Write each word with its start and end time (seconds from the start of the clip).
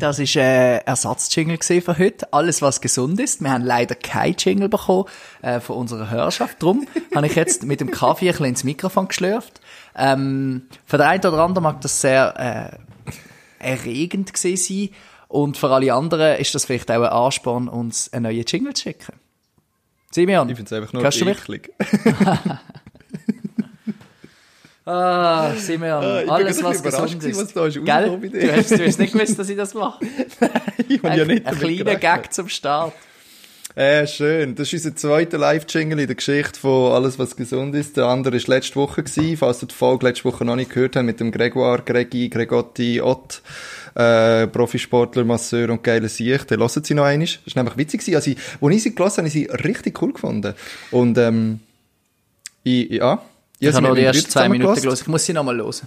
Das 0.00 0.18
ist 0.18 0.34
äh, 0.34 0.78
Ersatzjingle 0.78 1.58
gesehen 1.58 1.82
für 1.82 1.98
heute. 1.98 2.32
Alles, 2.32 2.62
was 2.62 2.80
gesund 2.80 3.20
ist. 3.20 3.42
Wir 3.42 3.50
haben 3.50 3.64
leider 3.64 3.94
kein 3.94 4.34
Jingle 4.34 4.70
bekommen 4.70 5.04
äh, 5.42 5.60
von 5.60 5.76
unserer 5.76 6.08
Hörerschaft. 6.08 6.62
Drum 6.62 6.86
habe 7.14 7.26
ich 7.26 7.34
jetzt 7.34 7.64
mit 7.64 7.82
dem 7.82 7.90
Kaffee 7.90 8.28
ein 8.28 8.32
bisschen 8.32 8.46
ins 8.46 8.64
Mikrofon 8.64 9.08
geschlürft. 9.08 9.60
Ähm, 9.94 10.62
für 10.86 10.96
den 10.96 11.06
einen 11.06 11.26
oder 11.26 11.44
anderen 11.44 11.64
mag 11.64 11.82
das 11.82 12.00
sehr 12.00 12.80
äh, 13.60 13.68
erregend 13.72 14.32
gewesen 14.32 14.56
sein. 14.56 14.88
Und 15.28 15.58
für 15.58 15.68
alle 15.68 15.92
anderen 15.92 16.38
ist 16.38 16.54
das 16.54 16.64
vielleicht 16.64 16.90
auch 16.90 17.02
ein 17.02 17.04
Ansporn, 17.04 17.68
uns 17.68 18.10
einen 18.10 18.22
neuen 18.22 18.44
Jingle 18.46 18.72
zu 18.72 18.84
schicken. 18.84 19.12
Simeon, 20.10 20.48
Ich 20.48 20.56
finde 20.56 20.74
es 20.74 20.80
einfach 20.80 20.94
nur 20.94 21.02
Hörst 21.02 21.20
du 21.20 21.26
mich? 21.26 21.36
Ah, 24.92 25.54
Simeon, 25.56 26.02
Ah, 26.04 26.22
ich 26.22 26.30
alles, 26.30 26.62
was 26.64 26.82
gesund 26.82 27.22
ist. 27.22 27.38
was 27.40 27.52
da 27.52 27.66
ist 27.66 27.84
Gell? 27.84 28.18
Du 28.20 28.52
hast, 28.56 28.70
du 28.72 28.84
hast 28.84 28.98
nicht 28.98 29.12
gewusst, 29.12 29.38
dass 29.38 29.48
ich 29.48 29.56
das 29.56 29.72
mache. 29.74 30.04
ich 30.88 30.98
habe 30.98 31.10
Ein, 31.10 31.18
ja 31.18 31.24
nicht 31.24 31.46
ein 31.46 31.54
kleiner 31.58 31.84
gerechnet. 31.84 32.00
Gag 32.00 32.32
zum 32.32 32.48
Start. 32.48 32.92
Äh, 33.76 34.04
schön. 34.08 34.56
Das 34.56 34.66
ist 34.72 34.84
unser 34.84 34.96
zweiter 34.96 35.38
Live-Jingle 35.38 36.00
in 36.00 36.06
der 36.08 36.16
Geschichte 36.16 36.58
von 36.58 36.92
Alles, 36.92 37.20
was 37.20 37.36
gesund 37.36 37.74
ist. 37.76 37.96
Der 37.96 38.06
andere 38.06 38.34
war 38.34 38.54
letzte 38.56 38.74
Woche, 38.76 39.04
gewesen, 39.04 39.36
falls 39.36 39.60
du 39.60 39.66
die 39.66 39.74
Folge 39.76 40.06
letzte 40.06 40.24
Woche 40.24 40.44
noch 40.44 40.56
nicht 40.56 40.72
gehört 40.72 40.96
hast, 40.96 41.04
mit 41.04 41.20
dem 41.20 41.30
Gregoire, 41.30 41.82
Gregi, 41.82 42.28
Gregotti, 42.28 43.00
Ott, 43.00 43.42
äh, 43.94 44.48
Profisportler, 44.48 45.24
Masseur 45.24 45.70
und 45.70 45.84
geile 45.84 46.08
Sicht. 46.08 46.50
Den 46.50 46.58
hören 46.58 46.82
sie 46.82 46.94
noch 46.94 47.04
einmal. 47.04 47.28
Das 47.44 47.54
war 47.54 47.62
nämlich 47.62 47.78
witzig. 47.78 48.00
gewesen. 48.00 48.16
Also, 48.16 48.30
ich, 48.32 48.38
als 48.60 48.74
ich 48.74 48.82
sie 48.82 48.94
gelassen 48.94 49.18
habe, 49.18 49.30
habe 49.30 49.38
ich 49.38 49.48
sie 49.48 49.68
richtig 49.68 50.02
cool 50.02 50.12
gefunden. 50.14 50.54
Und, 50.90 51.16
ähm, 51.16 51.60
ich, 52.64 52.90
ja. 52.90 53.22
Ich 53.60 53.74
habe 53.74 53.86
nur 53.86 53.94
die 53.94 54.02
ersten 54.02 54.30
zwei 54.30 54.48
Minuten 54.48 54.80
gelesen. 54.80 55.02
Ich 55.02 55.08
muss 55.08 55.24
sie 55.24 55.34
nochmal 55.34 55.58
hören. 55.58 55.72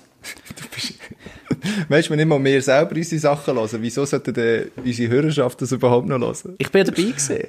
Weißt 1.89 2.07
du, 2.07 2.11
wenn 2.11 2.17
nicht 2.17 2.27
mal 2.27 2.43
wir 2.43 2.61
selber 2.61 2.95
unsere 2.95 3.19
Sachen 3.19 3.55
hören, 3.55 3.77
wieso 3.79 4.05
sollten 4.05 4.33
denn 4.33 4.71
unsere 4.75 5.11
Hörerschaft 5.11 5.61
das 5.61 5.71
überhaupt 5.71 6.07
noch 6.07 6.19
hören? 6.19 6.55
Ich 6.57 6.71
bin 6.71 6.85
dabei 6.85 7.01
gewesen. 7.01 7.47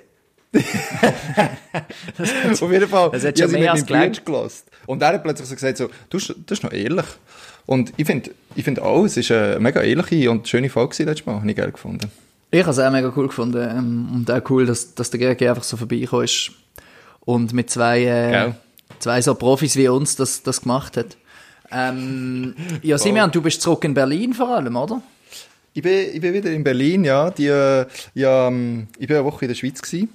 Auf 2.53 2.73
jeden 2.73 2.89
Fall. 2.89 3.11
Das 3.11 3.25
hat 3.25 3.39
schon 3.39 3.51
mehr 3.51 3.73
als. 3.73 3.85
Bruder 3.85 4.09
gelassen. 4.09 4.63
Und 4.87 5.03
er 5.03 5.09
hat 5.09 5.23
plötzlich 5.23 5.48
so 5.48 5.55
gesagt, 5.55 5.79
so, 5.79 5.89
du, 6.09 6.19
das 6.19 6.59
ist 6.59 6.63
noch 6.63 6.73
ehrlich. 6.73 7.07
Und 7.67 7.93
ich 7.97 8.07
finde, 8.07 8.31
ich 8.55 8.65
finde 8.65 8.83
auch, 8.83 9.05
es 9.05 9.17
ist 9.17 9.31
eine 9.31 9.59
mega 9.59 9.83
ehrliche 9.83 10.31
und 10.31 10.48
schöne 10.48 10.70
Folge 10.70 11.03
letztes 11.03 11.27
Mal. 11.27 11.37
Habe 11.37 11.51
ich 11.51 11.57
geil 11.57 11.73
gefunden. 11.73 12.11
Ich 12.51 12.61
habe 12.61 12.70
es 12.70 12.79
auch 12.79 12.91
mega 12.91 13.13
cool 13.17 13.27
gefunden. 13.27 13.69
Ähm, 13.69 14.09
und 14.15 14.31
auch 14.31 14.48
cool, 14.48 14.65
dass, 14.65 14.95
dass 14.95 15.11
der 15.11 15.35
GG 15.35 15.48
einfach 15.48 15.65
so 15.65 15.77
vorbeigekommen 15.77 16.25
ist. 16.25 16.53
Und 17.20 17.53
mit 17.53 17.70
zwei, 17.70 18.05
äh? 18.05 18.53
Zwei 19.05 19.21
so 19.21 19.35
Profis 19.35 19.77
wie 19.77 19.87
uns 19.89 20.17
das, 20.17 20.43
das 20.43 20.63
gemacht 20.63 20.97
hat. 20.97 21.19
Ähm, 21.71 22.55
ja, 22.83 22.97
Simeon, 22.97 23.31
du 23.31 23.43
bist 23.43 23.61
zurück 23.61 23.85
in 23.85 23.93
Berlin 23.93 24.33
vor 24.33 24.49
allem, 24.49 24.75
oder? 24.77 25.03
Ich 25.75 25.83
bin, 25.83 26.09
ich 26.15 26.21
bin 26.23 26.33
wieder 26.33 26.51
in 26.51 26.65
Berlin, 26.65 27.05
ja. 27.05 27.31
Die, 27.31 27.49
äh, 27.49 27.85
ja 28.15 28.49
ähm, 28.49 28.89
ich 28.99 29.07
bin 29.07 29.17
eine 29.17 29.27
Woche 29.27 29.45
in 29.45 29.49
der 29.51 29.57
Schweiz 29.57 29.83
gewesen. 29.83 30.09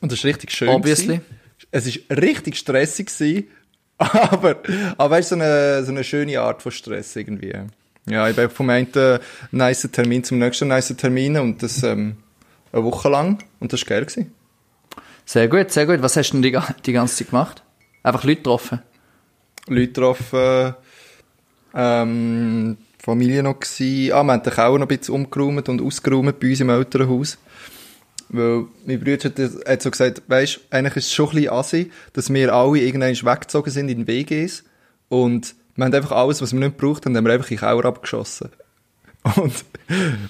Und 0.00 0.12
das 0.12 0.20
ist 0.20 0.24
richtig 0.24 0.52
schön. 0.52 0.68
Obviously. 0.68 1.16
Gewesen. 1.16 1.24
Es 1.72 1.86
ist 1.86 2.00
richtig 2.08 2.56
stressig 2.56 3.06
gewesen. 3.08 3.48
Aber, 3.98 4.56
aber 4.98 5.10
weißt 5.10 5.32
du, 5.32 5.36
so 5.36 5.40
eine, 5.40 5.82
so 5.82 5.90
eine 5.90 6.04
schöne 6.04 6.38
Art 6.38 6.60
von 6.60 6.70
Stress 6.70 7.16
irgendwie. 7.16 7.54
Ja, 8.06 8.28
ich 8.28 8.36
bin 8.36 8.50
vom 8.50 8.68
einen 8.68 8.92
äh, 8.92 9.18
nice 9.52 9.88
Termin 9.90 10.22
zum 10.22 10.38
nächsten 10.38 10.68
nice 10.68 10.94
Termin 10.98 11.38
und 11.38 11.62
das, 11.62 11.82
ähm, 11.82 12.18
eine 12.72 12.84
Woche 12.84 13.08
lang. 13.08 13.42
Und 13.58 13.72
das 13.72 13.80
war 13.80 13.88
geil 13.88 14.04
gewesen. 14.04 14.35
Sehr 15.28 15.48
gut, 15.48 15.72
sehr 15.72 15.86
gut. 15.86 16.00
Was 16.02 16.16
hast 16.16 16.30
du 16.30 16.40
denn 16.40 16.42
die, 16.52 16.58
die 16.86 16.92
ganze 16.92 17.16
Zeit 17.16 17.30
gemacht? 17.30 17.62
Einfach 18.04 18.22
Leute 18.22 18.36
getroffen? 18.36 18.80
Leute 19.66 19.88
getroffen, 19.88 20.74
ähm, 21.74 22.76
Familie 23.02 23.42
noch 23.42 23.58
gsi. 23.58 24.12
Ah, 24.14 24.22
wir 24.22 24.32
haben 24.32 24.42
den 24.44 24.52
Keller 24.52 24.78
noch 24.78 24.88
ein 24.88 24.96
bisschen 24.96 25.14
umgeräumt 25.14 25.68
und 25.68 25.82
ausgeräumt 25.82 26.38
bei 26.38 26.50
uns 26.50 26.60
im 26.60 26.70
Elternhaus. 26.70 27.38
Weil 28.28 28.66
mein 28.86 29.00
Bruder 29.00 29.28
hat, 29.28 29.38
hat 29.66 29.82
so 29.82 29.90
gesagt, 29.90 30.22
weisst, 30.28 30.60
eigentlich 30.70 30.96
ist 30.96 31.06
es 31.06 31.14
schon 31.14 31.28
ein 31.30 31.34
bisschen 31.34 31.52
assi, 31.52 31.90
dass 32.12 32.32
wir 32.32 32.54
alle 32.54 32.78
irgendwann 32.78 33.10
weggezogen 33.10 33.70
sind 33.70 33.88
in 33.88 34.06
WGs 34.06 34.62
und 35.08 35.54
wir 35.74 35.84
haben 35.84 35.94
einfach 35.94 36.12
alles, 36.12 36.40
was 36.40 36.52
wir 36.52 36.60
nicht 36.60 36.78
gebraucht 36.78 37.04
haben, 37.04 37.16
haben 37.16 37.24
wir 37.24 37.32
einfach 37.32 37.50
in 37.50 37.56
den 37.56 37.60
Keller 37.60 37.84
abgeschossen. 37.84 38.50
Und, 39.36 39.64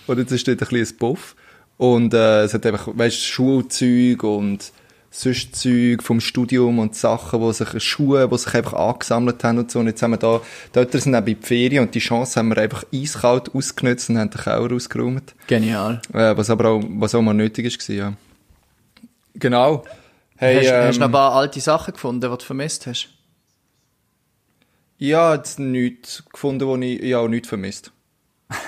und 0.06 0.18
jetzt 0.18 0.32
ist 0.32 0.48
dort 0.48 0.62
ein 0.62 0.68
bisschen 0.68 0.94
ein 0.94 0.98
Puff. 0.98 1.36
Und 1.76 2.14
äh, 2.14 2.44
es 2.44 2.54
hat 2.54 2.64
einfach, 2.64 2.88
weißt 2.96 3.22
Schulzeug 3.22 4.22
und 4.22 4.72
sonst 5.18 5.56
Zeug 5.56 6.02
vom 6.02 6.20
Studium 6.20 6.78
und 6.78 6.94
Sachen, 6.94 7.40
wo 7.40 7.50
sich 7.50 7.82
Schuhe, 7.82 8.28
die 8.28 8.38
sich 8.38 8.54
einfach 8.54 8.74
angesammelt 8.74 9.42
haben 9.44 9.58
und 9.58 9.70
so. 9.70 9.78
Und 9.78 9.86
jetzt 9.86 10.02
haben 10.02 10.10
wir 10.12 10.18
da, 10.18 10.40
Eltern 10.74 11.00
sind 11.00 11.14
eben 11.14 11.26
die 11.26 11.34
Ferien 11.36 11.84
und 11.84 11.94
die 11.94 12.00
Chance 12.00 12.38
haben 12.38 12.48
wir 12.48 12.58
einfach 12.58 12.84
eiskalt 12.92 13.54
ausgenutzt 13.54 14.10
und 14.10 14.18
haben 14.18 14.30
den 14.30 14.40
Keller 14.40 14.72
ausgeräumt. 14.72 15.34
Genial. 15.46 16.02
Äh, 16.12 16.36
was 16.36 16.50
aber 16.50 16.70
auch, 16.70 16.84
was 16.88 17.14
auch 17.14 17.22
mal 17.22 17.34
nötig 17.34 17.66
ist, 17.66 17.88
ja. 17.88 18.12
Genau. 19.34 19.84
Hey, 20.36 20.56
hast, 20.56 20.66
ähm, 20.66 20.84
hast 20.86 20.96
du 20.96 21.00
noch 21.00 21.08
ein 21.08 21.12
paar 21.12 21.32
alte 21.32 21.60
Sachen 21.60 21.94
gefunden, 21.94 22.20
die 22.20 22.28
du 22.28 22.44
vermisst 22.44 22.86
hast? 22.86 23.08
Habe 25.00 25.36
jetzt 25.36 25.58
nichts 25.58 26.24
gefunden, 26.30 26.66
wo 26.66 26.76
ich, 26.76 27.00
habe 27.12 27.24
auch 27.24 27.28
nichts 27.28 27.48
vermisst. 27.48 27.92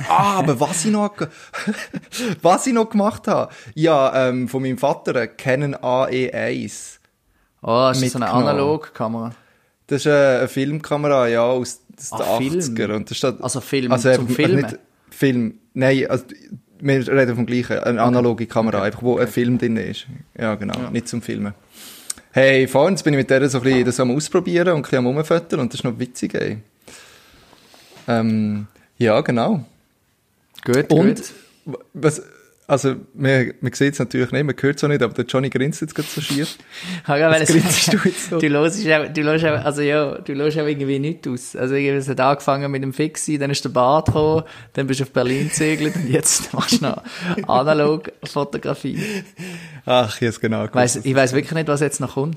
Ah, 0.08 0.38
aber 0.38 0.58
was 0.60 0.84
ich 0.84 0.90
noch, 0.90 1.14
was 2.42 2.66
ich 2.66 2.72
noch 2.72 2.90
gemacht 2.90 3.28
habe, 3.28 3.52
ja, 3.74 4.28
ähm, 4.28 4.48
von 4.48 4.62
meinem 4.62 4.78
Vater 4.78 5.14
einen 5.16 5.36
Canon 5.36 5.74
AE1. 5.76 6.98
Oh, 7.62 7.90
ist 7.92 8.02
das 8.02 8.12
so 8.12 8.18
eine. 8.18 8.30
Analogkamera? 8.30 9.32
Das 9.86 10.02
ist 10.02 10.06
äh, 10.06 10.38
eine 10.38 10.48
Filmkamera, 10.48 11.28
ja, 11.28 11.42
aus, 11.42 11.80
aus 11.98 12.10
den 12.10 12.20
Ah, 12.20 12.36
Film. 12.36 12.60
80er. 12.60 12.94
Und 12.94 13.10
das 13.10 13.16
steht, 13.16 13.40
Also 13.40 13.60
Film 13.60 13.92
also, 13.92 14.14
zum 14.14 14.24
eben, 14.26 14.34
Filmen? 14.34 14.62
Nicht 14.62 14.78
Film, 15.10 15.58
nein, 15.74 16.06
also, 16.08 16.24
wir 16.80 17.08
reden 17.08 17.34
vom 17.34 17.46
gleichen, 17.46 17.78
eine 17.80 18.00
analoge 18.02 18.46
Kamera, 18.46 18.82
einfach 18.82 19.02
wo 19.02 19.18
ein 19.18 19.26
Film 19.26 19.58
drin 19.58 19.76
ist. 19.76 20.06
Ja, 20.38 20.54
genau, 20.54 20.90
nicht 20.90 21.08
zum 21.08 21.22
Filmen. 21.22 21.54
Hey, 22.30 22.68
vorhin 22.68 22.94
jetzt 22.94 23.02
bin 23.02 23.14
ich 23.14 23.18
mit 23.18 23.30
der 23.30 23.48
so 23.48 23.58
ein 23.58 23.64
bisschen 23.64 23.84
das 23.84 23.98
am 23.98 24.10
Ausprobieren 24.10 24.68
und 24.68 24.76
ein 24.76 24.82
bisschen 24.82 24.98
am 24.98 25.06
Rumfüttern 25.06 25.60
und 25.60 25.72
das 25.72 25.80
ist 25.80 25.84
noch 25.84 25.98
witzig, 25.98 26.34
ey. 26.34 26.58
Ähm, 28.06 28.66
ja, 28.98 29.20
genau. 29.22 29.64
Gut, 30.64 30.92
Und, 30.92 31.16
gut. 31.66 31.78
was, 31.94 32.22
also, 32.66 32.96
man, 33.14 33.54
man 33.62 33.72
sieht 33.72 33.94
es 33.94 33.98
natürlich 33.98 34.30
nicht, 34.30 34.44
man 34.44 34.54
hört 34.60 34.76
es 34.76 34.84
auch 34.84 34.88
nicht, 34.88 35.00
aber 35.02 35.14
der 35.14 35.24
Johnny 35.24 35.48
grinst 35.48 35.80
jetzt 35.80 35.94
gerade 35.94 36.06
so 36.08 36.20
schief. 36.20 36.58
Ja, 37.08 37.34
es- 37.34 37.48
grinst 37.48 37.92
du 37.92 37.96
jetzt 38.04 38.28
so? 38.28 38.38
Du 38.38 38.48
hörst 38.50 38.86
auch, 38.86 39.08
du 39.10 39.22
hörst 39.22 39.44
auch, 39.46 39.64
also 39.64 39.80
ja, 39.80 40.18
du 40.18 40.34
hörst 40.34 40.58
auch 40.58 40.66
irgendwie 40.66 40.98
nichts 40.98 41.26
aus. 41.28 41.56
Also 41.56 41.76
irgendwie, 41.76 41.96
es 41.98 42.08
hat 42.08 42.20
angefangen 42.20 42.70
mit 42.70 42.82
dem 42.82 42.92
Fixi, 42.92 43.38
dann 43.38 43.50
ist 43.50 43.64
der 43.64 43.70
Bart 43.70 44.06
gekommen, 44.06 44.42
dann 44.74 44.86
bist 44.86 45.00
du 45.00 45.04
auf 45.04 45.12
Berlin 45.12 45.48
gezögert 45.48 45.96
und 45.96 46.10
jetzt 46.10 46.52
machst 46.52 46.82
du 46.82 46.86
noch 46.86 47.02
analog 47.46 48.12
Fotografie. 48.24 49.00
Ach, 49.86 50.20
ich 50.20 50.26
hab's 50.28 50.38
genau 50.40 50.66
Ich 50.66 50.74
weiss, 50.74 50.96
ich 50.96 51.14
weiss 51.14 51.32
wirklich 51.32 51.52
nicht, 51.52 51.68
was 51.68 51.80
jetzt 51.80 52.00
noch 52.00 52.14
kommt. 52.14 52.36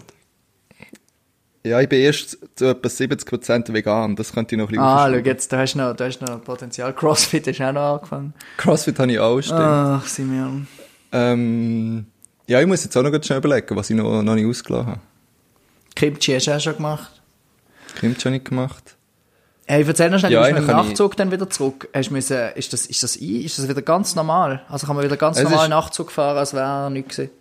Ja, 1.63 1.79
ich 1.79 1.87
bin 1.89 1.99
erst 2.01 2.39
zu 2.55 2.65
etwa 2.65 2.87
70% 2.87 3.71
vegan, 3.71 4.15
das 4.15 4.33
könnte 4.33 4.55
ich 4.55 4.59
noch 4.59 4.65
ein 4.67 4.69
bisschen 4.71 4.83
Ah, 4.83 5.07
schau, 5.09 5.15
jetzt, 5.17 5.53
da 5.53 5.59
hast 5.59 5.73
du 5.75 5.77
noch, 5.79 5.95
da 5.95 6.05
hast 6.05 6.19
du 6.19 6.25
noch 6.25 6.43
Potenzial. 6.43 6.93
Crossfit 6.95 7.45
hast 7.47 7.59
du 7.59 7.67
auch 7.67 7.71
noch 7.73 7.93
angefangen. 7.95 8.33
Crossfit 8.57 8.97
habe 8.97 9.11
ich 9.11 9.19
auch, 9.19 9.39
stimmt. 9.41 9.59
Ach, 9.61 10.05
Simeon. 10.07 10.67
Ähm, 11.11 12.05
ja, 12.47 12.59
ich 12.61 12.67
muss 12.67 12.83
jetzt 12.83 12.97
auch 12.97 13.03
noch 13.03 13.23
schnell 13.23 13.37
überlegen, 13.37 13.75
was 13.75 13.89
ich 13.89 13.95
noch, 13.95 14.23
noch 14.23 14.35
nicht 14.35 14.45
ausgelassen 14.47 14.87
habe. 14.87 14.99
Kimchi 15.95 16.33
hast 16.33 16.47
du 16.47 16.55
auch 16.55 16.59
schon 16.59 16.75
gemacht. 16.77 17.11
Kimchi 17.99 18.21
habe 18.21 18.37
ich 18.37 18.43
gemacht. 18.43 18.95
Hey, 19.67 19.83
erzähl 19.87 20.09
noch 20.09 20.19
schnell, 20.19 20.31
Ja, 20.31 20.41
du 20.47 20.53
bist 20.55 20.59
mit 20.61 20.69
dem 20.69 20.75
Nachtzug 20.75 21.15
dann 21.15 21.31
wieder 21.31 21.49
zurück. 21.49 21.87
Hast 21.93 22.09
du 22.09 22.13
müssen, 22.13 22.37
ist 22.55 22.73
das, 22.73 22.87
ist 22.87 23.03
das 23.03 23.15
ein, 23.21 23.41
ist 23.41 23.59
das 23.59 23.69
wieder 23.69 23.81
ganz 23.81 24.15
normal? 24.15 24.63
Also 24.67 24.87
kann 24.87 24.95
man 24.95 25.05
wieder 25.05 25.15
ganz 25.17 25.37
Es 25.37 25.43
normal 25.43 25.65
ist- 25.65 25.69
Nachtzug 25.69 26.11
fahren, 26.11 26.37
als 26.37 26.53
wäre 26.53 26.89
nichts 26.89 27.17
gewesen? 27.17 27.31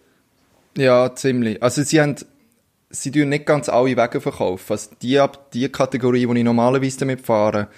Ja, 0.76 1.14
ziemlich. 1.14 1.60
Also 1.62 1.82
sie 1.82 2.00
haben, 2.00 2.16
sie 2.90 3.10
tun 3.10 3.28
nicht 3.28 3.46
ganz 3.46 3.68
alle 3.68 3.96
Wege 3.96 4.20
verkaufen. 4.20 4.72
Also 4.72 4.90
die, 5.00 5.20
die 5.54 5.68
Kategorie, 5.68 6.26
die 6.26 6.38
ich 6.38 6.44
normalerweise 6.44 6.98
damit 6.98 7.20
fahre, 7.20 7.68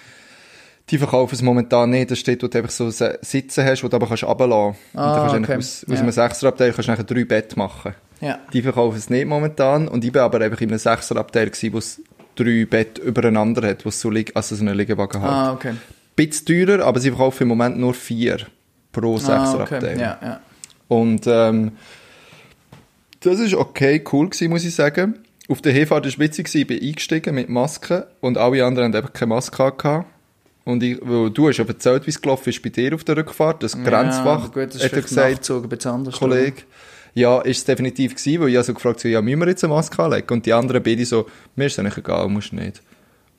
die 0.89 0.97
verkaufen 0.97 1.35
es 1.35 1.41
momentan 1.41 1.91
nicht. 1.91 2.11
Da 2.11 2.15
steht, 2.15 2.43
wo 2.43 2.47
du 2.47 2.57
einfach 2.57 2.71
so 2.71 2.89
Se- 2.89 3.17
Sitze 3.21 3.63
hast, 3.63 3.83
wo 3.83 3.87
du 3.87 3.95
aber 3.95 4.07
kannst 4.07 4.23
runterlassen 4.23 4.75
kannst. 4.93 4.97
Ah, 4.97 5.23
und 5.27 5.33
dann 5.33 5.43
kannst 5.45 5.45
du 5.45 5.53
okay. 5.53 5.57
aus, 5.57 5.83
aus 5.89 5.95
Ja. 5.95 6.01
einem 6.01 6.11
Sechserabteil 6.11 6.71
kannst 6.73 6.87
du 6.87 6.91
nachher 6.91 7.03
drei 7.05 7.23
Bett 7.25 7.55
machen. 7.55 7.93
Ja. 8.19 8.39
Die 8.51 8.61
verkaufen 8.61 8.97
es 8.97 9.09
nicht 9.09 9.25
momentan. 9.27 9.87
Und 9.87 10.03
ich 10.03 10.11
bin 10.11 10.21
aber 10.21 10.41
einfach 10.41 10.59
in 10.61 10.69
einem 10.69 10.79
Sechserabteil 10.79 11.49
gewesen, 11.49 11.73
wo 11.73 11.77
es 11.77 12.01
drei 12.35 12.65
Bett 12.65 12.97
übereinander 12.97 13.67
hat, 13.69 13.85
wo 13.85 13.89
es 13.89 14.01
so 14.01 14.09
liegt, 14.09 14.35
also 14.35 14.55
so 14.55 14.61
eine 14.61 14.73
Liegewagen 14.73 15.21
hat. 15.21 15.29
Ah, 15.29 15.53
okay. 15.53 15.73
Bisschen 16.15 16.45
teurer, 16.67 16.85
aber 16.85 16.99
sie 16.99 17.09
verkaufen 17.09 17.43
im 17.43 17.49
Moment 17.49 17.77
nur 17.79 17.93
vier 17.93 18.37
pro 18.91 19.15
Ah, 19.15 19.19
Sechserabteil. 19.19 19.83
okay. 19.95 19.99
Ja, 20.01 20.19
ja. 20.21 20.39
Und 20.89 21.25
ähm, 21.27 21.71
das 23.23 23.39
ist 23.39 23.53
okay, 23.53 24.03
cool 24.11 24.29
gewesen, 24.29 24.49
muss 24.49 24.65
ich 24.65 24.75
sagen. 24.75 25.19
Auf 25.49 25.61
der 25.61 25.73
Hinfahrt 25.73 26.03
war 26.03 26.09
es 26.09 26.19
witzig, 26.19 26.53
ich 26.53 26.67
bin 26.67 26.81
eingestiegen 26.81 27.35
mit 27.35 27.49
Maske 27.49 28.07
und 28.21 28.37
alle 28.37 28.65
anderen 28.65 28.87
haben 28.87 28.95
einfach 28.95 29.13
keine 29.13 29.29
Maske 29.29 29.71
gehabt. 29.71 30.07
Und 30.65 30.81
ich, 30.81 30.97
weil 31.01 31.29
du 31.29 31.49
hast 31.49 31.57
ja 31.57 31.65
erzählt, 31.65 32.05
wie 32.05 32.11
es 32.11 32.21
gelaufen 32.21 32.49
ist 32.49 32.61
bei 32.61 32.69
dir 32.69 32.95
auf 32.95 33.03
der 33.03 33.17
Rückfahrt. 33.17 33.63
Das 33.63 33.73
Ja, 33.73 33.83
Grenzwach, 33.83 34.45
aber 34.45 34.61
gut, 34.61 34.69
das 34.69 34.75
ist 34.75 34.83
hat 34.85 34.93
er 34.93 35.01
gesagt, 35.01 35.49
anders. 35.85 36.15
Kollege. 36.15 36.61
Ja, 37.15 37.41
ist 37.41 37.57
es 37.57 37.65
definitiv 37.65 38.15
gewesen, 38.15 38.41
weil 38.41 38.49
ich 38.49 38.57
also 38.57 38.73
gefragt 38.73 38.99
habe, 38.99 39.09
ja, 39.09 39.21
müssen 39.21 39.39
wir 39.39 39.47
jetzt 39.49 39.63
eine 39.63 39.73
Maske 39.73 40.01
anlegen? 40.01 40.33
Und 40.33 40.45
die 40.45 40.53
anderen 40.53 40.81
beide 40.81 41.05
so, 41.05 41.27
mir 41.55 41.65
ist 41.65 41.73
es 41.73 41.79
eigentlich 41.79 41.97
egal, 41.97 42.27
musst 42.29 42.53
nicht. 42.53 42.81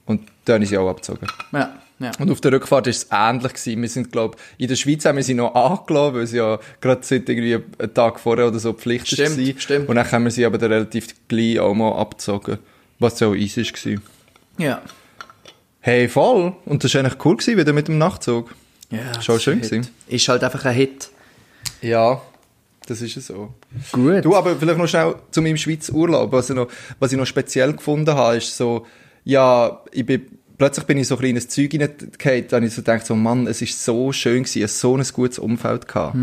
Und 0.05 0.21
dann 0.45 0.63
ich 0.63 0.69
sie 0.69 0.79
auch 0.79 0.89
abgezogen. 0.89 1.27
Ja, 1.53 1.75
ja. 1.99 2.11
Und 2.19 2.31
auf 2.31 2.41
der 2.41 2.53
Rückfahrt 2.53 2.87
war 2.87 2.91
es 2.91 3.07
ähnlich. 3.11 3.53
Gewesen. 3.55 3.83
Wir 3.83 3.89
sind, 3.89 4.13
glaube 4.13 4.37
in 4.59 4.69
der 4.69 4.77
Schweiz 4.77 5.05
haben 5.05 5.17
wir 5.17 5.23
sie 5.23 5.35
noch 5.35 5.55
angelassen, 5.55 6.15
weil 6.17 6.27
sie 6.27 6.39
ja 6.39 6.59
gerade 6.81 7.01
seit 7.05 7.29
irgendwie 7.29 7.55
einen 7.79 7.95
Tag 7.95 8.19
vorher 8.19 8.49
oder 8.49 8.59
so 8.59 8.73
Pflicht 8.73 9.07
Stimmt, 9.09 9.39
war. 9.39 9.61
stimmt. 9.61 9.89
Und 9.89 9.97
dann 9.97 10.11
haben 10.11 10.25
wir 10.25 10.31
sie 10.31 10.45
aber 10.45 10.59
dann 10.59 10.73
relativ 10.73 11.15
gleich 11.29 11.61
auch 11.61 11.75
mal 11.75 11.93
abgezogen. 11.93 12.59
Was 12.99 13.23
auch 13.23 13.35
easy 13.35 13.63
war. 13.65 14.03
Ja. 14.59 14.83
Hey, 15.81 16.09
voll. 16.09 16.55
Und 16.65 16.83
das 16.83 16.95
war 16.95 17.01
eigentlich 17.01 17.25
cool 17.25 17.37
gewesen, 17.37 17.59
wieder 17.59 17.73
mit 17.73 17.89
dem 17.89 17.99
Nachtzug. 17.99 18.55
ja 18.91 19.21
Schon 19.21 19.39
schön 19.39 19.61
gewesen. 19.61 19.89
Ist 20.09 20.29
halt 20.29 20.43
einfach 20.43 20.65
ein 20.65 20.75
Hit. 20.75 21.11
Ja, 21.83 22.23
das 22.87 23.03
ist 23.03 23.17
es 23.17 23.27
so. 23.27 23.55
Gut. 23.93 24.25
Du, 24.25 24.35
aber 24.35 24.57
vielleicht 24.57 24.79
noch 24.79 24.87
schnell 24.89 25.15
zu 25.31 25.43
meinem 25.43 25.57
Schweizer 25.57 25.93
Urlaub. 25.95 26.33
Was 26.33 26.51
ich 26.51 26.57
noch, 26.57 26.69
was 26.99 27.13
ich 27.13 27.19
noch 27.19 27.27
speziell 27.27 27.73
gefunden 27.73 28.15
habe, 28.15 28.37
ist 28.37 28.57
so, 28.57 28.87
ja, 29.25 29.83
ich 29.93 30.07
bin, 30.07 30.27
plötzlich 30.59 30.87
bin 30.87 30.99
ich 30.99 31.09
so 31.09 31.17
ein 31.17 31.21
kleines 31.21 31.49
Zeug 31.49 31.73
hineingefallen, 31.73 32.49
da 32.49 32.57
habe 32.57 32.67
ich 32.67 32.75
so 32.75 32.83
gedacht, 32.83 33.07
so, 33.07 33.15
Mann, 33.15 33.47
es 33.47 33.63
ist 33.63 33.85
so 33.85 34.13
schön 34.13 34.45
gewesen, 34.45 34.69
so 34.69 34.97
ein 34.97 35.05
gutes 35.13 35.39
Umfeld 35.39 35.89
gehabt. 35.89 36.15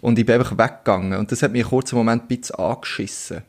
Und 0.00 0.18
ich 0.18 0.26
bin 0.26 0.34
einfach 0.36 0.58
weggegangen. 0.58 1.18
Und 1.18 1.32
das 1.32 1.42
hat 1.42 1.52
mich 1.52 1.62
einen 1.62 1.70
kurzen 1.70 1.96
Moment 1.96 2.24
ein 2.24 2.28
bisschen 2.28 2.56
angeschissen. 2.56 3.42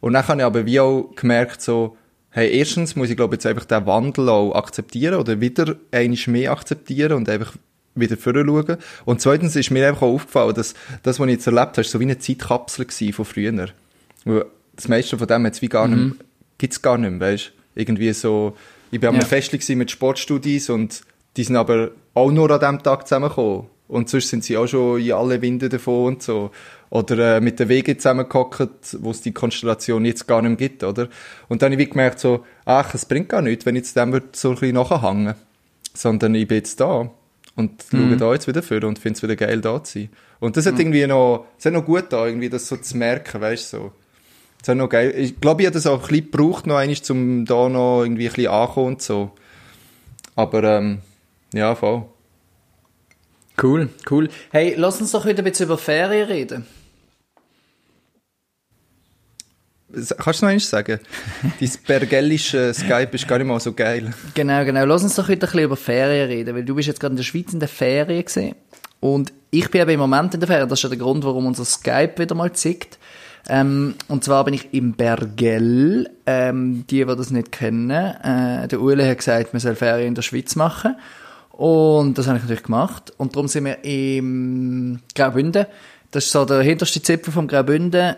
Und 0.00 0.14
dann 0.14 0.26
habe 0.26 0.40
ich 0.40 0.44
aber 0.44 0.66
wie 0.66 0.80
auch 0.80 1.12
gemerkt, 1.14 1.62
so, 1.62 1.96
hey, 2.30 2.50
erstens 2.56 2.96
muss 2.96 3.10
ich, 3.10 3.16
glaube 3.16 3.34
jetzt 3.34 3.46
einfach 3.46 3.64
den 3.64 3.86
Wandel 3.86 4.28
auch 4.28 4.54
akzeptieren 4.54 5.14
oder 5.14 5.40
wieder 5.40 5.76
einiges 5.90 6.26
mehr 6.26 6.52
akzeptieren 6.52 7.12
und 7.12 7.28
einfach 7.28 7.54
wieder 7.94 8.16
vorschauen. 8.16 8.78
Und 9.04 9.20
zweitens 9.20 9.54
ist 9.54 9.70
mir 9.70 9.86
einfach 9.86 10.02
auch 10.02 10.14
aufgefallen, 10.14 10.54
dass 10.54 10.74
das, 11.02 11.20
was 11.20 11.26
ich 11.26 11.32
jetzt 11.34 11.46
erlebt 11.46 11.76
habe, 11.76 11.84
so 11.84 12.00
wie 12.00 12.04
eine 12.04 12.18
Zeitkapsel 12.18 12.86
gewesen 12.86 13.12
von 13.12 13.24
früher. 13.24 13.68
Das 14.74 14.88
meiste 14.88 15.18
von 15.18 15.26
dem 15.26 15.44
hat's 15.44 15.60
wie 15.60 15.68
gar 15.68 15.86
nicht 15.88 15.98
mehr, 15.98 16.26
gibt's 16.58 16.80
gar 16.80 16.96
nicht 16.96 17.10
mehr, 17.10 17.20
weißt? 17.20 17.52
Irgendwie 17.74 18.12
so, 18.12 18.56
ich 18.92 19.00
bin 19.00 19.14
Ja. 19.14 19.20
Festli 19.22 19.58
gewesen 19.58 19.78
mit 19.78 19.90
Sportstudies 19.90 20.70
und 20.70 21.00
die 21.36 21.44
sind 21.44 21.56
aber 21.56 21.90
auch 22.14 22.30
nur 22.30 22.50
an 22.50 22.60
diesem 22.60 22.82
Tag 22.82 23.08
zusammengekommen. 23.08 23.66
Und 23.88 24.08
sonst 24.08 24.28
sind 24.28 24.44
sie 24.44 24.56
auch 24.56 24.66
schon 24.66 25.00
in 25.00 25.12
alle 25.12 25.40
Winde 25.42 25.68
davon 25.68 26.14
und 26.14 26.22
so. 26.22 26.50
Oder 26.90 27.36
äh, 27.36 27.40
mit 27.40 27.58
der 27.58 27.68
WG 27.68 27.96
zusammengehockt, 27.96 28.98
wo 29.00 29.10
es 29.10 29.22
die 29.22 29.32
Konstellation 29.32 30.04
jetzt 30.04 30.28
gar 30.28 30.42
nicht 30.42 30.50
mehr 30.50 30.68
gibt, 30.68 30.84
oder? 30.84 31.08
Und 31.48 31.62
dann 31.62 31.72
habe 31.72 31.82
ich 31.82 31.90
gemerkt 31.90 32.20
so, 32.20 32.44
ach, 32.66 32.94
es 32.94 33.06
bringt 33.06 33.30
gar 33.30 33.40
nichts, 33.40 33.64
wenn 33.64 33.76
ich 33.76 33.82
jetzt 33.82 33.96
dem 33.96 34.12
so 34.32 34.50
ein 34.50 34.54
bisschen 34.56 34.74
nachhängen 34.74 35.34
Sondern 35.94 36.34
ich 36.34 36.46
bin 36.46 36.58
jetzt 36.58 36.78
da 36.80 37.10
und 37.56 37.84
schaue 37.90 38.16
da 38.16 38.32
jetzt 38.32 38.46
wieder 38.46 38.62
vor 38.62 38.84
und 38.84 38.98
finde 38.98 39.16
es 39.16 39.22
wieder 39.22 39.36
geil, 39.36 39.60
da 39.62 39.82
zu 39.82 40.00
sein. 40.00 40.10
Und 40.38 40.56
das 40.56 40.66
hat 40.66 40.78
irgendwie 40.78 41.06
noch, 41.06 41.46
es 41.58 41.64
hat 41.64 41.72
noch 41.72 41.84
gut 41.84 42.06
da, 42.10 42.26
irgendwie 42.26 42.50
das 42.50 42.68
so 42.68 42.76
zu 42.76 42.96
merken, 42.96 43.40
weißt 43.40 43.72
du, 43.72 43.76
so. 43.76 43.92
Das 44.62 44.68
hat 44.68 44.78
noch 44.78 44.88
geil. 44.88 45.12
Ich 45.16 45.40
glaube, 45.40 45.62
ich 45.62 45.66
habe 45.66 45.74
das 45.74 45.86
auch 45.86 46.02
ein 46.02 46.08
bisschen 46.08 46.30
gebraucht, 46.30 46.66
noch 46.66 46.76
einmal, 46.76 46.96
um 47.10 47.44
da 47.44 47.68
noch 47.68 48.04
irgendwie 48.04 48.28
ein 48.28 48.32
bisschen 48.32 48.52
anzukommen 48.52 48.92
und 48.94 49.02
so. 49.02 49.32
Aber, 50.36 50.62
ähm, 50.62 51.00
ja, 51.52 51.74
voll. 51.74 52.04
Cool, 53.60 53.88
cool. 54.10 54.28
Hey, 54.50 54.74
lass 54.76 55.00
uns 55.00 55.10
doch 55.10 55.26
wieder 55.26 55.42
ein 55.42 55.44
bisschen 55.44 55.66
über 55.66 55.76
Ferien 55.76 56.28
reden. 56.28 56.66
Kannst 60.16 60.40
du 60.40 60.46
noch 60.46 60.52
eins 60.52 60.70
sagen? 60.70 61.00
Dein 61.60 61.70
bergellische 61.86 62.72
Skype 62.72 63.10
ist 63.12 63.28
gar 63.28 63.38
nicht 63.38 63.46
mal 63.46 63.60
so 63.60 63.72
geil. 63.72 64.14
Genau, 64.32 64.64
genau. 64.64 64.84
Lass 64.86 65.02
uns 65.02 65.16
doch 65.16 65.28
wieder 65.28 65.46
ein 65.46 65.50
bisschen 65.50 65.64
über 65.64 65.76
Ferien 65.76 66.28
reden, 66.28 66.54
weil 66.54 66.64
du 66.64 66.74
bist 66.74 66.88
jetzt 66.88 67.00
gerade 67.00 67.12
in 67.12 67.16
der 67.16 67.24
Schweiz 67.24 67.52
in 67.52 67.60
der 67.60 67.68
Ferien 67.68 68.24
gesehen 68.24 68.54
und 69.00 69.32
ich 69.50 69.70
bin 69.70 69.82
eben 69.82 69.90
im 69.90 70.00
Moment 70.00 70.32
in 70.32 70.40
der 70.40 70.46
Ferien. 70.46 70.68
Das 70.68 70.78
ist 70.78 70.84
ja 70.84 70.88
der 70.88 70.98
Grund, 70.98 71.24
warum 71.24 71.46
unser 71.46 71.66
Skype 71.66 72.14
wieder 72.16 72.34
mal 72.34 72.52
zickt. 72.52 72.98
Ähm, 73.48 73.94
und 74.08 74.24
zwar 74.24 74.44
bin 74.44 74.54
ich 74.54 74.72
im 74.72 74.92
Bergell. 74.92 76.10
Ähm, 76.26 76.84
die, 76.88 77.04
die 77.04 77.16
das 77.16 77.30
nicht 77.30 77.52
kennen, 77.52 77.90
äh, 77.90 78.68
der 78.68 78.80
Ule 78.80 79.08
hat 79.08 79.18
gesagt, 79.18 79.52
man 79.52 79.60
soll 79.60 79.74
Ferien 79.74 80.08
in 80.08 80.14
der 80.14 80.22
Schweiz 80.22 80.54
machen. 80.54 80.96
Und 81.50 82.16
das 82.16 82.26
habe 82.26 82.38
ich 82.38 82.44
natürlich 82.44 82.64
gemacht. 82.64 83.12
Und 83.16 83.34
darum 83.34 83.48
sind 83.48 83.64
wir 83.64 83.84
im 83.84 85.00
Graubünden. 85.14 85.66
Das 86.10 86.24
ist 86.24 86.32
so 86.32 86.44
der 86.44 86.62
hinterste 86.62 87.02
Zipfel 87.02 87.32
vom 87.32 87.48
Graubünden. 87.48 88.16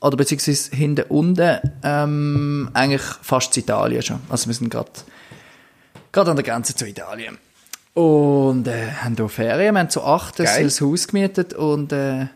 Oder 0.00 0.16
beziehungsweise 0.16 0.76
hinten 0.76 1.06
unten, 1.08 1.58
ähm, 1.82 2.70
eigentlich 2.74 3.02
fast 3.22 3.56
Italien 3.56 4.02
schon. 4.02 4.20
Also 4.28 4.46
wir 4.46 4.54
sind 4.54 4.70
gerade 4.70 4.90
gerade 6.12 6.30
an 6.30 6.36
der 6.36 6.44
Grenze 6.44 6.74
zu 6.74 6.86
Italien. 6.86 7.38
Und 7.94 8.68
äh, 8.68 8.90
haben 9.02 9.16
hier 9.16 9.28
Ferien, 9.28 9.74
wir 9.74 9.80
haben 9.80 9.90
zu 9.90 10.02
acht 10.02 10.40
ein. 10.40 10.68
Haus 10.68 11.08
gemietet 11.08 11.54
und, 11.54 11.92
äh, 11.92 12.26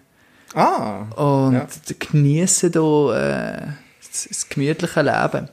Ah, 0.55 1.03
und 1.17 1.55
Ja. 1.55 1.67
genießen 1.99 2.73
hier 2.73 3.15
äh, 3.15 3.67
das, 4.01 4.27
das 4.29 4.49
gemütliche 4.49 5.03
Leben. 5.03 5.49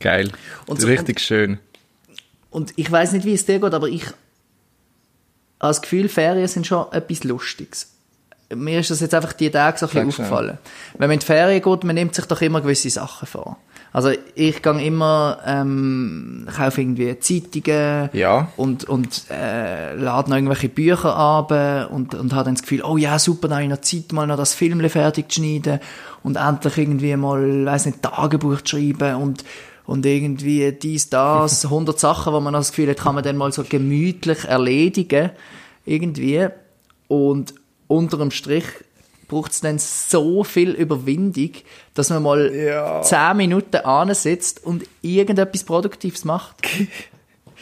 geil. 0.00 0.32
Und 0.66 0.84
Richtig 0.84 1.20
schön. 1.20 1.58
Und 2.50 2.72
ich 2.76 2.90
weiß 2.90 3.12
nicht, 3.12 3.24
wie 3.24 3.34
es 3.34 3.46
dir 3.46 3.60
geht, 3.60 3.74
aber 3.74 3.86
ich 3.88 4.04
habe 4.06 4.14
das 5.60 5.82
Gefühl, 5.82 6.08
Ferien 6.08 6.48
sind 6.48 6.66
schon 6.66 6.90
etwas 6.92 7.22
Lustiges. 7.24 7.92
Mir 8.52 8.80
ist 8.80 8.90
das 8.90 8.98
jetzt 9.00 9.14
einfach 9.14 9.32
die 9.34 9.50
Tage 9.50 9.78
so 9.78 9.86
ein 9.86 9.90
bisschen 9.90 10.08
aufgefallen. 10.08 10.58
Wenn 10.98 11.08
man 11.08 11.14
in 11.14 11.20
die 11.20 11.26
Ferien 11.26 11.62
geht, 11.62 11.84
man 11.84 11.94
nimmt 11.94 12.14
sich 12.16 12.24
doch 12.24 12.40
immer 12.40 12.60
gewisse 12.60 12.90
Sachen 12.90 13.28
vor. 13.28 13.56
Also 13.92 14.10
ich 14.36 14.62
gehe 14.62 14.84
immer, 14.86 15.38
ähm, 15.44 16.46
kaufe 16.56 16.80
irgendwie 16.80 17.18
Zeitungen 17.18 18.08
Ja. 18.12 18.48
und, 18.56 18.84
und 18.84 19.24
äh, 19.30 19.94
lade 19.96 20.30
noch 20.30 20.36
irgendwelche 20.36 20.68
Bücher 20.68 21.16
ab 21.16 21.50
und, 21.90 22.14
und 22.14 22.32
habe 22.32 22.44
dann 22.44 22.54
das 22.54 22.62
Gefühl, 22.62 22.82
oh 22.84 22.96
ja, 22.96 23.18
super, 23.18 23.48
dann 23.48 23.56
habe 23.56 23.64
ich 23.64 23.70
noch 23.70 23.80
Zeit, 23.80 24.12
mal 24.12 24.26
noch 24.28 24.36
das 24.36 24.54
Film 24.54 24.88
fertig 24.88 25.30
zu 25.32 25.40
schneiden 25.40 25.80
und 26.22 26.36
endlich 26.36 26.78
irgendwie 26.78 27.16
mal, 27.16 27.66
weiß 27.66 27.86
nicht, 27.86 28.02
Tagebuch 28.02 28.60
zu 28.60 28.76
schreiben 28.76 29.16
und, 29.16 29.44
und 29.86 30.06
irgendwie 30.06 30.70
dies, 30.70 31.10
das, 31.10 31.64
100 31.66 31.98
Sachen, 31.98 32.32
wo 32.32 32.38
man 32.38 32.52
das 32.52 32.70
Gefühl 32.70 32.90
hat, 32.90 32.98
kann 32.98 33.16
man 33.16 33.24
dann 33.24 33.36
mal 33.36 33.50
so 33.52 33.64
gemütlich 33.68 34.44
erledigen, 34.44 35.30
irgendwie. 35.84 36.46
Und 37.08 37.54
unter 37.88 38.18
dem 38.18 38.30
Strich 38.30 38.64
braucht 39.30 39.52
es 39.52 39.60
dann 39.60 39.78
so 39.78 40.42
viel 40.44 40.70
Überwindung, 40.70 41.52
dass 41.94 42.10
man 42.10 42.22
mal 42.22 42.52
Ja. 42.54 43.00
10 43.00 43.36
Minuten 43.36 43.76
ansitzt 43.76 44.64
und 44.64 44.84
irgendetwas 45.02 45.64
Produktives 45.64 46.24
macht. 46.24 46.56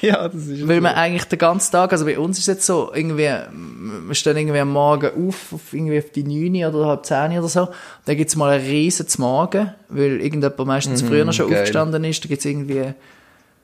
Ja, 0.00 0.28
das 0.28 0.46
ist 0.46 0.68
Weil 0.68 0.80
man 0.80 0.94
eigentlich 0.94 1.24
den 1.24 1.40
ganzen 1.40 1.72
Tag, 1.72 1.90
also 1.90 2.04
bei 2.04 2.16
uns 2.20 2.38
ist 2.38 2.44
es 2.44 2.54
jetzt 2.54 2.66
so, 2.66 2.92
irgendwie, 2.94 3.28
wir 3.28 4.14
stehen 4.14 4.36
irgendwie 4.36 4.60
am 4.60 4.70
Morgen 4.70 5.28
auf, 5.28 5.52
auf 5.52 5.72
irgendwie 5.72 5.98
auf 5.98 6.10
die 6.10 6.22
9 6.22 6.72
oder 6.72 6.86
halb 6.86 7.04
10 7.04 7.36
oder 7.36 7.48
so, 7.48 7.66
dann 8.04 8.16
gibt's 8.16 8.36
mal 8.36 8.52
einen 8.52 8.64
riesen 8.64 9.08
Morgen, 9.18 9.74
weil 9.88 10.20
irgendjemand 10.20 10.68
meistens 10.68 11.02
früher 11.02 11.24
noch 11.24 11.32
schon 11.32 11.50
geil. 11.50 11.62
aufgestanden 11.62 12.04
ist, 12.04 12.22
da 12.22 12.28
gibt's 12.28 12.44
irgendwie 12.44 12.94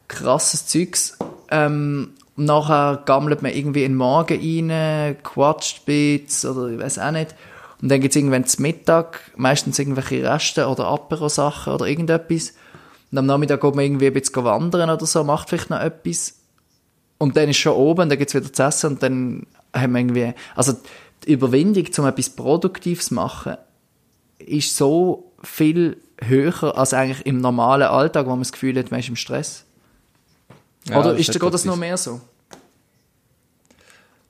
krasses 0.08 0.66
Zeugs, 0.66 1.16
ähm, 1.52 2.14
und 2.36 2.46
nachher 2.46 3.02
gammelt 3.04 3.42
man 3.42 3.52
irgendwie 3.52 3.84
in 3.84 3.92
den 3.92 3.98
Morgen 3.98 4.40
rein, 4.68 5.16
quatscht 5.22 5.82
ein 5.82 5.84
bisschen, 5.84 6.50
oder 6.50 6.68
ich 6.72 6.80
weiß 6.80 6.98
auch 6.98 7.12
nicht, 7.12 7.32
und 7.82 7.88
dann 7.90 8.00
gibt's 8.00 8.16
irgendwann 8.16 8.46
zum 8.46 8.62
Mittag, 8.62 9.32
meistens 9.36 9.78
irgendwelche 9.78 10.22
Reste 10.22 10.68
oder 10.68 10.86
Apero-Sachen 10.86 11.72
oder 11.72 11.86
irgendetwas, 11.86 12.54
und 13.10 13.18
am 13.18 13.26
Nachmittag 13.26 13.60
geht 13.60 13.74
man 13.76 13.84
irgendwie 13.84 14.08
ein 14.08 14.12
bisschen 14.12 14.42
wandern 14.44 14.90
oder 14.90 15.06
so, 15.06 15.22
macht 15.22 15.48
vielleicht 15.48 15.70
noch 15.70 15.78
etwas. 15.78 16.34
Und 17.18 17.36
dann 17.36 17.48
ist 17.48 17.58
schon 17.58 17.74
oben, 17.74 18.08
dann 18.08 18.18
gibt's 18.18 18.34
wieder 18.34 18.52
zu 18.52 18.60
essen 18.60 18.90
und 18.90 19.02
dann 19.04 19.46
haben 19.72 19.92
wir 19.92 20.00
irgendwie, 20.00 20.34
also 20.56 20.74
die 21.24 21.32
Überwindung, 21.32 21.86
um 21.96 22.06
etwas 22.06 22.30
Produktives 22.30 23.06
zu 23.06 23.14
machen, 23.14 23.56
ist 24.38 24.76
so 24.76 25.32
viel 25.44 25.98
höher 26.20 26.76
als 26.76 26.92
eigentlich 26.92 27.24
im 27.24 27.40
normalen 27.40 27.86
Alltag, 27.86 28.26
wo 28.26 28.30
man 28.30 28.40
das 28.40 28.50
Gefühl 28.50 28.76
hat, 28.78 28.90
man 28.90 28.98
ist 28.98 29.08
im 29.08 29.16
Stress. 29.16 29.64
Ja, 30.88 30.98
oder 30.98 31.16
ist 31.16 31.32
dir 31.32 31.38
geht 31.38 31.54
das 31.54 31.64
noch 31.64 31.76
mehr 31.76 31.96
so? 31.96 32.20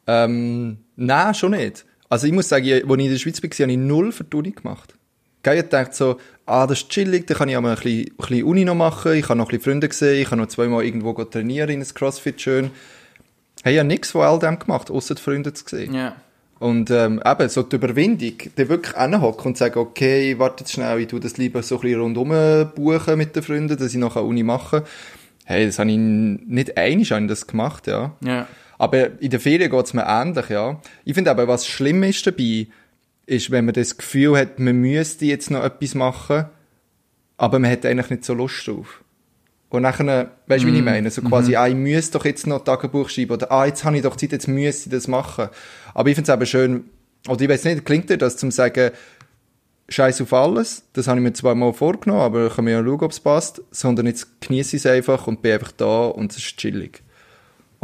Ähm, 0.06 0.78
nein, 0.96 1.34
schon 1.34 1.52
nicht. 1.52 1.86
Also 2.14 2.28
ich 2.28 2.32
muss 2.32 2.48
sagen, 2.48 2.64
als 2.72 2.84
ich 2.84 2.88
in 2.88 3.10
der 3.10 3.18
Schweiz 3.18 3.42
war, 3.42 3.50
habe 3.50 3.72
ich 3.72 3.76
null 3.76 4.12
Verdunung 4.12 4.54
gemacht. 4.54 4.94
Gell, 5.42 5.58
ich 5.58 5.68
dachte 5.68 5.96
so, 5.96 6.16
ah, 6.46 6.64
das 6.64 6.82
ist 6.82 6.88
chillig, 6.88 7.26
da 7.26 7.34
kann 7.34 7.48
ich 7.48 7.56
auch 7.56 7.60
mal 7.60 7.70
ein 7.70 7.74
bisschen, 7.74 8.08
ein 8.08 8.16
bisschen 8.16 8.44
Uni 8.44 8.64
noch 8.64 8.76
machen, 8.76 9.14
ich 9.14 9.28
habe 9.28 9.36
noch 9.36 9.46
ein 9.46 9.48
bisschen 9.48 9.72
Freunde 9.72 9.88
gesehen, 9.88 10.22
ich 10.22 10.28
kann 10.28 10.38
noch 10.38 10.46
zweimal 10.46 10.84
irgendwo 10.84 11.12
trainieren 11.24 11.70
in 11.70 11.82
einem 11.82 11.92
Crossfit 11.92 12.40
schön. 12.40 12.70
Hey, 13.64 13.72
ich 13.72 13.78
habe 13.80 13.88
nichts 13.88 14.12
von 14.12 14.20
all 14.20 14.38
dem 14.38 14.60
gemacht, 14.60 14.92
außer 14.92 15.16
die 15.16 15.22
Freunde 15.22 15.54
zu 15.54 15.64
sehen. 15.66 15.92
Ja. 15.92 16.14
Und 16.60 16.88
ähm, 16.92 17.20
eben, 17.26 17.48
so 17.48 17.64
die 17.64 17.74
Überwindung, 17.74 18.34
die 18.56 18.68
wirklich 18.68 18.94
hinhocken 18.96 19.46
und 19.46 19.58
sagen, 19.58 19.80
okay, 19.80 20.38
warte 20.38 20.62
jetzt 20.62 20.72
schnell, 20.72 21.00
ich 21.00 21.08
tu 21.08 21.18
das 21.18 21.36
lieber 21.36 21.64
so 21.64 21.78
ein 21.78 21.80
bisschen 21.80 22.00
rundum 22.00 22.28
buchen 22.76 23.18
mit 23.18 23.34
den 23.34 23.42
Freunden, 23.42 23.76
dass 23.76 23.92
ich 23.92 23.98
noch 23.98 24.14
eine 24.14 24.24
Uni 24.24 24.44
machen 24.44 24.82
kann. 24.82 24.88
Hey, 25.46 25.66
das 25.66 25.80
habe 25.80 25.90
ich 25.90 25.96
nicht 25.96 26.78
ich 26.78 27.26
das 27.26 27.48
gemacht, 27.48 27.88
ja. 27.88 28.12
Ja. 28.20 28.46
Aber 28.78 29.20
in 29.20 29.30
der 29.30 29.40
Ferien 29.40 29.70
geht's 29.70 29.94
mir 29.94 30.06
ähnlich, 30.06 30.48
ja. 30.48 30.80
Ich 31.04 31.14
finde 31.14 31.30
aber, 31.30 31.48
was 31.48 31.66
schlimm 31.66 32.02
ist 32.02 32.26
dabei, 32.26 32.66
ist, 33.26 33.50
wenn 33.50 33.64
man 33.64 33.74
das 33.74 33.96
Gefühl 33.96 34.36
hat, 34.36 34.58
man 34.58 34.76
müsste 34.76 35.24
jetzt 35.24 35.50
noch 35.50 35.64
etwas 35.64 35.94
machen, 35.94 36.46
aber 37.36 37.58
man 37.58 37.70
hat 37.70 37.86
eigentlich 37.86 38.10
nicht 38.10 38.24
so 38.24 38.34
Lust 38.34 38.66
drauf. 38.66 39.02
Und 39.70 39.82
nachher, 39.82 40.30
weißt 40.46 40.64
du, 40.64 40.68
wie 40.68 40.76
ich 40.76 40.84
meine? 40.84 41.10
So 41.10 41.22
quasi, 41.22 41.56
ah, 41.56 41.66
ich 41.66 41.74
müsste 41.74 42.18
doch 42.18 42.24
jetzt 42.24 42.46
noch 42.46 42.62
Tagebuch 42.62 43.08
schreiben, 43.08 43.32
oder 43.32 43.50
ah, 43.50 43.66
jetzt 43.66 43.84
habe 43.84 43.96
ich 43.96 44.02
doch 44.02 44.16
Zeit, 44.16 44.32
jetzt 44.32 44.46
müsste 44.46 44.88
ich 44.88 44.92
das 44.92 45.08
machen. 45.08 45.48
Aber 45.94 46.08
ich 46.08 46.14
finde 46.14 46.30
es 46.30 46.30
aber 46.30 46.46
schön, 46.46 46.84
oder 47.28 47.40
ich 47.40 47.48
weiß 47.48 47.64
nicht, 47.64 47.84
klingt 47.84 48.08
dir 48.08 48.18
das, 48.18 48.36
zum 48.36 48.50
sagen, 48.50 48.92
Scheiß 49.88 50.22
auf 50.22 50.32
alles. 50.32 50.84
Das 50.94 51.08
habe 51.08 51.18
ich 51.18 51.24
mir 51.24 51.32
zwar 51.32 51.54
mal 51.54 51.72
vorgenommen, 51.72 52.22
aber 52.22 52.46
ich 52.46 52.54
kann 52.54 52.64
mir 52.64 52.72
ja 52.72 52.82
schauen, 52.82 53.02
ob 53.02 53.10
es 53.10 53.20
passt. 53.20 53.62
Sondern 53.70 54.06
jetzt 54.06 54.40
genieße 54.40 54.76
ich 54.76 54.84
es 54.84 54.86
einfach 54.86 55.26
und 55.26 55.42
bin 55.42 55.52
einfach 55.52 55.72
da 55.72 56.06
und 56.06 56.32
es 56.32 56.38
ist 56.38 56.56
chillig. 56.56 57.02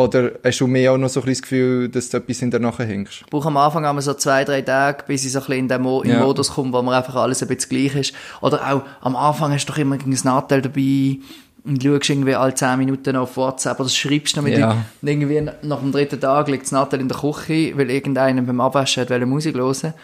Oder 0.01 0.33
hast 0.43 0.61
du 0.61 0.67
mehr 0.67 0.93
auch 0.93 0.97
noch 0.99 1.09
so 1.09 1.21
ein 1.21 1.27
bisschen 1.27 1.43
das 1.43 1.43
Gefühl, 1.43 1.89
dass 1.89 2.09
du 2.09 2.17
etwas 2.17 2.39
hinterher 2.39 2.87
hängst? 2.87 3.21
Ich 3.21 3.27
brauche 3.27 3.49
am 3.49 3.57
Anfang 3.57 3.85
einmal 3.85 4.03
so 4.03 4.15
zwei, 4.15 4.45
drei 4.45 4.63
Tage, 4.63 5.05
bis 5.07 5.25
ich 5.25 5.33
so 5.33 5.41
ein 5.41 5.45
bisschen 5.45 5.59
in 5.61 5.69
den 5.69 5.83
Mo 5.83 6.03
in 6.03 6.11
Ja. 6.11 6.21
Modus 6.21 6.51
komme, 6.51 6.73
wo 6.73 6.81
mir 6.83 6.97
einfach 6.97 7.17
alles 7.17 7.43
ein 7.43 7.49
bisschen 7.49 7.69
gleich 7.71 7.95
ist. 7.95 8.15
Oder 8.41 8.73
auch 8.73 8.83
am 9.03 9.15
Anfang 9.15 9.53
hast 9.53 9.67
du 9.67 9.73
doch 9.73 9.79
immer 9.79 9.97
ein 9.97 10.19
Nachteil 10.25 10.63
dabei 10.63 11.19
und 11.65 11.83
schaust 11.83 12.09
irgendwie 12.09 12.35
alle 12.35 12.55
zehn 12.55 12.79
Minuten 12.79 13.17
auf 13.17 13.37
WhatsApp 13.37 13.79
oder 13.79 13.89
schreibst 13.89 14.37
noch 14.37 14.43
mit 14.43 14.57
Ja. 14.57 14.85
Und 15.03 15.09
irgendwie 15.09 15.49
nach 15.63 15.81
dem 15.81 15.93
dritten 15.93 16.21
Tag 16.21 16.49
liegt 16.49 16.65
das 16.65 16.73
Nachteil 16.73 17.01
in 17.01 17.09
der 17.09 17.19
Küche, 17.19 17.77
weil 17.77 17.91
irgendeiner 17.91 18.41
beim 18.43 18.61
Abwaschen 18.61 19.07
hat 19.07 19.27
Musik 19.27 19.57
hören 19.57 19.95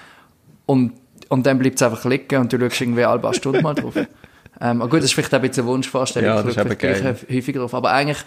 und, 0.66 0.92
und 1.28 1.46
dann 1.46 1.58
bleibt 1.58 1.76
es 1.76 1.82
einfach 1.82 2.04
liegen 2.04 2.40
und 2.40 2.52
du 2.52 2.60
schaust 2.60 2.80
irgendwie 2.80 3.04
alle 3.04 3.20
paar 3.20 3.34
Stunden 3.34 3.62
mal 3.62 3.74
drauf. 3.74 3.94
Ähm, 4.58 4.80
aber 4.80 4.88
gut, 4.88 5.00
das 5.00 5.06
ist 5.06 5.12
vielleicht 5.12 5.34
auch 5.34 5.38
ein 5.38 5.48
bisschen 5.48 5.64
eine 5.64 5.72
Wunschvorstellung. 5.72 6.30
Ja, 6.30 6.40
ich 6.40 6.46
das 6.46 6.54
schaue 6.54 6.90
ist 6.90 7.00
eben 7.04 7.36
häufiger 7.36 7.60
drauf. 7.60 7.74
Aber 7.74 7.90
eigentlich, 7.90 8.24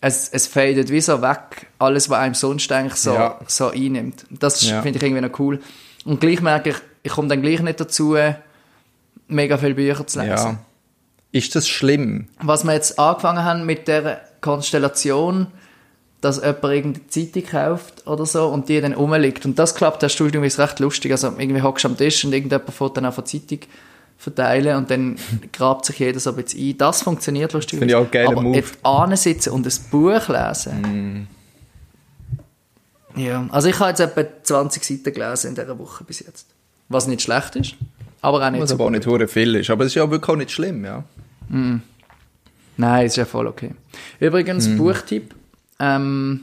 es, 0.00 0.28
es 0.28 0.46
fadet 0.46 0.90
wie 0.90 1.00
so 1.00 1.20
weg, 1.22 1.66
alles, 1.78 2.08
was 2.08 2.18
einem 2.18 2.34
sonst 2.34 2.70
eigentlich 2.72 2.94
so, 2.94 3.14
Ja. 3.14 3.38
so 3.46 3.68
einnimmt. 3.68 4.24
Das 4.30 4.62
Ja. 4.68 4.80
finde 4.82 4.98
ich 4.98 5.02
irgendwie 5.04 5.20
noch 5.28 5.38
cool. 5.38 5.60
Und 6.04 6.20
gleich 6.20 6.40
merke 6.40 6.70
ich, 6.70 6.76
ich 7.02 7.12
komme 7.12 7.28
dann 7.28 7.42
gleich 7.42 7.60
nicht 7.60 7.80
dazu, 7.80 8.16
mega 9.28 9.58
viele 9.58 9.74
Bücher 9.74 10.06
zu 10.06 10.20
lesen. 10.20 10.30
Ja. 10.34 10.58
Ist 11.32 11.54
das 11.54 11.68
schlimm? 11.68 12.26
Was 12.42 12.64
wir 12.64 12.72
jetzt 12.72 12.98
angefangen 12.98 13.44
haben 13.44 13.64
mit 13.66 13.86
der 13.88 14.22
Konstellation, 14.40 15.46
dass 16.20 16.36
jemand 16.38 16.64
irgendeine 16.64 17.06
Zeitung 17.08 17.44
kauft 17.46 18.06
oder 18.06 18.26
so 18.26 18.48
und 18.48 18.68
die 18.68 18.80
dann 18.80 18.92
rumliegt. 18.94 19.46
Und 19.46 19.58
das 19.58 19.74
klappt, 19.74 20.02
das 20.02 20.12
Studium 20.12 20.44
ist 20.44 20.58
recht 20.58 20.78
lustig. 20.80 21.12
Also 21.12 21.28
irgendwie 21.38 21.62
hockst 21.62 21.84
du 21.84 21.88
am 21.88 21.96
Tisch 21.96 22.24
und 22.24 22.32
irgendjemand 22.32 22.70
fährt 22.74 22.96
dann 22.96 23.06
auf 23.06 23.16
eine 23.18 23.24
Zeitung 23.24 23.60
verteilen 24.20 24.76
und 24.76 24.90
dann 24.90 25.16
grabt 25.50 25.86
sich 25.86 25.98
jeder 25.98 26.20
so 26.20 26.30
ein 26.30 26.36
bisschen 26.36 26.60
ein. 26.60 26.76
Das 26.78 27.02
funktioniert 27.02 27.54
lustig. 27.54 27.78
Finde 27.78 27.94
ich 27.94 28.22
auch 28.24 28.30
Aber 28.32 28.42
Move. 28.42 28.54
jetzt 28.56 28.78
ansitzen 28.84 29.52
und 29.54 29.66
ein 29.66 29.72
Buch 29.90 30.28
lesen. 30.28 31.26
Ja, 33.16 33.46
also 33.50 33.68
ich 33.68 33.78
habe 33.80 33.88
jetzt 33.88 34.00
etwa 34.00 34.22
20 34.42 34.84
Seiten 34.84 35.14
gelesen 35.14 35.48
in 35.48 35.54
dieser 35.54 35.78
Woche 35.78 36.04
bis 36.04 36.20
jetzt. 36.20 36.46
Was 36.90 37.06
nicht 37.06 37.22
schlecht 37.22 37.56
ist, 37.56 37.74
aber 38.20 38.46
auch 38.46 38.50
nicht 38.50 38.60
Was 38.60 38.68
so 38.68 38.74
aber 38.74 38.84
auch 38.84 38.90
nicht 38.90 39.06
hure 39.06 39.26
viel 39.26 39.54
ist. 39.56 39.70
Aber 39.70 39.84
es 39.84 39.92
ist 39.92 39.94
ja 39.94 40.10
wirklich 40.10 40.28
auch 40.28 40.36
nicht 40.36 40.50
schlimm, 40.50 40.84
ja. 40.84 41.02
Nein, 42.76 43.06
ist 43.06 43.16
ja 43.16 43.24
voll 43.24 43.46
okay. 43.46 43.74
Übrigens, 44.20 44.68
Buchtipp, 44.76 45.34
ähm, 45.78 46.42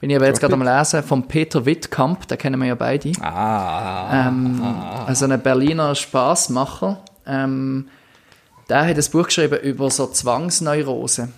bin 0.00 0.10
ich 0.10 0.16
aber 0.16 0.26
jetzt 0.26 0.40
gerade 0.40 0.54
am 0.54 0.62
Lesen, 0.62 1.02
von 1.04 1.28
Peter 1.28 1.64
Wittkamp, 1.64 2.26
den 2.26 2.36
kennen 2.36 2.60
wir 2.60 2.66
ja 2.66 2.74
beide. 2.74 3.12
Ah. 3.20 4.26
Ähm, 4.28 4.60
Also 5.06 5.26
ein 5.26 5.40
Berliner 5.40 5.94
Spaßmacher. 5.94 7.00
Ähm, 7.26 7.88
der 8.68 8.86
hat 8.86 8.96
ein 8.96 9.10
Buch 9.10 9.26
geschrieben 9.26 9.58
über 9.60 9.90
so 9.90 10.06
Zwangsneurose. 10.06 11.28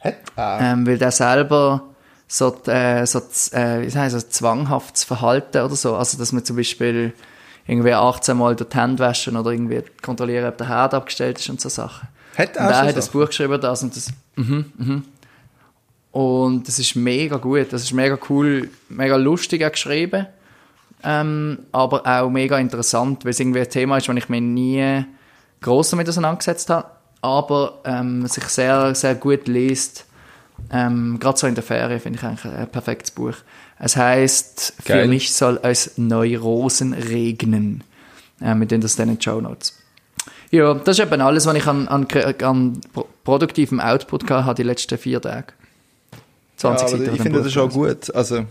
Hat? 0.00 0.16
Ah. 0.36 0.72
Ähm, 0.72 0.86
weil 0.86 0.98
der 0.98 1.10
selber 1.10 1.82
so, 2.28 2.54
äh, 2.66 3.06
so 3.06 3.18
äh, 3.52 3.82
wie 3.82 3.98
heißt 3.98 4.14
das, 4.14 4.30
zwanghaftes 4.30 5.04
Verhalten 5.04 5.58
oder 5.58 5.76
so. 5.76 5.96
Also, 5.96 6.18
dass 6.18 6.32
man 6.32 6.44
zum 6.44 6.56
Beispiel 6.56 7.12
irgendwie 7.66 7.92
18 7.92 8.36
Mal 8.36 8.56
durch 8.56 8.70
die 8.70 8.76
Hände 8.76 9.02
waschen 9.02 9.36
oder 9.36 9.50
irgendwie 9.50 9.82
kontrollieren, 10.02 10.48
ob 10.48 10.58
der 10.58 10.68
Herd 10.68 10.94
abgestellt 10.94 11.38
ist 11.38 11.48
und 11.48 11.60
so 11.60 11.68
Sachen. 11.68 12.08
Hat 12.36 12.50
Und 12.50 12.56
er 12.56 12.70
er 12.70 12.74
schon 12.74 12.88
hat 12.88 13.02
Sachen? 13.02 13.12
Buch 13.12 13.26
geschrieben, 13.26 13.60
das 13.60 13.82
und 13.82 13.96
das. 13.96 14.08
Mhm, 14.36 14.72
mhm. 14.76 15.04
Und 16.12 16.66
das 16.66 16.78
ist 16.78 16.96
mega 16.96 17.36
gut. 17.36 17.72
Das 17.72 17.82
ist 17.82 17.92
mega 17.92 18.18
cool, 18.30 18.70
mega 18.88 19.16
lustig 19.16 19.64
auch 19.64 19.72
geschrieben. 19.72 20.26
Ähm, 21.04 21.58
aber 21.72 22.06
auch 22.06 22.30
mega 22.30 22.58
interessant, 22.58 23.24
weil 23.24 23.30
es 23.30 23.40
irgendwie 23.40 23.60
ein 23.60 23.70
Thema 23.70 23.98
ist, 23.98 24.08
das 24.08 24.16
ich 24.16 24.28
mir 24.28 24.40
nie 24.40 25.04
gross 25.60 25.90
damit 25.90 26.08
auseinandergesetzt 26.08 26.70
habe. 26.70 26.88
Aber 27.22 27.78
ähm, 27.84 28.26
sich 28.26 28.44
sehr, 28.44 28.94
sehr 28.94 29.14
gut 29.14 29.46
liest. 29.48 30.04
Ähm, 30.72 31.18
Gerade 31.20 31.38
so 31.38 31.46
in 31.46 31.54
der 31.54 31.64
Ferien 31.64 32.00
finde 32.00 32.18
ich 32.18 32.24
eigentlich 32.24 32.44
ein 32.52 32.68
perfektes 32.68 33.10
Buch. 33.10 33.34
Es 33.78 33.96
heißt 33.96 34.74
Für 34.80 35.06
mich 35.06 35.32
soll 35.34 35.60
es 35.62 35.98
Neurosen 35.98 36.92
regnen. 36.94 37.84
Äh, 38.40 38.54
mit 38.54 38.70
den 38.70 38.80
das 38.80 38.96
dann 38.96 39.08
in 39.08 39.16
den 39.16 39.22
Show 39.22 39.40
Notes. 39.40 39.74
Ja, 40.50 40.74
das 40.74 40.98
ist 40.98 41.04
eben 41.04 41.20
alles, 41.20 41.46
was 41.46 41.54
ich 41.56 41.66
an, 41.66 41.88
an, 41.88 42.06
an 42.42 42.80
pro- 42.92 43.08
produktivem 43.24 43.80
Output 43.80 44.26
gehabt 44.26 44.44
habe 44.46 44.54
die 44.54 44.62
letzten 44.62 44.96
vier 44.98 45.20
Tage. 45.20 45.48
20 46.58 46.82
Ja, 46.82 46.88
Seiten 46.98 47.14
ich 47.14 47.22
finde 47.22 47.42
das 47.42 47.52
schon 47.52 47.70
gut. 47.70 48.14
Also, 48.14 48.44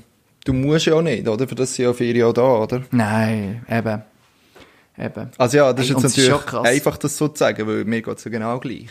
du 0.45 0.53
musst 0.53 0.85
ja 0.85 0.93
auch 0.93 1.01
nicht, 1.01 1.27
oder? 1.27 1.45
Für 1.47 1.55
das 1.55 1.73
sind 1.75 1.83
ja 1.85 1.93
Ferien 1.93 2.25
auch 2.27 2.33
da, 2.33 2.41
oder? 2.63 2.81
Nein, 2.91 3.65
eben. 3.69 4.01
Eben. 4.97 5.29
Also 5.37 5.57
ja, 5.57 5.73
das 5.73 5.85
ist 5.85 5.89
jetzt 5.91 6.03
es 6.05 6.17
ist 6.17 6.27
natürlich 6.29 6.45
krass. 6.45 6.65
einfach, 6.67 6.97
das 6.97 7.17
so 7.17 7.27
zu 7.27 7.37
sagen, 7.37 7.67
weil 7.67 7.83
mir 7.83 8.01
geht 8.01 8.17
es 8.17 8.23
ja 8.23 8.31
genau 8.31 8.57
gleich, 8.59 8.87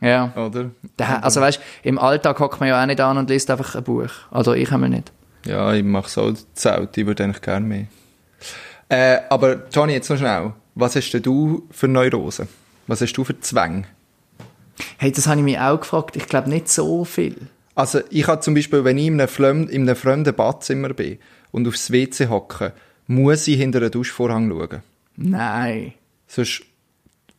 Ja. 0.00 0.32
oder? 0.36 0.70
Der, 0.98 1.24
also 1.24 1.40
weißt, 1.40 1.58
im 1.84 1.98
Alltag 1.98 2.38
hockt 2.38 2.60
man 2.60 2.68
ja 2.68 2.82
auch 2.82 2.86
nicht 2.86 3.00
an 3.00 3.16
und 3.16 3.30
liest 3.30 3.50
einfach 3.50 3.74
ein 3.74 3.82
Buch. 3.84 4.10
Oder 4.30 4.56
ich 4.56 4.70
habe 4.70 4.88
nicht. 4.90 5.10
Ja, 5.46 5.72
ich 5.72 5.82
mache 5.84 6.10
so 6.10 6.34
Zelt, 6.54 6.96
ich 6.98 7.06
würde 7.06 7.24
eigentlich 7.24 7.40
gerne 7.42 7.66
mehr. 7.66 7.86
Äh, 8.90 9.20
aber 9.30 9.62
Johnny, 9.72 9.94
jetzt 9.94 10.10
noch 10.10 10.18
schnell. 10.18 10.52
Was 10.74 10.96
hast 10.96 11.10
denn 11.12 11.22
du 11.22 11.66
für 11.70 11.88
Neurosen? 11.88 12.48
Was 12.86 13.00
hast 13.00 13.12
du 13.14 13.24
für 13.24 13.38
Zwänge? 13.40 13.84
Hey, 14.98 15.12
das 15.12 15.26
habe 15.26 15.38
ich 15.40 15.44
mich 15.44 15.58
auch 15.58 15.80
gefragt. 15.80 16.16
Ich 16.16 16.26
glaube 16.26 16.50
nicht 16.50 16.68
so 16.68 17.04
viel. 17.04 17.36
Also 17.74 18.00
ich 18.10 18.26
habe 18.26 18.40
zum 18.40 18.54
Beispiel, 18.54 18.84
wenn 18.84 18.98
ich 18.98 19.06
in 19.06 19.20
einem, 19.20 19.28
fremden, 19.28 19.68
in 19.68 19.82
einem 19.82 19.96
fremden 19.96 20.34
Badzimmer 20.34 20.90
bin 20.90 21.18
und 21.52 21.66
aufs 21.68 21.90
WC 21.92 22.28
hocke, 22.28 22.72
muss 23.06 23.46
ich 23.48 23.56
hinter 23.56 23.80
den 23.80 23.90
Duschvorhang 23.90 24.50
schauen. 24.50 24.82
Nein. 25.16 25.94
Sonst 26.26 26.62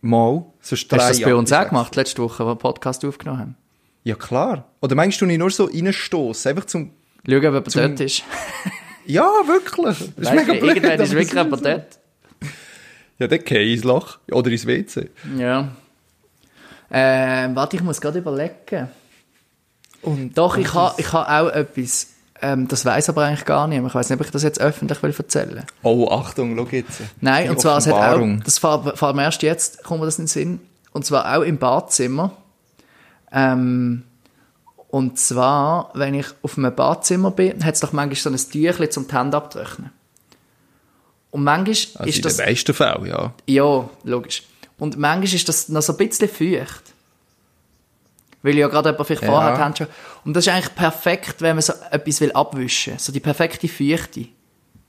mal, 0.01 0.45
sonst 0.61 0.83
Hast 0.83 0.91
du 0.91 0.95
das 0.97 1.21
bei 1.21 1.35
uns 1.35 1.51
auch 1.53 1.67
gemacht, 1.67 1.95
letzte 1.95 2.21
Woche, 2.21 2.43
wo 2.43 2.47
wir 2.47 2.51
einen 2.51 2.59
Podcast 2.59 3.05
aufgenommen 3.05 3.39
haben? 3.39 3.55
Ja 4.03 4.15
klar. 4.15 4.65
Oder 4.81 4.95
meinst 4.95 5.21
du 5.21 5.25
nicht 5.25 5.37
nur 5.37 5.51
so 5.51 5.65
reinstoßen, 5.65 6.49
einfach 6.49 6.65
zum... 6.65 6.91
Schauen, 7.25 7.35
ob 7.37 7.43
jemand 7.43 7.71
Zum- 7.71 7.81
dort 7.81 7.99
ist. 7.99 8.23
Ja, 9.05 9.23
wirklich. 9.47 9.97
Das 10.15 10.31
ist 10.31 10.31
mega 10.31 10.53
blöd. 10.53 10.75
irgendwann 10.75 10.99
ist 10.99 11.11
wirklich 11.11 11.33
jemand 11.33 11.65
dort. 11.65 11.99
Ja, 13.17 13.27
dann 13.27 13.43
gehe 13.43 13.59
ich 13.59 13.75
ins 13.77 13.83
Loch. 13.83 14.19
Oder 14.31 14.51
ins 14.51 14.65
WC. 14.67 15.09
Ja. 15.37 15.69
Ähm, 16.91 17.55
warte, 17.55 17.77
ich 17.77 17.83
muss 17.83 17.99
gerade 17.99 18.19
überlegen. 18.19 18.89
Und 20.01 20.37
Doch, 20.37 20.57
ich 20.57 20.73
habe 20.73 20.99
ich 20.99 21.11
ha 21.13 21.41
auch 21.41 21.49
etwas. 21.49 22.07
Ähm, 22.41 22.67
das 22.67 22.85
weiß 22.85 23.09
aber 23.09 23.25
eigentlich 23.25 23.45
gar 23.45 23.67
niemand. 23.67 23.91
Ich 23.91 23.95
weiß 23.95 24.09
nicht, 24.09 24.19
ob 24.19 24.25
ich 24.25 24.31
das 24.31 24.41
jetzt 24.41 24.59
öffentlich 24.59 25.01
will 25.03 25.13
erzählen 25.15 25.63
Oh, 25.83 26.09
Achtung, 26.09 26.57
schau 26.57 26.67
jetzt. 26.71 27.01
Nein, 27.19 27.43
Die 27.43 27.49
und 27.51 27.59
zwar, 27.59 27.77
es 27.77 27.85
hat 27.85 27.93
auch, 27.93 28.27
das 28.43 28.57
vor, 28.57 29.03
allem 29.03 29.19
erst 29.19 29.43
jetzt 29.43 29.83
kommt 29.83 29.99
mir 29.99 30.07
das 30.07 30.17
in 30.17 30.23
den 30.23 30.27
Sinn. 30.27 30.59
Und 30.91 31.05
zwar 31.05 31.37
auch 31.37 31.43
im 31.43 31.57
Badzimmer. 31.57 32.31
Ähm, 33.31 34.03
und 34.89 35.19
zwar, 35.19 35.91
wenn 35.93 36.15
ich 36.15 36.25
auf 36.41 36.57
einem 36.57 36.75
Badzimmer 36.75 37.31
bin, 37.31 37.63
hat 37.63 37.75
es 37.75 37.79
doch 37.79 37.93
manchmal 37.93 38.15
so 38.15 38.29
ein 38.29 38.51
Tüchlein 38.51 38.91
zum 38.91 39.07
die 39.07 39.15
Hände 39.15 39.37
abtrocknen. 39.37 39.91
Und 41.29 41.43
manchmal 41.43 42.01
Also 42.01 42.09
ist 42.09 42.17
in 42.17 42.21
das... 42.23 42.37
den 42.37 42.45
meisten 42.47 42.73
Fällen, 42.73 43.05
ja. 43.05 43.33
Ja, 43.47 43.89
logisch. 44.03 44.43
Und 44.77 44.97
manchmal 44.97 45.35
ist 45.35 45.47
das 45.47 45.69
noch 45.69 45.81
so 45.81 45.93
ein 45.93 45.97
bisschen 45.97 46.27
feucht. 46.27 46.90
Weil 48.43 48.57
ja 48.57 48.67
gerade 48.67 48.89
jemand 48.89 49.07
vielleicht 49.07 49.23
Ja. 49.23 49.29
vorher. 49.29 49.87
Und 50.25 50.33
das 50.35 50.47
ist 50.47 50.53
eigentlich 50.53 50.73
perfekt, 50.75 51.35
wenn 51.41 51.55
man 51.55 51.61
so 51.61 51.73
etwas 51.91 52.21
will 52.21 52.31
abwischen 52.31 52.93
will. 52.93 52.99
So 52.99 53.11
die 53.11 53.19
perfekte 53.19 53.67
Feuchte. 53.67 54.27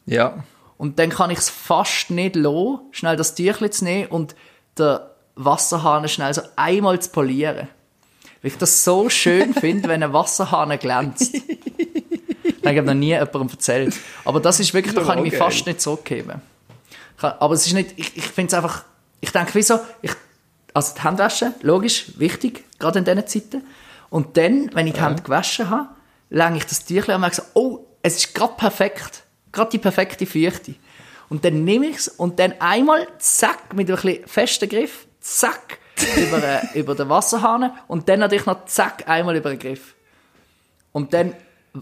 Ja. 0.06 0.42
Und 0.78 0.98
dann 0.98 1.10
kann 1.10 1.30
ich 1.30 1.38
es 1.38 1.48
fast 1.50 2.10
nicht 2.10 2.34
lassen, 2.34 2.80
schnell 2.92 3.16
das 3.16 3.34
Tüchlein 3.34 3.70
zu 3.72 3.84
nehmen 3.84 4.08
und 4.08 4.34
den 4.78 4.98
Wasserhahn 5.36 6.08
schnell 6.08 6.32
so 6.34 6.42
einmal 6.56 6.98
zu 7.00 7.10
polieren. 7.10 7.68
Weil 8.42 8.50
ich 8.50 8.58
das 8.58 8.82
so 8.84 9.08
schön 9.08 9.54
finde, 9.60 9.88
wenn 9.88 10.02
ein 10.02 10.12
Wasserhahn 10.12 10.76
glänzt. 10.78 11.34
Habe 12.64 12.74
ich 12.76 12.82
noch 12.82 12.94
nie 12.94 13.08
jemandem 13.08 13.48
erzählt. 13.50 13.94
Aber 14.24 14.40
das 14.40 14.60
ist 14.60 14.72
wirklich, 14.74 14.94
da 14.94 15.02
kann 15.02 15.18
ich 15.18 15.24
mich 15.32 15.36
fast 15.36 15.66
nicht 15.66 15.80
zurückgeben. 15.80 16.40
Kann- 17.18 17.34
Aber 17.38 17.54
es 17.54 17.66
ist 17.66 17.72
nicht, 17.74 17.92
ich, 17.96 18.16
ich 18.16 18.24
finde 18.24 18.48
es 18.48 18.54
einfach, 18.54 18.84
ich 19.20 19.30
denke, 19.30 19.50
wieso, 19.54 19.78
ich, 20.00 20.12
also 20.74 20.94
die 20.96 21.02
Hände 21.02 21.22
waschen, 21.22 21.54
logisch, 21.62 22.06
wichtig, 22.18 22.64
gerade 22.82 22.98
in 22.98 23.04
diesen 23.04 23.26
Zeiten. 23.26 23.64
Und 24.10 24.36
dann, 24.36 24.70
wenn 24.74 24.86
ich 24.86 24.92
die 24.92 25.02
Hände 25.02 25.22
gewaschen 25.22 25.70
habe, 25.70 25.88
lege 26.28 26.56
ich 26.56 26.66
das 26.66 26.84
Tüchlein 26.84 27.16
und 27.16 27.22
merke 27.22 27.36
so, 27.36 27.42
oh, 27.54 27.86
es 28.02 28.16
ist 28.16 28.34
gerade 28.34 28.54
perfekt. 28.56 29.22
Gerade 29.52 29.70
die 29.70 29.78
perfekte 29.78 30.26
Feuchte. 30.26 30.74
Und 31.28 31.44
dann 31.44 31.64
nehme 31.64 31.86
ich 31.86 31.96
es 31.96 32.08
und 32.08 32.38
dann 32.38 32.54
einmal, 32.58 33.06
zack, 33.18 33.72
mit 33.74 33.88
einem 33.88 33.96
bisschen 33.96 34.26
festen 34.26 34.68
Griff, 34.68 35.06
zack, 35.20 35.78
über, 36.16 36.42
äh, 36.42 36.78
über 36.78 36.94
den 36.94 37.08
Wasserhahn 37.08 37.72
und 37.88 38.08
dann 38.08 38.20
natürlich 38.20 38.44
noch 38.44 38.66
zack, 38.66 39.08
einmal 39.08 39.36
über 39.36 39.50
den 39.50 39.58
Griff. 39.58 39.94
Und 40.92 41.14
dann 41.14 41.34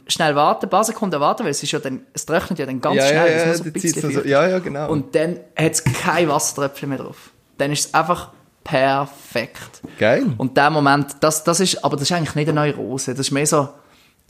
schnell 0.06 0.36
warten, 0.36 0.66
ein 0.66 0.70
paar 0.70 0.84
Sekunden 0.84 1.18
warten, 1.20 1.42
weil 1.42 1.50
es 1.50 1.62
ist 1.62 1.72
ja 1.72 1.80
dann, 1.80 2.06
es 2.12 2.26
trocknet 2.26 2.60
ja 2.60 2.66
dann 2.66 2.80
ganz 2.80 2.96
ja, 2.96 3.08
schnell. 3.08 3.30
ja, 3.30 3.46
ja, 3.46 3.54
so 3.54 4.20
ja, 4.46 4.58
genau. 4.60 4.88
Und 4.88 5.14
dann 5.14 5.40
hat 5.56 5.72
es 5.72 5.82
kein 5.82 6.28
Wassertröpfchen 6.28 6.88
mehr 6.88 6.98
drauf. 6.98 7.30
Dann 7.58 7.72
ist 7.72 7.86
es 7.86 7.94
einfach 7.94 8.30
perfekt. 8.70 9.82
Geil. 9.98 10.26
Und 10.36 10.56
der 10.56 10.70
Moment, 10.70 11.16
das, 11.20 11.42
das 11.42 11.60
ist, 11.60 11.84
aber 11.84 11.96
das 11.96 12.04
ist 12.04 12.12
eigentlich 12.12 12.34
nicht 12.34 12.48
eine 12.48 12.72
Neurose. 12.72 13.12
Das 13.12 13.26
ist 13.26 13.32
mehr 13.32 13.46
so 13.46 13.68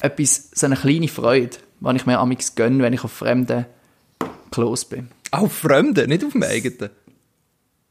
etwas, 0.01 0.51
so 0.55 0.67
eine 0.67 0.77
kleine 0.77 1.09
Freude, 1.09 1.57
die 1.81 1.97
ich 1.97 2.07
mir 2.07 2.19
amigs 2.19 2.55
gönne, 2.55 2.83
wenn 2.83 2.93
ich 2.93 3.05
auf 3.05 3.13
fremden 3.13 3.67
Klos 4.51 4.85
bin. 4.85 5.09
Auf 5.31 5.53
Fremden, 5.53 6.09
nicht 6.09 6.25
auf 6.25 6.33
dem 6.33 6.43
eigenen. 6.43 6.91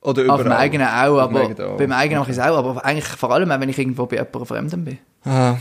Oder 0.01 0.24
überall. 0.24 0.39
Auf 0.39 0.44
dem 0.44 0.51
eigenen 0.51 0.88
auch, 0.88 1.20
aber 1.20 1.41
eigenen 1.41 1.62
auch. 1.62 1.77
beim 1.77 1.91
eigenen 1.91 2.20
mache 2.20 2.32
ich 2.32 2.38
es 2.38 2.44
auch, 2.44 2.58
aber 2.58 2.84
eigentlich 2.84 3.06
vor 3.06 3.32
allem 3.32 3.51
auch, 3.51 3.60
wenn 3.60 3.70
ich 3.70 3.77
irgendwo 3.77 4.06
bei 4.08 4.18
jemandem 4.18 4.46
Fremden 4.46 4.86
bin. 4.86 4.98
Ah, 5.24 5.58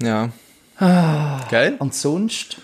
ja. 0.00 0.30
Ah. 0.78 1.40
Geil. 1.50 1.76
Und 1.78 1.94
sonst? 1.94 2.58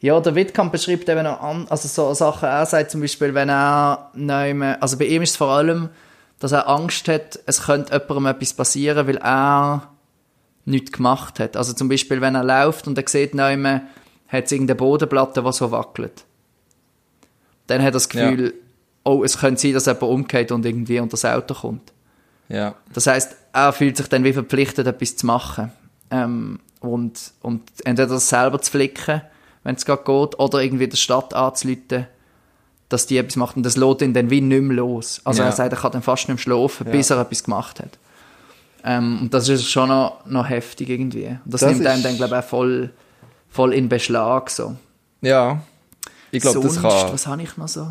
Ja, 0.00 0.18
der 0.20 0.34
Wittkamp 0.34 0.72
beschreibt 0.72 1.08
eben 1.08 1.22
noch 1.22 1.40
an, 1.40 1.66
also 1.70 1.88
so 1.88 2.12
Sachen, 2.14 2.48
er 2.48 2.66
sagt 2.66 2.90
zum 2.90 3.00
Beispiel, 3.00 3.32
wenn 3.34 3.48
er 3.48 4.10
neu, 4.14 4.74
also 4.80 4.98
bei 4.98 5.06
ihm 5.06 5.22
ist 5.22 5.30
es 5.30 5.36
vor 5.36 5.48
allem, 5.48 5.88
dass 6.38 6.52
er 6.52 6.68
Angst 6.68 7.08
hat, 7.08 7.38
es 7.46 7.62
könnte 7.62 7.92
jemandem 7.92 8.26
etwas 8.26 8.54
passieren, 8.54 9.06
weil 9.06 9.16
er 9.18 9.88
nichts 10.64 10.92
gemacht 10.92 11.40
hat. 11.40 11.56
Also 11.56 11.72
zum 11.72 11.88
Beispiel, 11.88 12.20
wenn 12.20 12.34
er 12.34 12.44
läuft 12.44 12.86
und 12.86 12.98
er 12.98 13.08
sieht 13.08 13.34
neu, 13.34 13.56
hat 14.28 14.44
es 14.44 14.52
irgendeine 14.52 14.76
Bodenplatte, 14.76 15.42
die 15.42 15.52
so 15.52 15.70
wackelt. 15.70 16.24
Dann 17.66 17.80
hat 17.80 17.88
er 17.88 17.92
das 17.92 18.08
Gefühl, 18.08 18.54
oh, 19.04 19.22
es 19.24 19.38
könnte 19.38 19.60
sein, 19.60 19.72
dass 19.74 19.86
jemand 19.86 20.02
umgeht 20.02 20.52
und 20.52 20.64
irgendwie 20.66 21.00
unter 21.00 21.12
das 21.12 21.24
Auto 21.24 21.54
kommt. 21.54 21.92
Ja. 22.48 22.74
Das 22.92 23.06
heißt, 23.06 23.36
er 23.52 23.72
fühlt 23.72 23.96
sich 23.96 24.08
dann 24.08 24.24
wie 24.24 24.32
verpflichtet, 24.32 24.86
etwas 24.86 25.16
zu 25.16 25.26
machen. 25.26 25.72
Ähm, 26.10 26.60
und, 26.80 27.32
und 27.40 27.62
entweder 27.84 28.08
das 28.08 28.28
selber 28.28 28.60
zu 28.60 28.70
flicken, 28.70 29.22
wenn 29.62 29.76
es 29.76 29.86
gerade 29.86 30.04
geht, 30.04 30.38
oder 30.38 30.60
irgendwie 30.60 30.88
der 30.88 30.96
Stadt 30.96 31.32
anzuleiten, 31.32 32.06
dass 32.88 33.06
die 33.06 33.16
etwas 33.18 33.36
macht. 33.36 33.56
Und 33.56 33.62
das 33.64 33.76
lässt 33.76 34.02
ihn 34.02 34.12
dann 34.14 34.30
wie 34.30 34.40
nicht 34.40 34.62
mehr 34.62 34.76
los. 34.76 35.20
Also 35.24 35.42
Ja. 35.42 35.48
er 35.48 35.52
sagt, 35.52 35.72
er 35.72 35.78
kann 35.78 35.92
dann 35.92 36.02
fast 36.02 36.22
nicht 36.28 36.28
mehr 36.28 36.38
schlafen, 36.38 36.86
bis 36.90 37.10
er 37.10 37.20
etwas 37.20 37.42
gemacht 37.44 37.80
hat. 37.80 37.98
Ähm, 38.84 39.18
und 39.22 39.34
das 39.34 39.48
ist 39.48 39.64
schon 39.70 39.88
noch, 39.88 40.24
noch 40.26 40.48
heftig 40.48 40.90
irgendwie. 40.90 41.26
Und 41.28 41.40
das, 41.46 41.62
Das 41.62 41.72
nimmt 41.72 41.86
einem 41.86 42.02
dann, 42.02 42.16
glaube 42.16 42.36
ich, 42.38 42.44
auch 42.44 42.48
voll, 42.48 42.90
voll 43.50 43.72
in 43.72 43.88
Beschlag. 43.88 44.50
So. 44.50 44.76
Ja. 45.22 45.62
Ich 46.30 46.42
glaube, 46.42 46.60
das 46.60 46.74
kann... 46.80 47.12
Was 47.12 47.26
habe 47.26 47.42
ich 47.42 47.56
noch 47.56 47.68
so? 47.68 47.88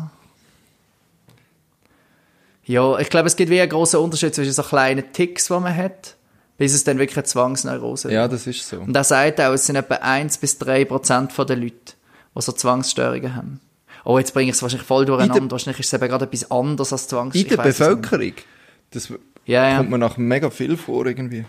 Ja, 2.66 2.98
ich 2.98 3.10
glaube, 3.10 3.26
es 3.26 3.36
gibt 3.36 3.50
wie 3.50 3.60
einen 3.60 3.68
grossen 3.70 4.00
Unterschied 4.00 4.34
zwischen 4.34 4.52
so 4.52 4.62
kleinen 4.62 5.12
Ticks, 5.12 5.46
die 5.48 5.52
man 5.52 5.74
hat, 5.76 6.16
bis 6.56 6.72
es 6.72 6.84
dann 6.84 6.98
wirklich 6.98 7.16
eine 7.18 7.24
Zwangsneurose 7.24 8.10
Ja, 8.12 8.22
wird. 8.22 8.32
das 8.34 8.46
ist 8.46 8.66
so. 8.66 8.78
Und 8.80 8.96
er 8.96 9.04
sagt 9.04 9.40
auch, 9.40 9.52
es 9.52 9.66
sind 9.66 9.76
etwa 9.76 9.96
1 9.96 10.38
bis 10.38 10.58
3 10.58 10.84
Prozent 10.86 11.32
der 11.36 11.56
Leute, 11.56 11.74
die 12.34 12.40
so 12.42 12.52
Zwangsstörungen 12.52 13.34
haben. 13.36 13.60
Oh, 14.04 14.18
jetzt 14.18 14.34
bringe 14.34 14.50
ich 14.50 14.56
es 14.56 14.62
wahrscheinlich 14.62 14.86
voll 14.86 15.06
durcheinander. 15.06 15.50
Wahrscheinlich 15.50 15.80
ist 15.80 15.86
es 15.86 15.92
eben 15.92 16.08
gerade 16.08 16.26
etwas 16.26 16.50
anderes 16.50 16.92
als 16.92 17.08
Zwangs... 17.08 17.34
In 17.34 17.48
der. 17.48 17.56
Bevölkerung. 17.56 18.34
Das 18.90 19.12
Ja, 19.46 19.68
ja. 19.68 19.76
kommt 19.78 19.90
mir 19.90 19.98
nach 19.98 20.16
mega 20.16 20.50
viel 20.50 20.76
vor, 20.76 21.06
irgendwie. 21.06 21.44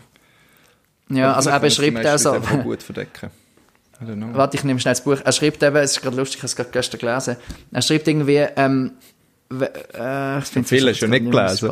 Ja, 1.10 1.34
also 1.34 1.50
er 1.50 1.60
beschreibt 1.60 2.06
auch 2.06 2.18
so... 2.18 2.32
einfach 2.32 2.64
gut 2.64 2.82
verdecken. 2.82 3.30
Warte, 4.00 4.58
ich 4.58 4.64
nehme 4.64 4.80
schnell 4.80 4.94
das 4.94 5.04
Buch. 5.04 5.20
Er 5.24 5.32
schreibt 5.32 5.64
eben, 5.64 5.76
es 5.78 5.92
ist 5.92 6.02
gerade 6.02 6.18
lustig, 6.18 6.38
ich 6.38 6.42
habe 6.42 6.48
es 6.48 6.56
gerade 6.56 6.70
gestern 6.72 7.00
gelesen. 7.00 7.38
Er 7.72 7.82
schreibt 7.82 8.08
irgendwie, 8.08 8.46
ähm, 8.56 8.92
äh, 9.52 10.40
ich 10.40 10.46
finde 10.46 10.68
Viele 10.68 10.94
du 10.94 11.08
nicht 11.08 11.32
gelesen. 11.32 11.72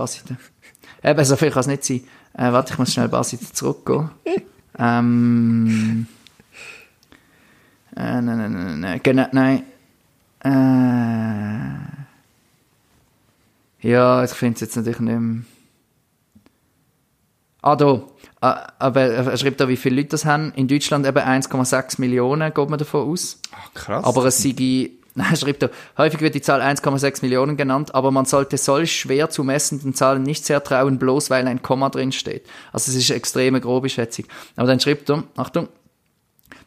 Eben, 1.04 1.25
so 1.25 1.36
viel 1.36 1.52
kann 1.52 1.60
es 1.62 1.68
nicht 1.68 1.84
sein. 1.84 2.02
Äh, 2.34 2.52
warte, 2.54 2.74
ich 2.74 2.80
muss 2.80 2.94
schnell 2.94 3.10
Basite 3.10 3.52
zurückgehen. 3.52 4.10
ähm, 4.80 6.08
äh, 7.96 8.22
nein, 8.22 8.25
nein, 8.25 8.54
nein, 8.54 8.80
nein, 8.80 9.00
genau, 9.04 9.28
nein. 9.32 9.63
Äh, 10.43 10.50
ja, 13.88 14.23
ich 14.23 14.31
finde 14.31 14.55
es 14.55 14.62
jetzt 14.62 14.75
natürlich 14.75 15.00
nicht 15.00 15.19
mehr. 15.19 15.43
Ah, 17.62 17.75
da. 17.75 18.01
Ah, 18.41 18.67
Aber 18.77 19.01
er 19.01 19.38
schreibt 19.38 19.62
da, 19.62 19.69
wie 19.69 19.77
viele 19.77 19.95
Leute 19.95 20.09
das 20.09 20.25
haben. 20.25 20.51
In 20.55 20.67
Deutschland 20.67 21.07
eben 21.07 21.17
1,6 21.17 22.00
Millionen, 22.01 22.53
geht 22.53 22.69
man 22.69 22.77
davon 22.77 23.09
aus. 23.09 23.39
Ah, 23.51 23.55
krass. 23.73 24.03
Aber 24.03 24.25
es 24.25 24.43
sei, 24.43 24.53
nein, 25.15 25.27
er 25.31 25.38
schreibt 25.38 25.63
da, 25.63 25.69
häufig 25.97 26.19
wird 26.19 26.35
die 26.35 26.41
Zahl 26.41 26.62
1,6 26.62 27.21
Millionen 27.21 27.55
genannt, 27.55 27.95
aber 27.95 28.12
man 28.12 28.25
sollte 28.25 28.57
solch 28.57 28.91
schwer 28.93 29.29
zu 29.29 29.45
messenden 29.45 29.93
Zahlen 29.93 30.23
nicht 30.23 30.45
sehr 30.45 30.62
trauen, 30.62 31.00
bloß 31.00 31.29
weil 31.29 31.47
ein 31.47 31.62
Komma 31.62 31.89
drin 31.89 32.12
steht. 32.12 32.45
Also 32.73 32.91
es 32.91 32.97
ist 32.97 33.09
eine 33.09 33.17
extreme 33.17 33.62
grobe 33.62 33.88
Schätzung. 33.88 34.25
Aber 34.57 34.67
dann 34.67 34.81
schreibt 34.81 35.09
er, 35.09 35.23
Achtung, 35.38 35.69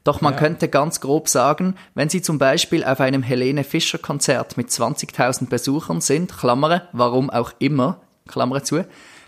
doch 0.06 0.20
man 0.20 0.36
könnte 0.36 0.68
ganz 0.68 1.00
grob 1.00 1.28
sagen, 1.28 1.74
wenn 1.94 2.08
Sie 2.08 2.22
zum 2.22 2.38
Beispiel 2.38 2.84
auf 2.84 3.00
einem 3.00 3.22
Helene 3.22 3.64
Fischer 3.64 3.98
Konzert 3.98 4.56
mit 4.56 4.68
20.000 4.68 5.48
Besuchern 5.48 6.00
sind, 6.00 6.36
Klammere, 6.36 6.82
warum 6.92 7.28
auch 7.28 7.52
immer, 7.58 8.00
Klammer 8.28 8.62
zu, 8.62 8.84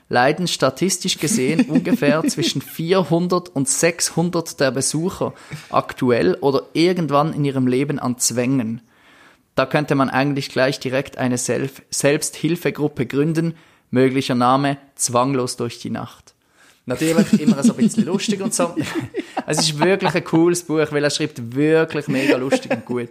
leiden 0.09 0.47
statistisch 0.47 1.19
gesehen 1.19 1.63
ungefähr 1.69 2.23
zwischen 2.25 2.63
400 2.63 3.49
und 3.49 3.69
600 3.69 4.61
der 4.61 4.71
Besucher 4.71 5.35
aktuell 5.71 6.35
oder 6.37 6.63
irgendwann 6.75 7.33
in 7.33 7.45
ihrem 7.45 7.67
Leben 7.67 7.99
an 7.99 8.19
Zwängen. 8.19 8.81
Da 9.57 9.67
könnte 9.67 9.97
man 9.97 10.09
eigentlich 10.09 10.49
gleich 10.49 10.79
direkt 10.79 11.19
eine 11.19 11.39
Self 11.39 11.83
Selbsthilfegruppe 11.91 13.07
gründen, 13.07 13.55
möglicher 13.91 14.37
Name 14.37 14.79
Zwanglos 14.95 15.57
durch 15.57 15.81
die 15.81 15.91
Nacht. 15.91 16.35
Natürlich 16.89 17.39
immer 17.39 17.63
so 17.63 17.75
ein 17.75 17.77
bisschen 17.77 18.07
lustig 18.07 18.41
und 18.41 18.55
so. 18.55 18.75
Es 19.47 19.59
ist 19.59 19.79
wirklich 19.79 20.15
ein 20.15 20.25
cooles 20.25 20.63
Buch, 20.63 20.87
weil 20.91 21.05
er 21.05 21.11
schreibt 21.11 21.55
wirklich 21.55 22.09
mega 22.09 22.39
lustig 22.39 22.71
und 22.71 22.85
gut. 22.87 23.11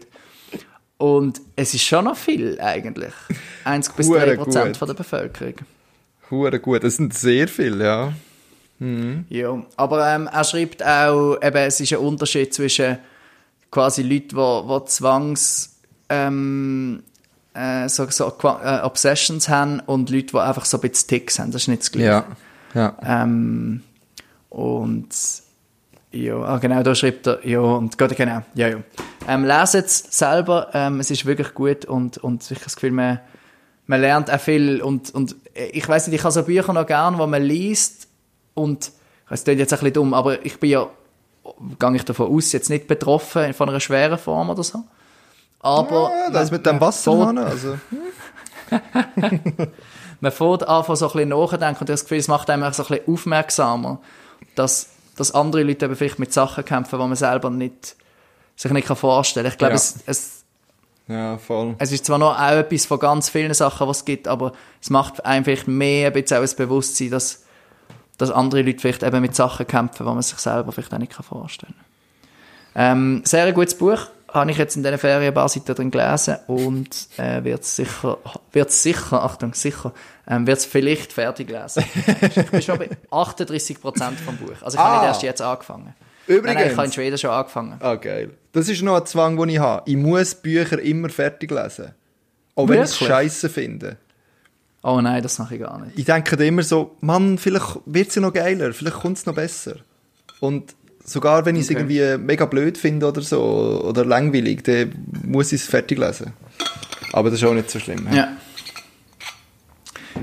Und 0.98 1.40
es 1.56 1.76
ist 1.76 1.84
schon 1.84 2.06
noch 2.06 2.18
viel 2.18 2.60
eigentlich. 2.60 3.14
1 3.66 3.90
bis 3.94 4.08
Hure 4.08 4.26
3 4.26 4.36
Prozent 4.36 4.78
von 4.78 4.88
der 4.88 4.96
Bevölkerung. 4.96 5.54
Hure 6.32 6.60
gut. 6.60 6.84
Das 6.84 6.96
sind 6.96 7.14
sehr 7.14 7.48
viele, 7.48 7.86
ja. 7.86 8.14
Ja, 9.30 9.64
aber 9.76 10.08
ähm, 10.08 10.28
er 10.32 10.44
schreibt 10.44 10.84
auch, 10.84 11.38
eben, 11.42 11.58
es 11.58 11.80
ist 11.80 11.94
ein 11.94 12.00
Unterschied 12.00 12.54
zwischen 12.56 12.98
quasi 13.70 14.02
Leuten, 14.02 14.36
die, 14.36 14.80
die 14.80 14.86
Zwangs 14.86 15.78
ähm, 16.10 17.04
äh, 17.54 17.88
so, 17.90 18.10
so 18.10 18.34
äh, 18.44 18.80
Obsessions 18.82 19.50
haben 19.50 19.82
und 19.82 20.10
Leute, 20.10 20.28
die 20.28 20.38
einfach 20.40 20.66
so 20.66 20.78
ein 20.78 20.82
bisschen 20.82 21.10
Ticks 21.10 21.38
haben. 21.38 21.52
Das 21.52 21.64
ist 21.64 21.68
nicht 21.68 21.84
das 21.84 21.92
Gleiche. 21.92 22.08
Ja. 22.08 22.26
Ja. 22.74 22.96
Ähm, 23.04 23.82
und 24.50 25.10
ja, 26.12 26.38
ah, 26.38 26.58
genau, 26.58 26.84
da 26.84 26.96
schreibt 26.96 27.28
er, 27.28 27.46
ja, 27.46 27.60
und 27.60 27.98
Gott, 27.98 28.16
genau, 28.16 28.42
ja, 28.56 28.70
ja. 28.70 28.78
Ähm, 29.28 29.44
leset 29.44 29.86
es 29.88 30.00
selber, 30.10 30.70
ähm, 30.74 31.00
es 31.00 31.12
ist 31.12 31.26
wirklich 31.26 31.54
gut 31.54 31.86
und, 31.86 32.18
und 32.18 32.44
ich 32.44 32.52
habe 32.52 32.64
das 32.64 32.76
Gefühl, 32.76 32.92
man, 32.92 33.20
man 33.88 34.00
lernt 34.00 34.32
auch 34.32 34.40
viel 34.40 34.82
und, 34.82 35.14
und 35.14 35.36
ich 35.54 35.88
weiß 35.88 36.08
nicht, 36.08 36.18
ich 36.18 36.24
habe 36.24 36.32
so 36.32 36.44
Bücher 36.44 36.72
noch 36.72 36.88
gern, 36.88 37.18
wo 37.18 37.28
man 37.28 37.44
liest 37.44 38.08
und, 38.54 38.92
es 39.30 39.44
klingt 39.44 39.60
jetzt 39.60 39.74
ein 39.74 39.80
bisschen 39.80 39.94
dumm, 39.94 40.14
aber 40.14 40.46
ich 40.46 40.58
bin 40.60 40.70
ja, 40.70 40.88
gehe 41.78 41.96
ich 41.96 42.06
davon 42.06 42.34
aus, 42.34 42.54
jetzt 42.54 42.70
nicht 42.70 42.88
betroffen 42.88 43.54
von 43.54 43.68
einer 43.68 43.82
schweren 43.82 44.18
Form 44.18 44.50
oder 44.50 44.64
so. 44.64 44.84
Aber 45.60 46.12
Ah, 46.14 46.30
das 46.32 46.52
mit 46.52 46.66
dem 46.66 46.80
Wasserhahn, 46.80 47.38
also. 47.38 47.78
man 50.20 50.32
fängt 50.32 50.68
an, 50.68 50.84
so 50.84 50.92
ein 50.94 50.98
bisschen 51.12 51.30
nachzudenken 51.30 51.80
und 51.82 51.90
das 51.90 52.04
Gefühl, 52.04 52.18
es 52.18 52.28
macht 52.28 52.50
einem 52.50 52.62
so 52.74 52.84
ein 52.84 52.88
bisschen 52.88 53.14
aufmerksamer, 53.14 54.00
dass, 54.56 54.90
dass 55.16 55.34
andere 55.34 55.64
Leute 55.64 55.86
eben 55.86 55.96
vielleicht 55.96 56.20
mit 56.20 56.34
Sachen 56.34 56.66
kämpfen, 56.66 57.00
die 57.00 57.06
man 57.06 57.16
selber 57.16 57.50
nicht, 57.50 57.96
sich 58.56 58.72
nicht 58.72 58.88
vorstellen 58.88 59.46
kann. 59.46 59.52
Ich 59.54 59.58
glaube, 59.58 59.74
Ja. 59.74 59.76
es, 59.76 59.96
es, 60.06 60.44
Ja, 61.08 61.38
voll. 61.38 61.76
es 61.80 61.92
ist 61.92 62.06
zwar 62.06 62.18
noch 62.18 62.38
auch 62.38 62.52
etwas 62.52 62.86
von 62.86 63.00
ganz 63.00 63.30
vielen 63.30 63.54
Sachen, 63.54 63.88
was 63.88 63.98
es 63.98 64.06
gibt, 64.06 64.28
aber 64.28 64.54
es 64.82 64.90
macht 64.90 65.22
vielleicht 65.44 65.68
mehr 65.68 66.08
ein 66.08 66.14
bisschen 66.14 66.38
auch 66.38 66.42
das 66.42 66.56
Bewusstsein, 66.56 67.12
dass, 67.12 67.44
dass 68.18 68.32
andere 68.32 68.64
Leute 68.64 68.80
vielleicht 68.80 69.04
eben 69.04 69.22
mit 69.22 69.36
Sachen 69.36 69.68
kämpfen, 69.68 70.06
die 70.06 70.12
man 70.12 70.22
sich 70.22 70.38
selber 70.40 70.72
vielleicht 70.72 70.94
auch 70.94 70.98
nicht 70.98 71.14
vorstellen 71.14 71.76
kann. 71.76 71.86
Ähm, 72.80 73.22
sehr 73.26 73.46
ein 73.46 73.54
gutes 73.54 73.76
Buch. 73.78 74.00
Habe 74.38 74.52
ich 74.52 74.58
jetzt 74.58 74.76
in 74.76 74.84
diesen 74.84 74.98
Ferien 74.98 75.28
ein 75.30 75.34
paar 75.34 75.50
Seiten 75.50 75.74
drin 75.76 75.92
gelesen 75.92 76.38
und 76.48 77.08
äh, 77.18 77.44
wird 77.44 77.64
sicher, 77.66 78.18
wird 78.52 78.72
sicher, 78.72 79.24
Achtung, 79.24 79.54
sicher, 79.54 79.94
ähm, 80.28 80.46
wird 80.48 80.60
es 80.60 80.66
vielleicht 80.66 81.12
fertig 81.14 81.50
lesen. 81.50 81.84
ich 82.36 82.46
bin 82.52 82.62
schon 82.62 82.78
bei 82.78 82.90
38 83.12 83.82
Prozent 83.82 84.20
vom 84.20 84.38
Buch. 84.38 84.62
Also 84.62 84.78
ich 84.78 84.84
habe 84.84 84.96
Ah. 84.96 85.00
nicht 85.02 85.08
erst 85.10 85.24
jetzt 85.24 85.42
angefangen. 85.42 85.94
Übrigens. 86.28 86.46
Nein, 86.46 86.56
nein, 86.56 86.72
ich 86.72 86.78
habe 86.78 86.86
in 86.88 86.92
Schweden 86.94 87.18
schon 87.18 87.30
angefangen. 87.32 87.76
Ah, 87.80 87.96
geil. 87.96 88.32
Das 88.52 88.68
ist 88.70 88.82
noch 88.82 88.98
ein 88.98 89.06
Zwang, 89.06 89.38
den 89.38 89.50
ich 89.50 89.60
habe. 89.60 89.84
Ich 89.90 89.96
muss 89.96 90.36
Bücher 90.36 90.80
immer 90.82 91.10
fertig 91.10 91.52
lesen. 91.52 91.94
Auch 92.56 92.68
wenn 92.68 92.78
ich 92.80 92.86
es 92.86 92.98
scheiße 92.98 93.50
finde. 93.50 93.98
Oh 94.84 95.00
nein, 95.02 95.22
das 95.24 95.40
mache 95.40 95.56
ich 95.56 95.62
gar 95.62 95.80
nicht. 95.80 95.98
Ich 95.98 96.06
denke 96.06 96.36
immer 96.46 96.64
so, 96.64 96.96
Mann, 97.02 97.38
vielleicht 97.38 97.80
wird 97.86 98.10
es 98.10 98.16
ja 98.16 98.22
noch 98.22 98.34
geiler, 98.34 98.74
vielleicht 98.74 98.98
kommt 98.98 99.18
es 99.18 99.26
noch 99.26 99.36
besser. 99.36 99.76
Und 100.40 100.76
sogar 101.10 101.46
wenn 101.46 101.56
ich 101.56 101.64
es 101.64 101.70
Okay. 101.72 101.80
irgendwie 101.80 102.24
mega 102.24 102.46
blöd 102.46 102.78
finde 102.78 103.08
oder 103.08 103.22
so, 103.22 103.82
oder 103.86 104.06
langweilig, 104.06 104.64
dann 104.64 104.94
muss 105.26 105.52
ich 105.54 105.62
es 105.62 105.68
fertig 105.68 105.98
lesen. 105.98 106.34
Aber 107.14 107.30
das 107.32 107.40
ist 107.42 107.48
auch 107.48 107.54
nicht 107.54 107.72
so 107.72 107.80
schlimm. 107.80 108.06
Ja. 108.12 108.36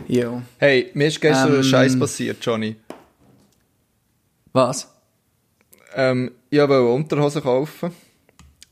Jo. 0.09 0.43
Hey, 0.59 0.91
mir 0.95 1.07
ist 1.09 1.21
gestern 1.21 1.53
Ähm. 1.53 1.59
ein 1.61 1.65
Scheiß 1.65 1.99
passiert, 1.99 2.45
Johnny. 2.45 2.77
Was? 4.53 4.89
Ähm, 5.95 6.33
ich 6.51 6.59
wollte 6.59 6.83
Unterhosen 6.83 7.43
kaufen. 7.43 7.91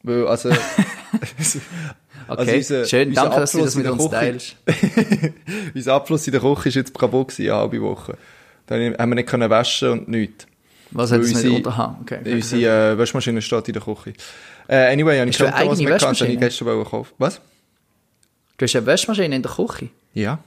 Weil, 0.03 0.27
also... 0.29 0.51
Okay, 2.29 2.57
unser- 2.59 2.85
schön. 2.87 3.09
unser 3.11 3.23
Danke, 3.23 3.41
dass 3.41 3.53
du 3.53 3.59
das 3.59 3.67
Abfluss 3.69 3.77
mit 3.77 3.87
uns 3.91 4.03
Küche- 4.03 4.11
teilst. 4.11 4.57
Unser 5.75 5.95
Abfluss 5.95 6.27
in 6.27 6.33
der 6.33 6.41
Küche 6.41 6.69
ist 6.69 6.75
jetzt 6.77 6.99
kaputt 6.99 7.29
gewesen, 7.29 7.51
eine 7.51 7.61
halbe 7.61 7.81
Woche. 7.83 8.17
Dann 8.67 8.95
haben 8.97 9.11
wir 9.11 9.15
nicht 9.17 9.29
können 9.29 9.51
waschen 9.51 9.91
und 9.91 10.09
nichts. 10.09 10.47
Was 10.93 11.13
hat 11.13 11.21
es 11.21 11.29
mit 11.29 11.37
unsere- 11.37 11.55
Unterhang? 11.57 11.99
Okay. 12.03 12.35
Unsere 12.35 12.93
äh, 12.93 12.99
Waschmaschine 12.99 13.43
steht 13.43 13.69
in 13.69 13.75
der 13.75 13.83
Küche. 13.83 14.13
Äh, 14.69 14.93
anyway, 14.93 15.19
habe 15.19 15.31
ich 15.31 15.39
Hast 15.39 15.41
du 15.41 15.45
keine 15.45 15.57
eine 15.57 15.71
Unterhosen 15.71 15.87
eigene 15.87 15.91
mehr 15.91 15.99
gehabt, 15.99 16.21
habe 16.21 16.31
ich 16.31 16.37
Waschmaschine? 16.39 16.39
gestern 16.39 16.85
kaufen. 16.85 17.15
Was? 17.19 17.41
Du 18.59 18.65
hast 18.65 18.77
eine 18.77 18.87
Waschmaschine 18.87 19.37
in 19.37 19.43
der 19.43 19.51
Küche? 19.53 19.89
Ja. 20.15 20.39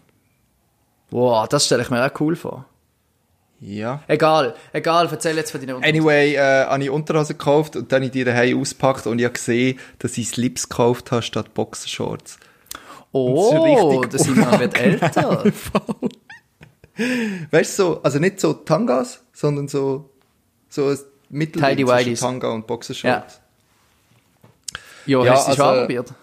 Wow, 1.12 1.48
das 1.48 1.66
stelle 1.66 1.84
ich 1.84 1.90
mir 1.90 2.06
auch 2.06 2.20
cool 2.20 2.36
vor. 2.36 2.66
Ja. 3.62 4.04
Egal, 4.08 4.54
egal, 4.74 5.08
erzähl 5.12 5.36
jetzt 5.38 5.52
von 5.52 5.62
deinen 5.62 5.76
Unterhosen. 5.78 5.98
Anyway, 6.00 6.36
äh, 6.36 6.66
habe 6.66 6.84
ich 6.84 6.90
Unterhose 6.90 7.34
gekauft 7.34 7.76
und 7.76 7.92
dann 7.92 7.98
habe 7.98 8.06
ich 8.06 8.12
die 8.12 8.24
daheim 8.24 8.60
ausgepackt 8.60 9.08
und 9.08 9.20
ich 9.20 9.26
habe 9.26 9.34
gesehen, 9.34 9.80
dass 10.00 10.18
ich 10.18 10.28
Slips 10.30 10.70
gekauft 10.70 11.12
habe 11.12 11.22
statt 11.22 11.54
Boxershorts. 11.54 12.38
Oh, 13.12 14.04
das 14.12 14.22
ist 14.24 14.28
richtig 14.28 14.36
da 14.36 14.42
sind 14.44 14.52
wir 14.52 14.60
wird 14.60 14.78
älter. 14.80 15.44
Weißt 17.52 17.80
du, 17.80 17.84
so, 17.84 18.04
also 18.04 18.20
nicht 18.20 18.40
so 18.40 18.54
Tangas, 18.54 19.22
sondern 19.34 19.68
so, 19.68 20.10
so 20.70 20.88
ein 20.90 20.98
Mittelding 21.30 21.88
zwischen. 21.88 22.16
Tanga 22.16 22.50
und 22.50 22.68
Boxershorts. 22.68 23.42
Ja, 25.06 25.24
Ja, 25.24 25.34
hast 25.34 25.48
du 25.48 25.52
es 25.52 25.58
schon 25.58 25.66
also- 25.66 25.80
anprobiert? 25.82 26.14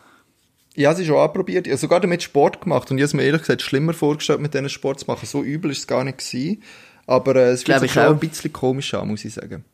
Ich 0.74 0.86
habe 0.86 0.96
sie 0.96 1.04
schon 1.04 1.18
anprobiert. 1.18 1.66
Ich 1.66 1.70
habe 1.72 1.78
sogar 1.80 2.00
damit 2.00 2.22
Sport 2.22 2.62
gemacht 2.62 2.90
und 2.90 2.96
ich 2.96 3.02
habe 3.02 3.06
es 3.06 3.12
mir 3.14 3.24
ehrlich 3.24 3.42
gesagt 3.42 3.60
schlimmer 3.60 3.92
vorgestellt, 3.92 4.40
mit 4.40 4.54
diesen 4.54 4.70
Sport 4.70 5.00
zu 5.00 5.06
machen. 5.06 5.26
So 5.26 5.42
übel 5.42 5.70
ist 5.70 5.80
es 5.80 5.86
gar 5.86 6.02
nicht 6.02 6.16
gewesen. 6.18 6.62
Aber 7.06 7.36
äh, 7.36 7.50
es 7.50 7.64
fühlt 7.64 7.78
sich 7.80 7.86
ich 7.86 7.92
schon 7.92 8.04
auch. 8.04 8.10
ein 8.10 8.18
bisschen 8.18 8.52
komisch 8.54 8.94
an, 8.94 9.08
muss 9.08 9.22
ich 9.24 9.34
sagen. 9.34 9.64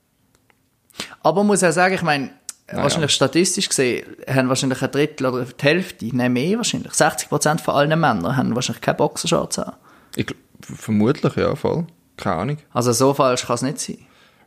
Aber 1.22 1.38
man 1.40 1.46
muss 1.48 1.62
auch 1.62 1.70
sagen, 1.70 1.94
ich 1.94 2.02
meine, 2.02 2.30
Naja. 2.66 2.82
wahrscheinlich 2.82 3.12
statistisch 3.12 3.68
gesehen, 3.68 4.06
haben 4.28 4.48
wahrscheinlich 4.48 4.82
ein 4.82 4.90
Drittel 4.90 5.26
oder 5.26 5.44
die 5.44 5.64
Hälfte, 5.64 6.08
nein 6.16 6.32
mehr 6.32 6.56
wahrscheinlich, 6.56 6.92
60% 6.92 7.60
von 7.60 7.74
allen 7.74 7.90
Männern 8.00 8.36
haben 8.36 8.54
wahrscheinlich 8.56 8.80
keine 8.82 8.96
Boxershorts 8.96 9.60
an. 9.60 9.74
Ich, 10.16 10.26
vermutlich, 10.60 11.36
ja, 11.36 11.54
voll. 11.54 11.86
Keine 12.16 12.36
Ahnung. 12.36 12.56
Also 12.72 12.92
so 12.92 13.14
falsch 13.14 13.46
kann 13.46 13.54
es 13.54 13.62
nicht 13.62 13.78
sein. 13.78 13.98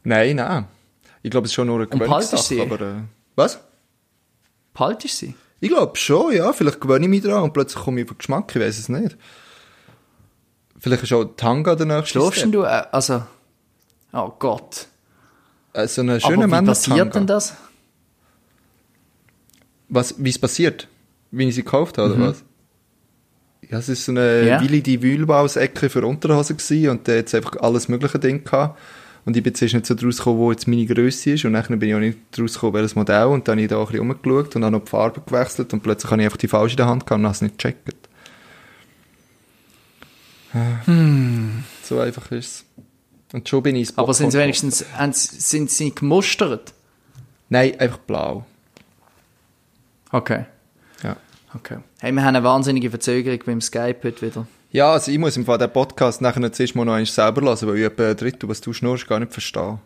Nein, 0.04 0.38
nein. 0.38 0.68
Ich 1.24 1.32
glaube, 1.32 1.46
es 1.46 1.52
ist 1.52 1.56
schon 1.56 1.68
nur 1.68 1.78
eine 1.78 1.88
Gewöhnungssache, 1.88 2.42
sie? 2.42 2.62
aber... 2.62 2.82
Äh, 2.82 2.94
was? 3.36 3.60
Behaltest 4.74 5.18
sie? 5.18 5.36
Ich 5.60 5.70
glaube 5.70 5.96
schon, 5.98 6.34
ja. 6.34 6.52
Vielleicht 6.54 6.82
gewöhne 6.82 7.06
ich 7.06 7.10
mich 7.10 7.22
dran 7.22 7.44
und 7.44 7.54
plötzlich 7.54 7.84
komme 7.84 8.02
ich 8.02 8.06
auf 8.08 8.14
den 8.14 8.18
Geschmack, 8.18 8.56
ich 8.56 8.62
weiß 8.62 8.80
es 8.80 8.90
nicht. 8.90 9.18
Vielleicht 10.80 11.04
ist 11.04 11.14
auch 11.14 11.26
Tanga 11.38 11.76
der 11.76 11.86
nächste 11.86 12.20
Schläfst 12.20 12.46
du, 12.52 12.64
äh, 12.64 12.84
also, 12.92 13.22
oh 14.14 14.32
Gott. 14.40 14.88
Äh, 15.74 15.88
so 15.88 16.02
eine 16.02 16.20
schöne 16.20 16.48
wie 16.48 16.66
passiert 16.66 16.88
Männer-Tanga. 16.98 17.20
denn 17.20 17.28
das? 17.28 17.56
Was, 19.90 20.16
wie 20.18 20.30
es 20.30 20.40
passiert? 20.40 20.88
Wie 21.30 21.48
ich 21.48 21.56
sie 21.56 21.64
gekauft 21.64 21.98
habe, 21.98 22.14
oder 22.14 22.30
was? 22.30 22.44
Ja, 23.70 23.78
es 23.78 23.88
ist 23.90 24.06
so 24.06 24.12
eine 24.12 24.42
Mhm. 24.42 24.48
Ja. 24.48 24.62
Willi 24.62 24.82
die 24.82 25.02
Wühlbaus-Ecke 25.02 25.90
für 25.90 26.06
Unterhosen 26.06 26.58
gewesen 26.58 26.90
und 26.90 27.08
da 27.08 27.18
hat 27.18 27.34
einfach 27.36 27.58
alles 27.58 27.88
mögliche 27.88 28.18
Ding 28.20 28.44
gehabt. 28.44 28.80
Und 29.24 29.38
ich 29.38 29.44
bin 29.44 29.54
zuerst 29.54 29.76
nicht 29.76 29.86
so 29.86 29.94
draus 29.94 30.18
gekommen, 30.18 30.40
wo 30.40 30.52
jetzt 30.52 30.68
meine 30.68 30.86
Größe 30.86 31.32
ist 31.32 31.46
und 31.46 31.54
dann 31.54 31.80
bin 31.80 31.90
ich 31.90 31.96
auch 31.96 32.00
nicht 32.00 32.18
draus 32.32 32.56
gekommen, 32.56 32.74
welches 32.74 32.96
Modell 32.96 33.26
und 33.26 33.48
dann 33.48 33.54
habe 33.54 33.62
ich 33.62 33.68
da 33.70 33.80
ein 33.80 33.86
bisschen 33.86 34.00
rumgeschaut 34.00 34.56
und 34.56 34.64
habe 34.64 34.72
noch 34.72 34.84
die 34.84 34.90
Farbe 34.90 35.22
gewechselt 35.22 35.74
und 35.74 35.84
plötzlich 35.84 36.12
habe 36.12 36.22
ich 36.22 36.26
einfach 36.26 36.38
die 36.38 36.48
falsche 36.48 36.74
in 36.74 36.78
der 36.78 36.88
Hand 36.88 37.06
gehabt 37.06 37.20
und 37.20 37.26
habe 37.26 37.36
es 37.36 37.42
nicht 37.42 37.58
gecheckt. 37.58 38.10
Hm. 40.86 41.64
So 41.84 42.00
einfach 42.00 42.32
ist 42.32 42.48
es. 42.48 42.66
Und 43.34 43.48
schon 43.48 43.64
bin 43.64 43.76
ich 43.76 43.90
ins 43.90 43.98
Aber 43.98 44.14
sind 44.14 44.32
sie 44.32 44.38
Popcorn 44.38 44.44
wenigstens, 44.44 44.86
sind 45.48 45.72
sie 45.72 45.96
gemustert? 45.96 46.74
Nein, 47.50 47.80
einfach 47.80 48.00
blau. 48.00 48.46
Okay. 50.12 50.46
Ja. 51.04 51.16
Okay. 51.54 51.78
Hey, 52.00 52.12
wir 52.12 52.22
haben 52.22 52.36
eine 52.36 52.44
wahnsinnige 52.44 52.90
Verzögerung 52.90 53.40
beim 53.46 53.62
Skype 53.62 54.00
heute 54.04 54.22
wieder. 54.22 54.48
Ja, 54.72 54.94
also 54.94 55.12
ich 55.12 55.20
muss 55.20 55.36
im 55.36 55.46
Fall 55.46 55.58
den 55.58 55.72
Podcast 55.72 56.22
nachher 56.22 56.40
noch 56.40 56.52
zuerst 56.52 56.76
mal 56.76 56.86
noch 56.86 56.94
einmal 56.94 57.06
selber 57.06 57.42
lassen, 57.42 57.68
weil 57.68 57.78
ich 57.78 57.86
etwa 57.86 58.14
Drittel, 58.14 58.48
was 58.48 58.62
du 58.62 58.72
schnurst, 58.72 59.08
gar 59.08 59.20
nicht 59.20 59.34
verstehe. 59.34 59.80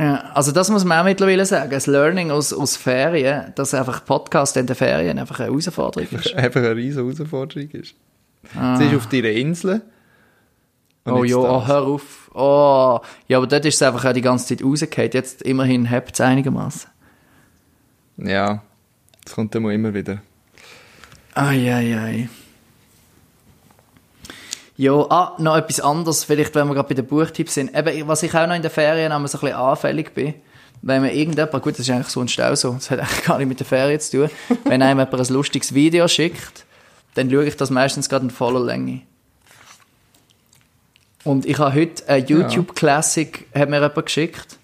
Ja, 0.00 0.30
also 0.34 0.50
das 0.50 0.70
muss 0.70 0.84
man 0.84 0.98
auch 0.98 1.04
mittlerweile 1.04 1.46
sagen. 1.46 1.70
Das 1.70 1.86
Learning 1.86 2.32
aus, 2.32 2.52
aus 2.52 2.76
Ferien, 2.76 3.52
dass 3.54 3.72
einfach 3.72 4.04
Podcast 4.04 4.56
in 4.56 4.66
den 4.66 4.74
Ferien 4.74 5.20
einfach 5.20 5.38
eine 5.38 5.50
Herausforderung 5.50 6.08
ist. 6.18 6.34
einfach 6.34 6.60
eine 6.60 6.74
riesige 6.74 7.04
Herausforderung 7.04 7.70
ist. 7.70 7.94
Sie 8.78 8.84
ist 8.86 8.96
auf 8.96 9.06
deiner 9.08 9.30
Insel. 9.30 9.82
Ah. 11.04 11.12
oh 11.12 11.24
ja, 11.24 11.36
oh, 11.36 11.66
hör 11.66 11.82
auf. 11.82 12.30
Oh. 12.34 12.98
Ja, 13.28 13.38
aber 13.38 13.46
dort 13.46 13.64
ist 13.66 13.76
es 13.76 13.82
einfach 13.82 14.04
auch 14.04 14.12
die 14.12 14.20
ganze 14.20 14.48
Zeit 14.48 14.64
rausgefallen. 14.64 15.10
Jetzt 15.12 15.42
immerhin 15.42 15.86
hebt 15.86 16.14
es 16.14 16.20
einigermaßen. 16.20 16.90
Ja, 18.16 18.62
das 19.24 19.34
kommt 19.34 19.54
dann 19.54 19.62
mal 19.62 19.72
immer 19.72 19.94
wieder. 19.94 20.22
Eieiei. 21.34 22.28
Ja, 24.76 24.92
ah, 25.08 25.36
noch 25.38 25.56
etwas 25.56 25.80
anderes, 25.80 26.24
vielleicht 26.24 26.54
wenn 26.54 26.66
wir 26.66 26.74
gerade 26.74 26.88
bei 26.88 26.94
den 26.94 27.06
Buchtipps 27.06 27.54
sind. 27.54 27.76
Eben, 27.76 28.08
was 28.08 28.22
ich 28.24 28.34
auch 28.34 28.46
noch 28.46 28.56
in 28.56 28.62
den 28.62 28.70
Ferien 28.70 29.12
einmal 29.12 29.28
so 29.28 29.38
ein 29.38 29.42
bisschen 29.42 29.56
anfällig 29.56 30.12
bin, 30.14 30.34
wenn 30.82 31.02
mir 31.02 31.14
irgendjemand, 31.14 31.62
gut, 31.62 31.74
das 31.74 31.80
ist 31.80 31.90
eigentlich 31.90 32.08
sonst 32.08 32.40
auch 32.40 32.56
so, 32.56 32.72
das 32.72 32.90
hat 32.90 32.98
eigentlich 32.98 33.24
gar 33.24 33.38
nicht 33.38 33.48
mit 33.48 33.60
der 33.60 33.66
Ferien 33.66 34.00
zu 34.00 34.18
tun, 34.18 34.30
wenn 34.64 34.82
einem 34.82 34.98
jemand 34.98 35.14
ein 35.14 35.32
lustiges 35.32 35.74
Video 35.74 36.08
schickt, 36.08 36.64
dann 37.14 37.30
schaue 37.30 37.44
ich 37.44 37.56
das 37.56 37.70
meistens 37.70 38.08
gerade 38.08 38.24
in 38.24 38.30
voller 38.30 38.60
Länge. 38.60 39.02
Und 41.22 41.46
ich 41.46 41.58
habe 41.58 41.74
heute 41.74 42.06
ein 42.08 42.26
YouTube 42.26 42.74
Classic, 42.74 43.46
hat 43.54 43.70
mir 43.70 43.76
jemand 43.76 44.04
geschickt. 44.04 44.58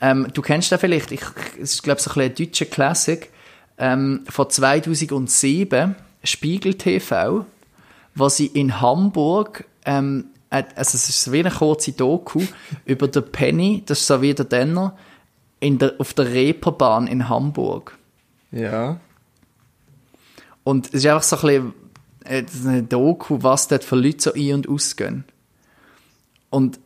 Ähm, 0.00 0.28
du 0.32 0.40
kennst 0.40 0.72
den 0.72 0.78
vielleicht, 0.78 1.12
ich, 1.12 1.20
es 1.60 1.74
ist 1.74 1.82
glaube 1.82 1.98
ich 1.98 2.04
so 2.04 2.10
ein, 2.10 2.14
bisschen 2.14 2.30
ein 2.30 2.50
deutscher 2.50 2.64
Classic, 2.66 3.28
ähm, 3.76 4.24
von 4.28 4.48
2007, 4.48 5.96
Spiegel 6.24 6.74
TV, 6.74 7.44
wo 8.14 8.28
sie 8.28 8.46
in 8.46 8.80
Hamburg, 8.80 9.66
ähm, 9.84 10.26
äh, 10.50 10.64
also 10.74 10.96
es 10.96 11.08
ist 11.08 11.32
wie 11.32 11.40
eine 11.40 11.50
kurze 11.50 11.92
Doku 11.92 12.42
über 12.84 13.08
den 13.08 13.30
Penny, 13.30 13.82
das 13.86 14.00
ist 14.00 14.06
so 14.06 14.22
wie 14.22 14.34
der 14.34 14.44
Denner, 14.44 14.96
in 15.60 15.78
der, 15.78 15.94
auf 15.98 16.14
der 16.14 16.26
Reeperbahn 16.26 17.06
in 17.06 17.28
Hamburg. 17.28 17.98
Ja. 18.50 18.98
Und 20.64 20.88
es 20.88 21.04
ist 21.04 21.06
einfach 21.06 21.22
so 21.22 21.36
ein 21.36 21.42
bisschen 21.42 21.74
äh, 22.24 22.44
eine 22.68 22.82
Doku, 22.82 23.42
was 23.42 23.68
dort 23.68 23.84
für 23.84 23.96
Leute 23.96 24.20
so 24.20 24.32
ein- 24.32 24.54
und 24.54 24.68
ausgehen. 24.68 25.24
Und 26.50 26.80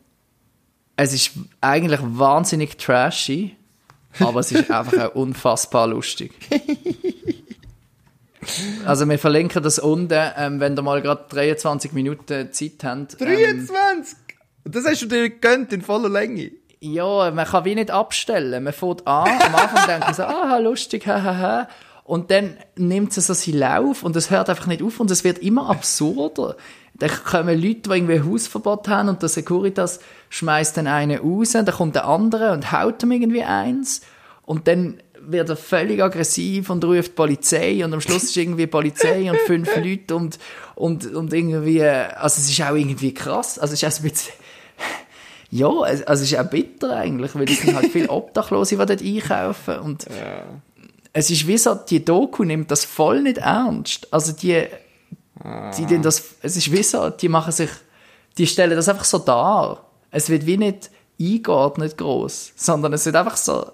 es 0.95 1.13
ist 1.13 1.31
eigentlich 1.61 1.99
wahnsinnig 2.01 2.77
trashy, 2.77 3.55
aber 4.19 4.39
es 4.41 4.51
ist 4.51 4.71
einfach 4.71 5.09
auch 5.09 5.15
unfassbar 5.15 5.87
lustig. 5.87 6.33
Also 8.85 9.07
wir 9.09 9.19
verlinken 9.19 9.63
das 9.63 9.79
unten, 9.79 10.31
ähm, 10.37 10.59
wenn 10.59 10.77
ihr 10.77 10.81
mal 10.81 11.01
gerade 11.01 11.25
23 11.29 11.93
Minuten 11.93 12.51
Zeit 12.51 12.83
habt. 12.83 13.21
Ähm, 13.21 13.27
23! 13.27 14.17
Und 14.63 14.75
das 14.75 14.85
hast 14.85 15.01
du 15.01 15.05
dir 15.07 15.29
gegönnt 15.29 15.73
in 15.73 15.81
voller 15.81 16.09
Länge. 16.09 16.51
ja, 16.79 17.31
man 17.31 17.45
kann 17.45 17.65
wie 17.65 17.75
nicht 17.75 17.91
abstellen. 17.91 18.63
Man 18.63 18.73
fängt 18.73 19.05
an, 19.07 19.27
am 19.27 19.55
Anfang 19.55 19.85
denkt 19.87 20.05
man 20.05 20.13
so, 20.13 20.23
ah, 20.23 20.57
lustig, 20.57 21.07
hahaha. 21.07 21.67
Und 22.03 22.29
dann 22.29 22.57
nimmt 22.75 23.17
es 23.17 23.27
so 23.27 23.33
seinen 23.33 23.59
Lauf 23.59 24.03
und 24.03 24.15
es 24.15 24.29
hört 24.29 24.49
einfach 24.49 24.67
nicht 24.67 24.83
auf 24.83 24.99
und 24.99 25.09
es 25.09 25.23
wird 25.23 25.39
immer 25.39 25.69
absurder. 25.69 26.55
Dann 26.93 27.09
kommen 27.09 27.59
Leute, 27.59 27.81
die 27.81 27.89
irgendwie 27.89 28.21
Hausverbot 28.21 28.87
haben 28.87 29.09
und 29.09 29.21
der 29.21 29.29
Securitas 29.29 29.99
schmeißt 30.29 30.77
dann 30.77 30.87
einen 30.87 31.17
raus, 31.17 31.51
dann 31.53 31.65
kommt 31.65 31.95
der 31.95 32.05
andere 32.05 32.51
und 32.51 32.71
haut 32.71 33.01
ihm 33.01 33.11
irgendwie 33.11 33.43
eins 33.43 34.01
und 34.43 34.67
dann 34.67 35.01
wird 35.27 35.49
er 35.49 35.55
völlig 35.55 36.01
aggressiv 36.01 36.69
und 36.69 36.83
ruft 36.83 37.15
Polizei 37.15 37.83
und 37.83 37.93
am 37.93 38.01
Schluss 38.01 38.23
ist 38.23 38.37
irgendwie 38.37 38.67
Polizei 38.67 39.29
und 39.29 39.39
fünf 39.41 39.75
Leute 39.83 40.15
und, 40.15 40.39
und, 40.75 41.13
und 41.13 41.33
irgendwie, 41.33 41.83
also 41.83 42.41
es 42.41 42.49
ist 42.49 42.61
auch 42.61 42.75
irgendwie 42.75 43.13
krass, 43.13 43.59
also 43.59 43.73
es 43.73 43.83
ist 43.83 43.93
auch 43.93 43.99
ein 43.99 44.09
bisschen, 44.09 44.33
ja, 45.51 45.69
also 45.69 46.03
es 46.05 46.21
ist 46.21 46.37
auch 46.37 46.49
bitter 46.49 46.95
eigentlich, 46.95 47.35
weil 47.35 47.49
es 47.49 47.61
sind 47.61 47.75
halt 47.75 47.91
viele 47.91 48.09
Obdachlose, 48.09 48.77
die 48.77 48.85
dort 48.85 49.01
einkaufen 49.01 49.79
und 49.79 50.05
es 51.17 51.29
ist 51.29 51.47
wie 51.47 51.57
so, 51.57 51.75
die 51.75 52.03
Doku 52.03 52.43
nimmt 52.43 52.71
das 52.71 52.83
voll 52.83 53.21
nicht 53.21 53.37
ernst. 53.37 54.11
Also 54.11 54.33
die, 54.33 54.65
die 55.77 55.85
den 55.85 56.01
das, 56.01 56.21
es 56.41 56.57
ist 56.57 56.73
wie 56.73 56.83
so, 56.83 57.09
die 57.09 57.29
machen 57.29 57.53
sich, 57.53 57.69
die 58.37 58.45
stellen 58.45 58.75
das 58.75 58.89
einfach 58.89 59.05
so 59.05 59.19
dar. 59.19 59.85
Es 60.11 60.29
wird 60.29 60.45
wie 60.45 60.57
nicht 60.57 60.91
eingeordnet 61.17 61.97
groß, 61.97 62.51
sondern 62.57 62.91
es 62.91 63.05
wird 63.05 63.15
einfach 63.15 63.37
so, 63.37 63.65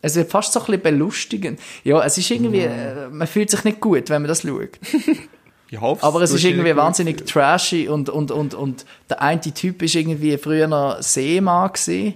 es 0.00 0.16
wird 0.16 0.30
fast 0.30 0.52
so 0.52 0.60
ein 0.60 0.66
bisschen 0.66 0.82
belustigend. 0.82 1.60
Ja, 1.84 2.04
es 2.04 2.18
ist 2.18 2.30
irgendwie, 2.30 2.60
äh, 2.60 3.08
man 3.10 3.26
fühlt 3.26 3.50
sich 3.50 3.64
nicht 3.64 3.80
gut, 3.80 4.10
wenn 4.10 4.22
man 4.22 4.28
das 4.28 4.42
schaut. 4.42 4.78
Ich 5.70 5.80
hoffe 5.80 6.02
Aber 6.02 6.22
es 6.22 6.32
ist 6.32 6.44
irgendwie 6.44 6.74
wahnsinnig 6.74 7.26
trashy 7.26 7.88
und, 7.88 8.08
und, 8.08 8.30
und, 8.30 8.54
und 8.54 8.86
der 9.10 9.20
eine 9.20 9.40
Typ 9.40 9.82
ist 9.82 9.94
irgendwie 9.94 10.38
früher 10.38 10.66
noch 10.66 11.02
Seemann 11.02 11.70
gewesen 11.72 12.14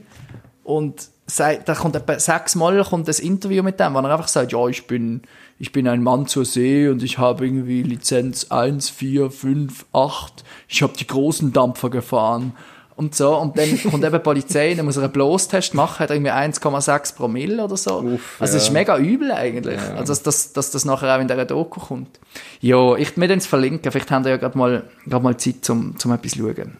und 0.64 1.08
sagt, 1.26 1.68
da 1.68 1.74
kommt 1.74 1.94
etwa 1.96 2.18
sechsmal 2.18 2.82
kommt 2.84 3.08
das 3.08 3.20
Interview 3.20 3.62
mit 3.62 3.78
dem, 3.78 3.94
wo 3.94 3.98
er 3.98 4.10
einfach 4.10 4.28
sagt, 4.28 4.52
ja, 4.52 4.66
ich 4.68 4.86
bin, 4.86 5.22
ich 5.58 5.70
bin 5.70 5.86
ein 5.86 6.02
Mann 6.02 6.26
zur 6.26 6.44
See 6.44 6.88
und 6.88 7.02
ich 7.02 7.18
habe 7.18 7.44
irgendwie 7.44 7.82
Lizenz 7.82 8.46
1, 8.50 8.90
4, 8.90 9.30
5, 9.30 9.86
8, 9.92 10.44
ich 10.68 10.82
habe 10.82 10.94
die 10.98 11.06
großen 11.06 11.52
Dampfer 11.52 11.90
gefahren 11.90 12.54
und 13.02 13.14
so 13.14 13.36
und 13.36 13.58
dann 13.58 13.80
kommt 13.90 14.04
eben 14.04 14.12
die 14.12 14.18
Polizei, 14.18 14.74
dann 14.74 14.86
muss 14.86 14.96
er 14.96 15.04
einen 15.04 15.12
Blostest 15.12 15.74
machen, 15.74 16.00
hat 16.00 16.10
irgendwie 16.10 16.30
1,6 16.30 17.14
Promille 17.16 17.64
oder 17.64 17.76
so. 17.76 18.00
Uff, 18.00 18.40
also 18.40 18.56
es 18.56 18.64
ist 18.64 18.68
ja. 18.68 18.74
mega 18.74 18.98
übel 18.98 19.32
eigentlich, 19.32 19.80
also 19.96 20.12
dass, 20.12 20.22
dass, 20.22 20.52
dass 20.52 20.70
das 20.70 20.84
nachher 20.84 21.16
auch 21.16 21.20
in 21.20 21.28
dieser 21.28 21.44
Doku 21.44 21.80
kommt. 21.80 22.18
Ja, 22.60 22.96
ich 22.96 23.16
mir 23.16 23.30
es 23.30 23.46
verlinken, 23.46 23.90
vielleicht 23.92 24.10
haben 24.10 24.24
wir 24.24 24.32
ja 24.32 24.36
gerade 24.38 24.56
mal, 24.56 24.84
gerade 25.06 25.24
mal 25.24 25.36
Zeit 25.36 25.64
zum, 25.64 25.98
zum 25.98 26.12
etwas 26.12 26.36
schauen. 26.36 26.76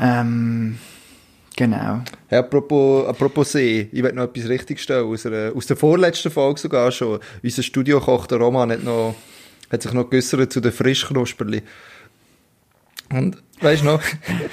Ähm, 0.00 0.78
Genau. 1.58 2.02
Ja, 2.30 2.38
apropos, 2.38 3.08
apropos 3.08 3.50
See, 3.50 3.88
ich 3.90 4.00
will 4.04 4.12
noch 4.12 4.32
etwas 4.32 4.48
richtigstellen, 4.48 5.04
aus, 5.08 5.26
einer, 5.26 5.50
aus 5.56 5.66
der 5.66 5.76
vorletzten 5.76 6.30
Folge 6.30 6.60
sogar 6.60 6.92
schon. 6.92 7.18
Unser 7.42 7.64
Studiokoch, 7.64 8.28
der 8.28 8.38
Roman, 8.38 8.70
hat, 8.70 8.84
noch, 8.84 9.16
hat 9.68 9.82
sich 9.82 9.92
noch 9.92 10.08
geäussert 10.08 10.52
zu 10.52 10.60
den 10.60 10.70
Frischknusperli. 10.70 11.62
Und, 13.10 13.42
weißt 13.60 13.82
du 13.82 13.86
noch? 13.86 14.02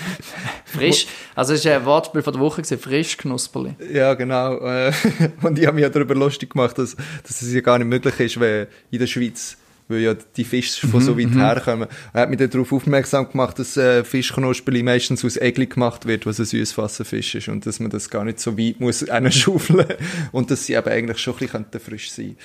Frisch, 0.65 1.08
also 1.36 1.54
es 1.54 1.65
war 1.65 1.74
ein 1.74 1.86
Wortspiel 1.86 2.22
von 2.22 2.34
der 2.34 2.41
Woche, 2.41 2.63
frisch 2.63 3.18
Knusperli. 3.18 3.76
Ja, 3.94 4.13
genau. 4.13 4.58
äh, 4.58 4.91
Und 5.41 5.58
ich 5.58 5.65
habe 5.65 5.76
mich 5.76 5.84
ja 5.84 5.89
darüber 5.89 6.15
lustig 6.15 6.52
gemacht, 6.52 6.78
dass, 6.78 6.96
dass 7.24 7.41
es 7.41 7.54
ja 7.54 7.62
gar 7.62 7.78
nicht 7.78 7.88
möglich 7.88 8.20
ist, 8.20 8.39
wenn 8.39 8.68
in 8.91 9.00
der 9.00 9.08
Schweiz, 9.08 9.58
weil 9.88 10.00
ja 10.00 10.13
die 10.13 10.44
Fische 10.44 10.88
von 10.88 11.02
so 11.02 11.18
weit 11.18 11.34
herkommen. 11.34 11.88
Er 12.12 12.22
hat 12.24 12.30
mich 12.30 12.39
dann 12.39 12.50
darauf 12.50 12.74
aufmerksam 12.74 13.30
gemacht, 13.30 13.58
dass 13.60 13.78
äh, 13.78 14.04
Fischknusperli 14.04 14.84
meistens 14.84 15.24
aus 15.24 15.38
Egli 15.38 15.68
gemacht 15.68 16.06
wird, 16.06 16.26
was 16.26 16.39
ein 16.39 16.46
Süßwasserfisch 16.46 17.36
ist 17.36 17.48
und 17.48 17.65
dass 17.65 17.80
man 17.80 17.89
das 17.89 18.10
gar 18.10 18.26
nicht 18.26 18.39
so 18.39 18.58
weit 18.58 18.80
muss 18.80 19.08
einen 19.10 19.32
schaufeln 19.32 19.86
und 20.32 20.52
dass 20.52 20.65
sie 20.65 20.74
eben 20.74 20.89
eigentlich 20.89 21.20
schon 21.20 21.36
ein 21.36 21.39
bisschen 21.39 21.52
könnten 21.52 21.80
frisch 21.80 22.12
sein 22.12 22.36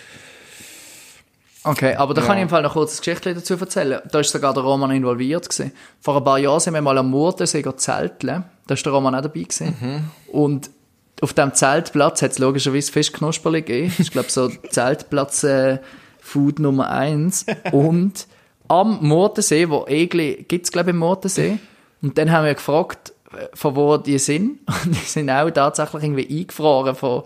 Okay, 1.63 1.95
aber 1.95 2.15
da 2.15 2.23
kann 2.23 2.31
Ja. 2.33 2.37
ich 2.37 2.43
im 2.45 2.49
Fall 2.49 2.63
noch 2.63 2.73
kurz 2.73 2.93
eine 2.93 2.99
Geschichte 3.01 3.35
dazu 3.35 3.55
erzählen. 3.55 4.01
Da 4.11 4.21
ist 4.21 4.31
sogar 4.31 4.55
der 4.55 4.63
Roman 4.63 4.91
involviert 4.93 5.49
gewesen. 5.49 5.73
Vor 6.01 6.17
ein 6.17 6.25
paar 6.25 6.39
Jahren 6.39 6.61
sind 6.61 6.73
wir 6.75 6.81
mal 6.81 6.97
am 6.97 7.11
Murtensee 7.11 7.63
zelteln. 7.77 8.45
Da 8.67 8.75
ist 8.75 8.85
der 8.87 8.93
Roman 8.93 9.15
auch 9.15 9.21
dabei 9.21 9.41
gewesen. 9.43 9.77
Mhm. 9.81 10.05
Und 10.33 10.71
auf 11.21 11.35
dem 11.35 11.53
Zeltplatz 11.53 12.23
hat 12.23 12.31
es 12.31 12.39
logischerweise 12.39 12.91
Fischknusperli 12.93 13.61
gegeben. 13.63 13.95
Ich 13.99 14.11
glaube 14.11 14.31
so 14.31 14.49
Zeltplatz 14.71 15.45
äh, 15.45 15.79
Food 16.21 16.61
Nummer 16.61 16.89
eins. 16.91 17.45
Und 17.73 18.27
am 18.69 18.99
Murtensee, 19.07 19.69
wo 19.69 19.85
Egli 19.87 20.47
gibt's 20.49 20.73
glaube 20.73 20.91
ich 20.91 20.95
im 20.95 20.99
Murtensee. 21.01 21.59
Und 22.01 22.17
dann 22.17 22.33
haben 22.33 22.47
wir 22.47 22.55
gefragt, 22.55 23.13
äh, 23.35 23.49
von 23.53 23.77
wo 23.77 23.99
die 23.99 24.19
sind. 24.19 24.61
Und 24.85 24.95
die 24.95 25.07
sind 25.07 25.29
auch 25.29 25.51
tatsächlich 25.51 26.05
irgendwie 26.05 26.41
eingefroren 26.41 26.95
von, 26.95 27.25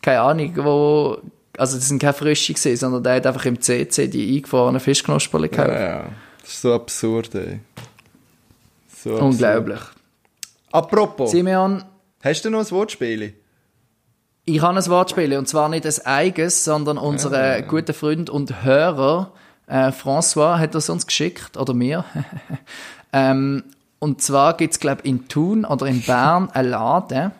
keine 0.00 0.20
Ahnung, 0.20 0.52
wo, 0.58 1.18
also 1.58 1.76
das 1.76 1.88
sind 1.88 1.98
keine 1.98 2.12
frische 2.12 2.52
gewesen, 2.52 2.76
sondern 2.76 3.02
der 3.02 3.16
hat 3.16 3.26
einfach 3.26 3.44
im 3.44 3.60
CC 3.60 4.08
die 4.08 4.36
eingefrorenen 4.36 4.80
Fischknusperli 4.80 5.48
gekauft. 5.48 5.70
Ja, 5.70 6.08
das 6.40 6.50
ist 6.50 6.62
so 6.62 6.74
absurd, 6.74 7.34
ey. 7.34 7.60
So 8.88 9.10
absurd. 9.10 9.22
Unglaublich. 9.22 9.80
Apropos, 10.72 11.30
Simeon, 11.30 11.84
hast 12.22 12.44
du 12.44 12.50
noch 12.50 12.60
ein 12.60 12.70
Wortspiel? 12.70 13.34
ich 14.46 14.60
habe 14.60 14.78
ein 14.78 14.86
Wortspiel 14.86 15.36
und 15.36 15.48
zwar 15.48 15.68
nicht 15.68 15.86
ein 15.86 16.06
eigenes, 16.06 16.64
sondern 16.64 16.98
unser 16.98 17.62
guter 17.62 17.94
Freund 17.94 18.28
und 18.28 18.62
Hörer 18.62 19.32
äh, 19.66 19.88
François 19.88 20.58
hat 20.58 20.74
das 20.74 20.90
uns 20.90 21.06
geschickt, 21.06 21.56
oder 21.56 21.72
mir. 21.72 22.04
ähm, 23.12 23.64
und 23.98 24.20
zwar 24.20 24.56
gibt's 24.56 24.80
glaube 24.80 25.02
ich, 25.04 25.10
in 25.10 25.28
Thun 25.28 25.64
oder 25.64 25.86
in 25.86 26.02
Bern 26.02 26.50
einen 26.50 26.70
Laden, 26.70 27.32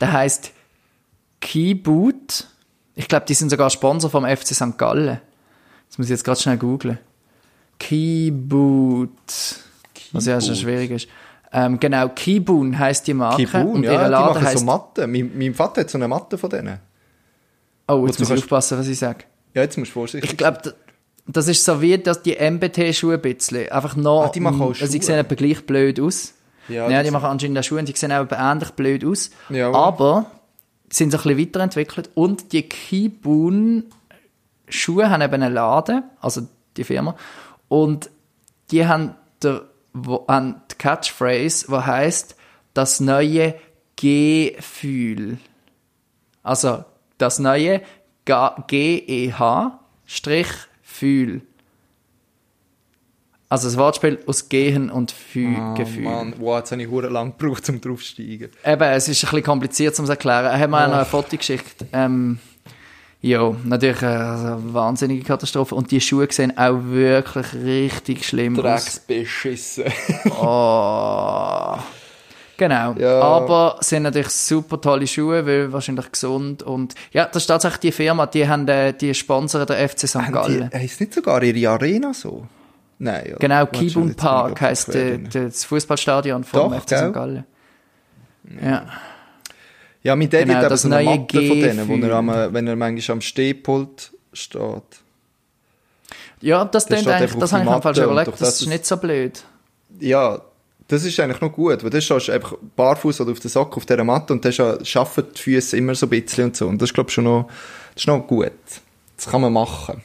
der 0.00 0.12
heißt 0.12 0.52
Keyboot. 1.40 2.46
Ich 3.00 3.08
glaube, 3.08 3.24
die 3.26 3.34
sind 3.34 3.48
sogar 3.50 3.70
Sponsor 3.70 4.10
vom 4.10 4.24
FC 4.26 4.48
St. 4.54 4.76
Gallen. 4.76 5.20
Das 5.88 5.96
muss 5.98 6.06
ich 6.06 6.10
jetzt 6.10 6.22
gerade 6.24 6.38
schnell 6.38 6.58
googlen. 6.58 6.98
Keyboot. 7.78 9.08
Was 10.12 10.26
ja 10.26 10.40
schon 10.40 10.54
schwierig 10.56 10.90
ist. 10.90 11.08
Ähm, 11.52 11.80
genau, 11.80 12.08
Keyboon 12.10 12.78
heisst 12.78 13.06
die 13.06 13.14
Marke. 13.14 13.44
Kibun, 13.44 13.72
und 13.76 13.82
ja, 13.84 13.92
ihr 13.92 13.98
die 14.04 14.10
Laden 14.10 14.34
machen 14.34 14.44
heisst 14.46 14.58
so 14.58 14.64
Matten. 14.64 15.10
Mein, 15.10 15.30
mein 15.36 15.54
Vater 15.54 15.80
hat 15.80 15.90
so 15.90 15.98
eine 15.98 16.06
Matte 16.08 16.36
von 16.38 16.50
denen. 16.50 16.78
Oh, 17.88 18.06
jetzt 18.06 18.18
muss 18.18 18.20
ich 18.20 18.28
kannst- 18.28 18.42
aufpassen, 18.44 18.78
was 18.78 18.86
ich 18.86 18.98
sage. 18.98 19.24
Ja, 19.54 19.62
jetzt 19.62 19.76
musst 19.78 19.90
du 19.90 19.94
vorsichtig 19.94 20.30
Ich 20.30 20.36
glaube, 20.36 20.74
das 21.26 21.48
ist 21.48 21.64
so 21.64 21.80
wie 21.80 21.96
dass 21.98 22.22
die 22.22 22.36
MBT-Schuhe 22.38 23.14
ein 23.14 23.20
bisschen. 23.22 23.70
Einfach 23.72 23.96
noch. 23.96 24.26
Ah, 24.26 24.28
die 24.28 24.40
machen 24.40 24.60
auch 24.62 24.68
Also, 24.68 24.86
sie 24.86 24.98
Schuhe. 24.98 25.06
sehen 25.06 25.18
etwa 25.18 25.34
gleich 25.34 25.64
blöd 25.66 25.98
aus. 25.98 26.34
Ja, 26.68 26.88
Ja, 26.88 27.02
die 27.02 27.10
machen 27.10 27.24
anscheinend 27.26 27.58
auch 27.58 27.64
Schuhe 27.64 27.78
und 27.80 27.88
die 27.88 27.96
sehen 27.96 28.12
auch 28.12 28.26
ähnlich 28.30 28.70
blöd 28.72 29.04
aus. 29.04 29.30
Ja. 29.48 29.72
Aber 29.72 30.26
sind 30.90 31.10
so 31.12 31.18
ein 31.18 31.22
bisschen 31.22 31.38
weiterentwickelt. 31.38 32.10
Und 32.14 32.52
die 32.52 32.68
Kibun-Schuhe 32.68 33.90
haben 35.10 35.22
eben 35.22 35.34
einen 35.34 35.54
Laden, 35.54 36.02
also 36.20 36.46
die 36.76 36.84
Firma. 36.84 37.16
Und 37.68 38.10
die 38.70 38.86
haben, 38.86 39.14
der, 39.42 39.62
wo, 39.92 40.26
haben 40.28 40.62
die 40.70 40.76
Catchphrase, 40.76 41.66
die 41.68 41.76
heisst, 41.76 42.36
das 42.74 43.00
neue 43.00 43.54
Gefühl. 43.96 45.38
Also 46.42 46.84
das 47.18 47.38
neue 47.38 47.82
G-E-H-Fühl. 48.24 49.02
Also 53.50 53.66
das 53.66 53.76
Wortspiel 53.76 54.20
aus 54.26 54.48
Gehen 54.48 54.90
und 54.90 55.10
Fü 55.10 55.56
Gefühl. 55.76 56.06
Ah, 56.06 56.10
Mann, 56.10 56.34
wow, 56.38 56.58
jetzt 56.58 56.70
habe 56.70 56.82
ich 56.82 56.88
hure 56.88 57.08
lang 57.08 57.34
gebraucht, 57.36 57.68
um 57.68 57.80
draufzusteigen. 57.80 58.48
Eben, 58.64 58.82
es 58.84 59.08
ist 59.08 59.24
ein 59.24 59.26
bisschen 59.26 59.42
kompliziert 59.42 59.96
zu 59.96 60.04
erklären. 60.04 60.44
Er 60.46 60.58
hat 60.58 60.70
mir 60.70 60.84
auch 60.84 60.88
noch 60.88 60.98
ein 60.98 61.04
Foto 61.04 61.36
geschickt. 61.36 61.84
Ähm, 61.92 62.38
ja, 63.20 63.52
natürlich 63.64 64.04
eine 64.04 64.56
wahnsinnige 64.72 65.24
Katastrophe. 65.24 65.74
Und 65.74 65.90
die 65.90 66.00
Schuhe 66.00 66.28
sehen 66.30 66.56
auch 66.56 66.78
wirklich 66.84 67.52
richtig 67.54 68.24
schlimm 68.24 68.56
aus. 68.56 68.62
Drecksbeschissen. 68.62 69.84
Oh. 70.40 71.76
Genau. 72.56 72.92
Ja. 72.98 73.20
Aber 73.20 73.78
sind 73.80 74.04
natürlich 74.04 74.28
super 74.28 74.80
tolle 74.80 75.08
Schuhe, 75.08 75.44
weil 75.44 75.72
wahrscheinlich 75.72 76.12
gesund 76.12 76.62
und 76.62 76.94
ja, 77.10 77.24
das 77.24 77.42
ist 77.42 77.46
tatsächlich 77.46 77.80
die 77.80 77.92
Firma, 77.92 78.26
die 78.26 78.46
haben 78.46 78.68
äh, 78.68 78.92
die 78.92 79.14
sponsern 79.14 79.66
der 79.66 79.88
FC 79.88 80.06
St. 80.06 80.30
Gallen. 80.30 80.70
heisst 80.72 81.00
nicht 81.00 81.14
sogar 81.14 81.42
ihre 81.42 81.70
Arena 81.72 82.12
so? 82.12 82.46
Nein, 83.02 83.28
ja. 83.30 83.36
Genau, 83.38 83.64
Kibun 83.66 84.14
Park 84.14 84.60
heisst 84.60 84.92
drin. 84.92 85.26
das 85.32 85.64
Fußballstadion 85.64 86.44
vom 86.44 86.70
Doch, 86.70 86.82
FC? 86.82 86.98
St. 86.98 87.12
Gallen. 87.14 87.44
Ja. 88.62 88.86
Ja, 90.02 90.16
mein 90.16 90.28
Dad 90.30 90.46
Genau, 90.46 90.54
hat 90.60 90.70
das 90.70 90.82
so 90.82 90.90
eine 90.92 91.04
von 91.18 91.26
denen, 91.28 91.88
wo 91.88 91.94
er 92.06 92.14
am, 92.14 92.28
wenn 92.54 92.66
er 92.66 92.76
manchmal 92.76 93.14
am 93.16 93.20
Stehpult 93.22 94.12
steht. 94.34 94.82
ja, 96.42 96.64
das 96.66 96.86
Der 96.86 96.96
steht 96.98 97.08
eigentlich, 97.08 97.34
das 97.38 97.52
habe 97.52 97.64
ich 97.64 97.70
der 97.82 97.94
schon 97.94 98.04
und 98.04 98.10
überlegt, 98.12 98.32
das 98.32 98.38
das 98.40 98.60
ist 98.60 98.66
nicht 98.68 98.84
so 98.86 98.96
blöd. 98.98 99.44
Ja, 99.98 100.40
das 100.88 101.04
ist 101.04 101.18
eigentlich 101.20 101.40
noch 101.40 101.52
gut, 101.52 101.82
weil 101.82 101.90
dann 101.90 102.00
stehst 102.02 102.28
du 102.28 102.32
einfach 102.32 102.54
barfuß 102.76 103.20
oder 103.22 103.32
auf 103.32 103.40
der 103.40 103.50
Socke 103.50 103.76
auf 103.78 103.86
dieser 103.86 104.04
Matte 104.04 104.32
und 104.34 104.44
dann 104.44 104.52
scha- 104.52 104.84
schaffen 104.84 105.24
die 105.36 105.40
Füße 105.40 105.76
immer 105.76 105.94
so 105.94 106.04
ein 106.06 106.10
bisschen 106.10 106.44
und 106.46 106.56
so. 106.56 106.66
Und 106.66 106.80
das 106.82 106.90
ist, 106.90 106.94
glaube 106.94 107.08
ich, 107.08 107.14
schon 107.14 107.24
noch, 107.24 107.48
das 107.94 108.02
ist 108.02 108.06
noch 108.08 108.26
gut. 108.26 108.50
Das 109.16 109.26
kann 109.26 109.40
man 109.40 109.52
machen. 109.52 110.02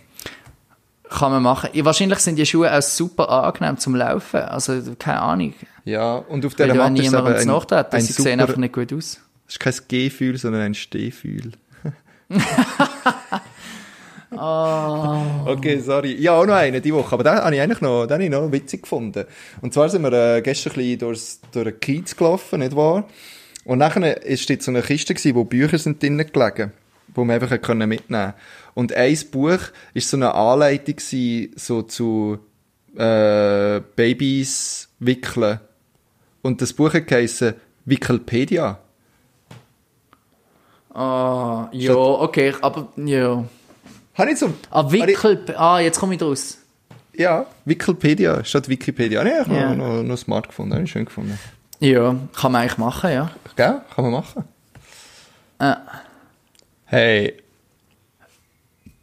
Kann 1.10 1.32
man 1.32 1.44
machen. 1.44 1.70
Wahrscheinlich 1.74 2.20
sind 2.20 2.38
die 2.38 2.46
Schuhe 2.46 2.76
auch 2.76 2.82
super 2.82 3.30
angenehm 3.30 3.78
zum 3.78 3.96
Laufen. 3.96 4.40
Also, 4.42 4.82
keine 4.98 5.22
Ahnung. 5.22 5.54
Ja, 5.84 6.16
und 6.16 6.46
auf 6.46 6.56
da 6.56 6.66
Matte 6.74 7.02
ist 7.02 7.14
uns 7.14 7.42
ein, 7.42 7.48
nachtreten. 7.48 7.96
ein 7.96 8.02
Sie 8.02 8.14
sehen 8.14 8.24
super, 8.24 8.42
einfach 8.42 8.58
nicht 8.58 8.74
gut 8.74 8.92
aus. 8.92 9.20
das 9.46 9.56
ist 9.56 9.60
kein 9.60 9.74
Gehfühl, 9.88 10.38
sondern 10.38 10.62
ein 10.62 10.74
Stehfühl. 10.74 11.52
Okay, 14.38 15.80
sorry. 15.80 16.16
Ja, 16.16 16.34
auch 16.34 16.46
noch 16.46 16.56
einen 16.56 16.82
diese 16.82 16.96
Woche, 16.96 17.14
aber 17.14 17.24
den 17.24 17.34
habe 17.34 17.56
ich 17.56 17.62
eigentlich 17.62 17.82
noch, 17.82 18.06
den 18.06 18.14
habe 18.14 18.24
ich 18.24 18.30
noch 18.30 18.52
witzig 18.52 18.84
gefunden. 18.84 19.26
Und 19.62 19.74
zwar 19.74 19.90
sind 19.90 20.02
wir 20.04 20.12
äh, 20.12 20.42
gestern 20.42 20.74
ein 20.74 20.76
bisschen 20.76 21.00
durchs, 21.00 21.42
durch 21.52 21.66
den 21.66 21.80
Kiez 21.80 22.16
gelaufen, 22.16 22.60
nicht 22.60 22.76
wahr? 22.76 23.08
Und 23.64 23.80
nachher 23.80 24.24
ist 24.24 24.50
dort 24.50 24.62
so 24.62 24.72
eine 24.72 24.82
Kiste 24.82 25.14
gewesen, 25.14 25.36
wo 25.36 25.44
Bücher 25.44 25.78
sind 25.78 26.02
drinnen 26.02 26.30
gelegen, 26.32 26.72
wo 27.14 27.24
man 27.24 27.36
einfach 27.42 27.60
können 27.62 27.88
mitnehmen 27.88 28.34
Und 28.76 28.94
ein 28.94 29.18
Buch 29.32 29.60
ist 29.96 30.10
so 30.10 30.18
eine 30.18 30.34
Anleitung 30.36 30.98
gewesen, 30.98 31.52
so 31.56 31.82
zu 31.82 32.38
äh, 32.96 33.80
Babys 33.96 34.90
wickeln. 35.00 35.60
Und 36.44 36.62
das 36.62 36.74
Buch 36.74 36.94
hat 36.94 37.08
geheissen 37.08 37.56
Wickelpedia. 37.86 38.78
Ah, 40.94 41.68
ja, 41.72 41.94
okay, 41.96 42.54
aber, 42.62 42.88
ja. 42.98 43.44
Habe 44.14 44.32
ich 44.32 44.40
so... 44.40 44.48
Ah, 44.70 44.84
habe 44.84 44.96
ich- 44.98 45.04
Wickel, 45.08 45.56
ah, 45.58 45.80
jetzt 45.80 46.00
komme 46.00 46.14
ich 46.14 46.20
draus. 46.20 46.58
Ja, 47.14 47.46
Wikipedia 47.66 48.44
statt 48.44 48.68
Wikipedia. 48.70 49.24
Nee, 49.24 49.32
ich 49.42 49.48
habe 49.48 49.56
Ja. 49.56 49.76
noch, 49.76 50.04
noch 50.04 50.18
smart 50.18 50.48
gefunden, 50.50 50.74
habe 50.74 50.84
ich 50.84 50.92
schön 50.92 51.06
gefunden. 51.06 51.38
Ja, 51.80 52.16
kann 52.36 52.52
man 52.52 52.62
eigentlich 52.62 52.78
machen, 52.78 53.10
ja. 53.12 53.32
Gell? 53.56 53.82
Kann 53.94 54.04
man 54.06 54.12
machen. 54.14 54.44
Äh, 55.60 55.76
Hey. 56.88 57.38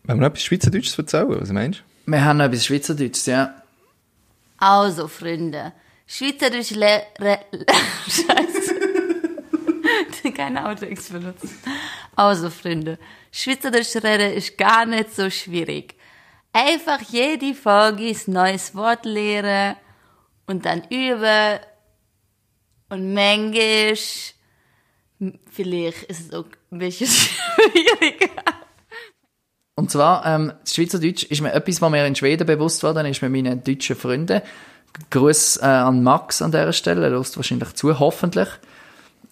Wenn 0.05 0.17
wir 0.17 0.23
noch 0.23 0.29
etwas 0.29 0.43
Schweizerdeutsches 0.45 0.99
erzählen, 0.99 1.41
was 1.41 1.51
meinst 1.51 1.83
wir 2.07 2.25
haben 2.25 2.39
noch 2.39 2.47
etwas 2.47 2.67
Schweizerdeutsches, 2.67 3.27
ja. 3.27 3.63
Also, 4.59 5.09
Freunde. 5.09 5.73
Schweizerisch 6.07 6.71
le... 6.71 7.03
Re, 7.19 7.39
le 7.53 7.67
Scheiße. 8.09 8.75
Keine 10.35 10.69
Outtakes 10.69 11.11
benutzen. 11.11 11.51
Also, 12.17 12.51
Freunde. 12.51 12.99
Schweizerisch 13.31 13.95
reden 13.97 14.35
ist 14.35 14.59
gar 14.59 14.85
nicht 14.85 15.15
so 15.15 15.31
schwierig. 15.31 15.95
Einfach 16.53 17.01
jede 17.01 17.55
Folge 17.55 18.09
ein 18.09 18.33
neues 18.33 18.75
Wort 18.75 19.05
lernen 19.05 19.77
und 20.47 20.67
dann 20.67 20.83
üben. 20.91 21.61
Und 22.89 23.15
manchmal, 23.15 23.97
vielleicht 25.51 26.03
ist 26.09 26.21
es 26.21 26.33
auch 26.35 26.45
ein 26.71 26.79
bisschen 26.79 27.07
schwieriger. 27.09 28.62
Und 29.75 29.91
zwar, 29.91 30.27
ähm, 30.27 30.53
das 30.63 30.75
Schweizerdeutsch 30.75 31.25
ist 31.25 31.41
mir 31.41 31.53
etwas, 31.53 31.81
was 31.81 31.91
mir 31.91 32.07
in 32.07 32.15
Schweden 32.15 32.47
bewusst 32.47 32.83
worden 32.83 33.07
ist 33.07 33.23
mit 33.23 33.33
meinen 33.33 33.65
deutschen 33.65 33.97
Freunden. 33.97 34.43
Gruß 35.11 35.59
äh, 35.59 35.65
an 35.65 36.03
Max 36.03 36.43
an 36.43 36.53
dieser 36.53 36.75
Stelle, 36.75 37.07
er 37.07 37.13
hört 37.13 37.37
wahrscheinlich 37.37 37.73
zu, 37.75 37.99
hoffentlich. 37.99 38.49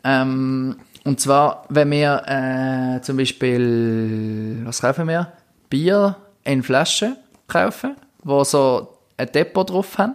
Ähm, 0.03 0.76
und 1.05 1.20
zwar, 1.20 1.66
wenn 1.68 1.90
wir 1.90 2.22
äh, 2.26 3.03
zum 3.03 3.18
Beispiel, 3.18 4.62
was 4.64 4.81
kaufen 4.81 5.09
wir? 5.09 5.33
Bier 5.68 6.16
in 6.44 6.62
Flaschen 6.62 7.16
kaufen, 7.46 7.96
wo 8.22 8.42
so 8.44 8.96
ein 9.16 9.31
Depot 9.33 9.68
drauf 9.68 9.98
haben. 9.98 10.14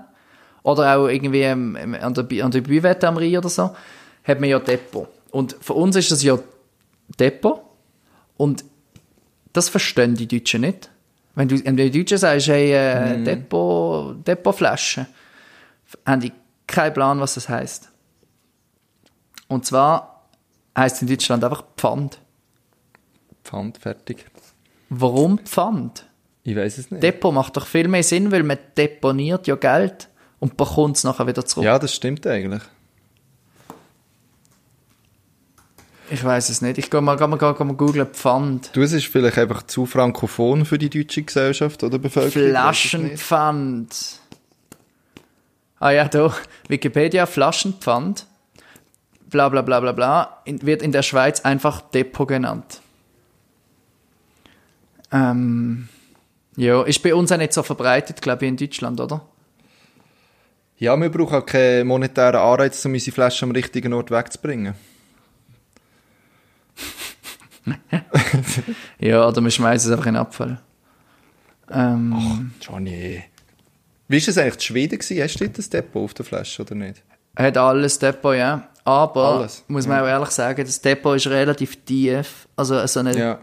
Oder 0.64 0.98
auch 0.98 1.08
irgendwie 1.08 1.42
ähm, 1.42 1.96
an 2.02 2.14
der, 2.16 2.44
an 2.44 2.50
der 2.50 2.62
Büwette 2.62 3.08
am 3.08 3.18
Rhein 3.18 3.38
oder 3.38 3.50
so, 3.50 3.76
hat 4.24 4.40
man 4.40 4.50
ja 4.50 4.58
Depot. 4.58 5.08
Und 5.30 5.56
für 5.62 5.74
uns 5.74 5.96
ist 5.96 6.12
das 6.12 6.24
ja 6.24 6.40
Depot. 7.20 7.62
Und 8.38 8.66
das 9.56 9.70
verstehen 9.70 10.16
die 10.16 10.28
Deutschen 10.28 10.62
nicht. 10.62 10.90
Wenn 11.36 11.48
du 11.48 11.64
wenn 11.64 11.76
du 11.78 11.90
die 11.90 12.00
Deutschen 12.00 12.18
sagst, 12.18 12.48
hey, 12.48 12.72
äh, 12.72 13.24
Depot, 13.24 14.26
Depotflasche, 14.26 15.06
haben 16.06 16.22
die 16.22 16.32
keinen 16.68 16.94
Plan, 16.94 17.20
was 17.20 17.36
das 17.36 17.50
heißt. 17.50 17.90
Und 19.48 19.66
zwar 19.66 20.28
heißt 20.78 21.02
in 21.02 21.08
Deutschland 21.08 21.44
einfach 21.44 21.64
Pfand. 21.78 22.20
Pfand, 23.44 23.78
fertig. 23.78 24.26
Warum 24.90 25.40
Pfand? 25.40 26.06
Ich 26.44 26.56
weiß 26.56 26.78
es 26.78 26.92
nicht. 26.92 27.04
Depot 27.04 27.34
macht 27.34 27.58
doch 27.58 27.66
viel 27.66 27.88
mehr 27.88 28.04
Sinn, 28.04 28.32
weil 28.32 28.44
man 28.44 28.58
deponiert 28.78 29.48
ja 29.48 29.56
Geld 29.56 30.10
und 30.40 30.58
bekommt 30.58 30.98
es 30.98 31.04
nachher 31.04 31.28
wieder 31.28 31.46
zurück. 31.46 31.66
ja, 31.66 31.78
das 31.80 31.94
stimmt 31.94 32.26
eigentlich. 32.28 32.62
Ich 36.10 36.24
weiß 36.24 36.50
es 36.50 36.62
nicht. 36.62 36.78
Ich 36.78 36.90
gehe 36.90 37.02
mal, 37.02 37.18
geh 37.18 37.26
mal, 37.26 37.38
geh 37.38 37.64
mal 37.64 37.74
googlen 37.74 38.08
Pfand. 38.08 38.70
Du, 38.74 38.82
es 38.82 38.92
ist 38.92 39.08
vielleicht 39.08 39.38
einfach 39.38 39.64
zu 39.64 39.86
frankophon 39.86 40.66
für 40.66 40.78
die 40.78 40.90
deutsche 40.90 41.24
Gesellschaft 41.24 41.84
oder 41.84 41.98
Bevölkerung. 41.98 42.50
Flaschenpfand. 42.50 44.20
Ah 45.80 45.92
ja, 45.92 46.08
da. 46.08 46.34
Wikipedia, 46.68 47.26
Flaschenpfand. 47.26 48.28
Bla 49.30 49.50
bla 49.50 49.64
bla 49.64 49.80
bla 49.80 49.92
bla. 49.94 50.42
In, 50.46 50.62
wird 50.62 50.82
in 50.84 50.92
der 50.92 51.02
Schweiz 51.02 51.42
einfach 51.42 51.82
Depot 51.82 52.28
genannt. 52.28 52.82
Ähm, 55.12 55.90
ja, 56.56 56.84
ist 56.84 57.02
bei 57.02 57.16
uns 57.16 57.32
auch 57.32 57.38
nicht 57.38 57.54
so 57.54 57.64
verbreitet, 57.64 58.22
glaube 58.22 58.46
ich, 58.46 58.50
in 58.50 58.58
Deutschland, 58.58 59.00
oder? 59.00 59.22
Ja, 60.78 60.96
wir 60.98 61.10
brauchen 61.10 61.36
auch 61.36 61.46
keinen 61.46 61.88
monetären 61.88 62.36
Anreiz, 62.36 62.84
um 62.86 62.94
unsere 62.94 63.14
Flasche 63.14 63.46
am 63.46 63.52
richtigen 63.52 63.94
Ort 63.94 64.12
wegzubringen. 64.12 64.76
Ja, 69.00 69.28
oder 69.28 69.42
wir 69.42 69.52
schmeißen 69.52 69.90
es 69.92 69.94
einfach 69.98 70.08
in 70.08 70.14
den 70.14 70.22
Abfall. 70.22 70.60
Ähm, 71.72 72.52
Johnny. 72.62 73.24
Wie 74.08 74.22
war 74.22 74.28
es 74.30 74.38
eigentlich 74.38 74.54
in 74.56 74.60
Schweden? 74.62 75.00
Gewesen? 75.00 75.24
Hast 75.24 75.40
du 75.40 75.46
ein 75.46 75.70
Depot 75.72 76.04
auf 76.04 76.14
der 76.14 76.26
Flasche 76.26 76.62
oder 76.62 76.76
nicht? 76.76 77.02
hat 77.38 77.58
alles 77.58 78.00
Depot, 78.00 78.36
ja. 78.36 78.68
Aber, 78.86 79.40
Alles, 79.40 79.64
muss 79.68 79.88
man 79.88 80.00
auch 80.02 80.06
ehrlich 80.08 80.30
sagen, 80.30 80.64
das 80.64 80.80
Depot 80.80 81.16
ist 81.16 81.28
relativ 81.28 81.76
tief. 81.86 82.48
Also 82.56 82.86
so 82.86 83.00
eine 83.00 83.18
Ja. 83.18 83.40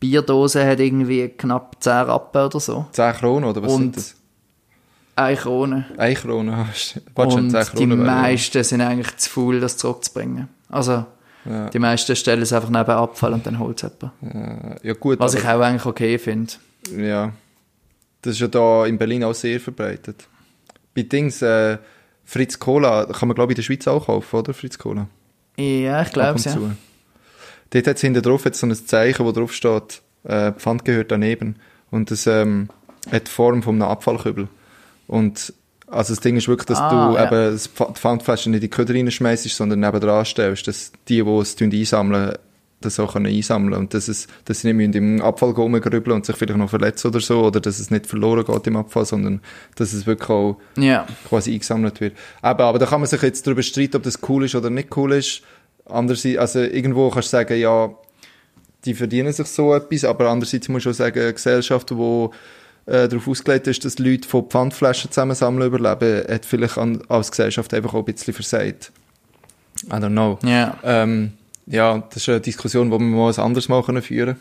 Bierdose 0.00 0.66
hat 0.66 0.80
irgendwie 0.80 1.28
knapp 1.28 1.76
10 1.80 1.92
Rappen 1.92 2.42
oder 2.44 2.58
so. 2.58 2.86
10 2.90 3.14
Kronen 3.14 3.48
oder 3.48 3.62
was 3.62 3.72
Und 3.72 3.80
sind 3.80 3.96
das? 3.96 4.14
Eine 5.14 5.36
Krone. 5.36 5.86
1 5.96 6.20
Krone. 6.20 6.66
Warte 7.14 7.32
schon, 7.32 7.44
Und 7.44 7.50
10 7.50 7.76
die 7.76 7.86
meisten 7.86 8.64
sind 8.64 8.80
eigentlich 8.80 9.16
zu 9.18 9.30
faul, 9.30 9.60
das 9.60 9.76
zurückzubringen. 9.76 10.48
Also, 10.68 11.06
Ja. 11.44 11.68
die 11.70 11.78
meisten 11.78 12.14
stellen 12.14 12.42
es 12.42 12.52
einfach 12.52 12.70
neben 12.70 12.90
Abfall 12.90 13.32
und 13.32 13.44
dann 13.46 13.58
holt 13.58 13.82
es 13.82 13.90
jemand. 14.00 14.82
Ja 14.84 14.92
gut, 14.94 15.18
Was 15.18 15.34
ich 15.34 15.44
auch 15.44 15.60
eigentlich 15.60 15.86
okay 15.86 16.18
finde. 16.18 16.52
ja. 16.96 17.32
Das 18.24 18.34
ist 18.34 18.40
ja 18.40 18.46
da 18.46 18.86
in 18.86 18.98
Berlin 18.98 19.24
auch 19.24 19.34
sehr 19.34 19.58
verbreitet. 19.58 20.28
Bei 20.94 21.02
Dings, 21.02 21.42
äh, 21.42 21.78
Fritz 22.24 22.56
Cola 22.60 23.06
kann 23.06 23.26
man 23.26 23.34
glaube 23.34 23.52
ich 23.52 23.56
in 23.56 23.62
der 23.62 23.62
Schweiz 23.64 23.88
auch 23.88 24.06
kaufen, 24.06 24.36
oder? 24.36 24.54
Fritz 24.54 24.78
Cola. 24.78 25.08
Ja, 25.58 26.02
ich 26.02 26.12
glaube 26.12 26.38
es, 26.38 26.44
ja. 26.44 26.56
Dort 27.70 27.86
hat 27.88 27.96
es 27.96 28.00
hinten 28.00 28.22
drauf 28.22 28.44
jetzt 28.44 28.60
so 28.60 28.66
ein 28.68 28.74
Zeichen, 28.74 29.26
wo 29.26 29.32
drauf 29.32 29.52
steht, 29.52 30.02
äh, 30.22 30.52
Pfand 30.52 30.84
gehört 30.84 31.10
daneben. 31.10 31.56
Und 31.90 32.12
das 32.12 32.28
ähm, 32.28 32.68
hat 33.10 33.26
die 33.26 33.30
Form 33.30 33.62
von 33.64 33.74
einem 33.82 33.90
Abfallkübel. 33.90 34.46
Und 35.08 35.52
also 35.92 36.12
das 36.14 36.20
Ding 36.20 36.36
ist 36.36 36.48
wirklich, 36.48 36.66
dass 36.66 36.78
Ah, 36.80 37.10
du 37.12 37.16
ja. 37.16 37.26
eben 37.26 37.56
die 37.58 37.94
Pfandflasche 37.94 38.50
nicht 38.50 38.56
in 38.58 38.60
die 38.62 38.70
Köder 38.70 38.94
reinschmeißt, 38.94 39.48
sondern 39.50 39.80
neben 39.80 40.00
dran 40.00 40.24
stellst, 40.24 40.66
dass 40.66 40.92
die, 41.08 41.22
die 41.22 41.30
es 41.30 41.56
einsammeln, 41.60 42.32
das 42.80 42.98
auch 42.98 43.12
können 43.12 43.26
einsammeln 43.26 43.74
und 43.74 43.94
dass, 43.94 44.08
es, 44.08 44.26
dass 44.44 44.62
sie 44.62 44.72
nicht 44.72 44.96
im 44.96 45.22
Abfall 45.22 45.50
rumgrübeln 45.50 46.16
und 46.16 46.26
sich 46.26 46.34
vielleicht 46.36 46.58
noch 46.58 46.68
verletzen 46.70 47.08
oder 47.08 47.20
so, 47.20 47.44
oder 47.44 47.60
dass 47.60 47.78
es 47.78 47.90
nicht 47.92 48.06
verloren 48.06 48.44
geht 48.44 48.66
im 48.66 48.76
Abfall, 48.76 49.06
sondern 49.06 49.40
dass 49.76 49.92
es 49.92 50.04
wirklich 50.06 50.28
auch 50.30 50.56
Ja. 50.76 51.06
quasi 51.28 51.52
eingesammelt 51.52 52.00
wird. 52.00 52.16
Aber, 52.40 52.64
aber 52.64 52.78
da 52.80 52.86
kann 52.86 53.00
man 53.00 53.08
sich 53.08 53.22
jetzt 53.22 53.46
darüber 53.46 53.62
streiten, 53.62 53.96
ob 53.98 54.02
das 54.02 54.18
cool 54.28 54.44
ist 54.46 54.54
oder 54.56 54.68
nicht 54.70 54.96
cool 54.96 55.12
ist. 55.12 55.42
Andererseits, 55.84 56.38
also 56.38 56.58
irgendwo 56.60 57.10
kannst 57.10 57.28
du 57.32 57.36
sagen, 57.36 57.56
ja, 57.58 57.90
die 58.84 58.94
verdienen 58.94 59.32
sich 59.32 59.46
so 59.46 59.74
etwas, 59.74 60.04
aber 60.04 60.28
andererseits 60.28 60.68
muss 60.68 60.82
ich 60.82 60.88
auch 60.88 60.94
sagen, 60.94 61.20
eine 61.20 61.32
Gesellschaft, 61.34 61.90
die 61.90 62.28
äh, 62.86 63.08
darauf 63.08 63.28
ausgelegt 63.28 63.66
ist, 63.66 63.84
dass 63.84 63.98
Leute 63.98 64.28
von 64.28 64.48
Pfandflaschen 64.48 65.10
zusammensammeln 65.10 65.72
überleben, 65.72 66.24
hat 66.28 66.44
vielleicht 66.44 66.78
an, 66.78 67.02
als 67.08 67.30
Gesellschaft 67.30 67.72
einfach 67.74 67.94
auch 67.94 68.00
ein 68.00 68.04
bisschen 68.04 68.34
versagt. 68.34 68.92
I 69.86 69.94
don't 69.94 70.10
know. 70.10 70.38
Ja. 70.42 70.76
Ähm, 70.82 71.32
ja, 71.66 71.98
das 72.10 72.18
ist 72.18 72.28
eine 72.28 72.40
Diskussion, 72.40 72.90
die 72.90 72.98
wir 72.98 73.04
mal 73.04 73.32
ein 73.32 73.38
anderes 73.38 73.68
Mal 73.68 73.82
können 73.82 74.02
führen 74.02 74.36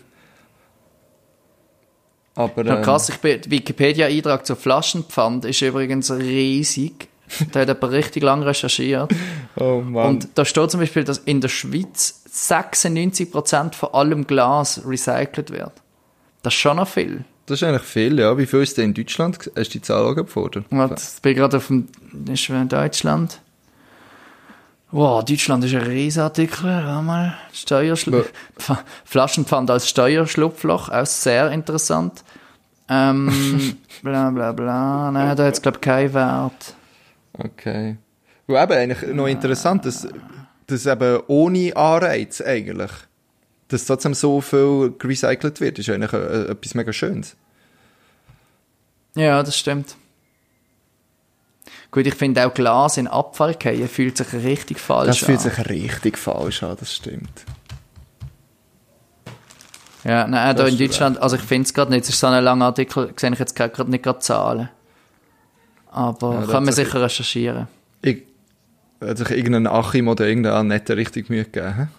Aber, 2.35 2.65
Ja, 2.65 2.77
ähm, 2.77 2.83
krass, 2.83 3.09
ich 3.09 3.17
bin, 3.17 3.41
Wikipedia-Eintrag 3.47 4.45
zur 4.45 4.55
Flaschenpfand 4.55 5.45
ist 5.45 5.61
übrigens 5.61 6.11
riesig. 6.11 7.09
Da 7.51 7.61
hat 7.61 7.69
jemand 7.69 7.93
richtig 7.93 8.23
lang 8.23 8.43
recherchiert. 8.43 9.13
oh 9.55 9.81
Mann. 9.81 10.07
Und 10.07 10.29
da 10.35 10.43
steht 10.43 10.69
zum 10.71 10.81
Beispiel, 10.81 11.03
dass 11.03 11.19
in 11.19 11.39
der 11.39 11.47
Schweiz 11.47 12.23
96% 12.29 13.73
von 13.73 13.93
allem 13.93 14.27
Glas 14.27 14.81
recycelt 14.85 15.51
wird. 15.51 15.71
Das 16.43 16.53
ist 16.53 16.59
schon 16.59 16.77
noch 16.77 16.87
viel. 16.87 17.23
Das 17.45 17.61
ist 17.61 17.67
eigentlich 17.67 17.81
viel, 17.81 18.19
ja. 18.19 18.37
Wie 18.37 18.45
viel 18.45 18.61
ist 18.61 18.77
denn 18.77 18.85
in 18.85 18.93
Deutschland? 18.93 19.37
Hast 19.37 19.53
du 19.55 19.63
die 19.63 19.81
Zahl 19.81 20.03
auch 20.03 20.15
gefordert? 20.15 20.65
Warte, 20.69 20.95
ich 20.95 21.21
bin 21.21 21.35
gerade 21.35 21.57
auf 21.57 21.67
dem, 21.67 21.87
ist 22.31 22.49
in 22.49 22.69
Deutschland. 22.69 23.41
Wow, 24.91 25.23
Deutschland 25.23 25.63
ist 25.63 25.73
ein 25.73 25.81
Riesartikel. 25.81 26.65
Warte 26.65 27.01
mal. 27.01 27.37
Steuerschlupf. 27.53 28.31
Flaschenpfand 29.05 29.69
als 29.69 29.89
Steuerschlupfloch, 29.89 30.89
auch 30.89 31.05
sehr 31.05 31.49
interessant. 31.51 32.23
Ähm, 32.89 33.77
bla, 34.03 34.29
bla, 34.31 34.51
bla. 34.51 35.11
Nein, 35.11 35.35
da 35.37 35.45
hat 35.45 35.53
es, 35.53 35.61
glaube 35.61 35.77
ich, 35.77 35.81
keinen 35.81 36.13
Wert. 36.13 36.75
Okay. 37.33 37.97
Und 38.47 38.55
eben 38.55 38.71
eigentlich 38.73 39.13
noch 39.13 39.27
interessant, 39.27 39.85
dass, 39.85 40.07
dass 40.67 40.85
eben 40.85 41.21
ohne 41.27 41.75
Anreiz 41.75 42.41
eigentlich, 42.41 42.91
dass 43.71 43.85
trotzdem 43.85 44.13
so 44.13 44.41
viel 44.41 44.93
gerecycelt 44.97 45.59
wird, 45.61 45.79
ist 45.79 45.89
eigentlich 45.89 46.13
äh, 46.13 46.51
etwas 46.51 46.75
mega 46.75 46.91
Schönes. 46.93 47.35
Ja, 49.15 49.43
das 49.43 49.57
stimmt. 49.57 49.95
Gut, 51.91 52.07
ich 52.07 52.15
finde 52.15 52.45
auch 52.47 52.53
Glas 52.53 52.97
in 52.97 53.07
Abfall 53.07 53.55
fallen 53.61 53.87
fühlt 53.89 54.15
sich 54.17 54.31
richtig 54.33 54.79
falsch 54.79 55.07
Das 55.07 55.17
fühlt 55.17 55.39
an. 55.39 55.49
sich 55.51 55.69
richtig 55.69 56.17
falsch 56.17 56.63
an, 56.63 56.77
das 56.79 56.93
stimmt. 56.93 57.43
Ja, 60.03 60.25
nein, 60.25 60.55
da 60.55 60.63
Das 60.63 60.71
in 60.71 60.77
Deutschland, 60.79 61.21
also 61.21 61.35
ich 61.35 61.41
finde 61.41 61.65
es 61.67 61.73
gerade 61.73 61.91
nicht, 61.91 62.03
es 62.03 62.09
ist 62.09 62.19
so 62.19 62.27
ein 62.27 62.43
langer 62.43 62.65
Artikel, 62.65 63.13
sehe 63.17 63.31
ich 63.31 63.39
jetzt 63.39 63.55
gerade 63.55 63.91
nicht 63.91 64.03
gerade 64.03 64.19
Zahlen. 64.19 64.69
Aber 65.91 66.41
Ja, 66.41 66.47
kann 66.47 66.63
man 66.63 66.73
sicher 66.73 67.01
recherchieren. 67.01 67.67
Ich, 68.01 68.23
hat 69.01 69.17
sich 69.17 69.29
irgendein 69.29 69.67
Achim 69.67 70.07
oder 70.07 70.25
irgendein 70.25 70.53
Annette 70.53 70.95
richtig 70.95 71.29
Mühe 71.29 71.43
gegeben. 71.43 71.89